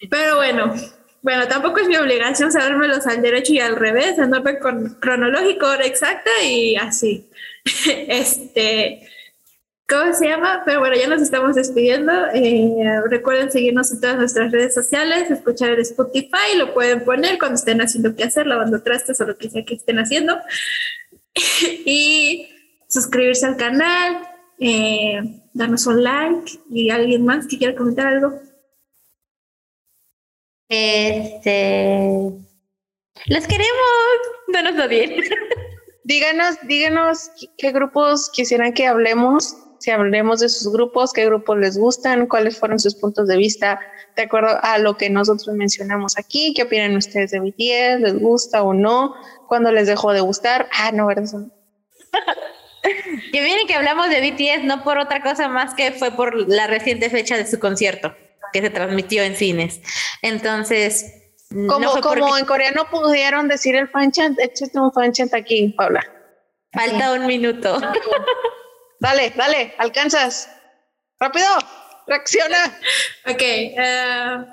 [0.09, 0.73] Pero bueno,
[1.21, 4.57] bueno, tampoco es mi obligación sabérmelos al derecho y al revés, en orden
[4.99, 7.29] cronológico, hora exacta y así.
[8.07, 9.07] Este,
[9.89, 10.61] ¿cómo se llama?
[10.65, 12.11] Pero bueno, ya nos estamos despidiendo.
[12.33, 17.55] Eh, recuerden seguirnos en todas nuestras redes sociales, escuchar el Spotify, lo pueden poner cuando
[17.55, 20.37] estén haciendo qué hacer, lavando trastes o lo que sea que estén haciendo.
[21.85, 22.49] y
[22.87, 24.27] suscribirse al canal,
[24.59, 28.39] eh, darnos un like y alguien más que quiera comentar algo.
[30.69, 32.31] Este.
[33.25, 33.69] Los queremos.
[34.47, 35.15] No nos bien.
[36.03, 41.77] Díganos, díganos qué grupos quisieran que hablemos, si hablemos de sus grupos, qué grupos les
[41.77, 43.79] gustan, cuáles fueron sus puntos de vista
[44.15, 48.63] de acuerdo a lo que nosotros mencionamos aquí, qué opinan ustedes de BTS, les gusta
[48.63, 49.15] o no,
[49.47, 50.67] cuándo les dejó de gustar.
[50.77, 51.23] Ah, no, ¿verdad?
[53.31, 56.65] Que miren que hablamos de BTS no por otra cosa más que fue por la
[56.67, 58.15] reciente fecha de su concierto
[58.53, 59.81] que se transmitió en cines.
[60.21, 61.13] Entonces,
[61.51, 65.33] Como, no como porque en coreano pudieron decir el fan chant, échate un fan chant
[65.33, 66.01] aquí, Paula.
[66.73, 67.79] falta un minuto.
[68.99, 70.49] Dale, dale, alcanzas.
[71.19, 71.47] Rápido,
[72.07, 72.79] reacciona.
[73.25, 74.45] Ok, eh,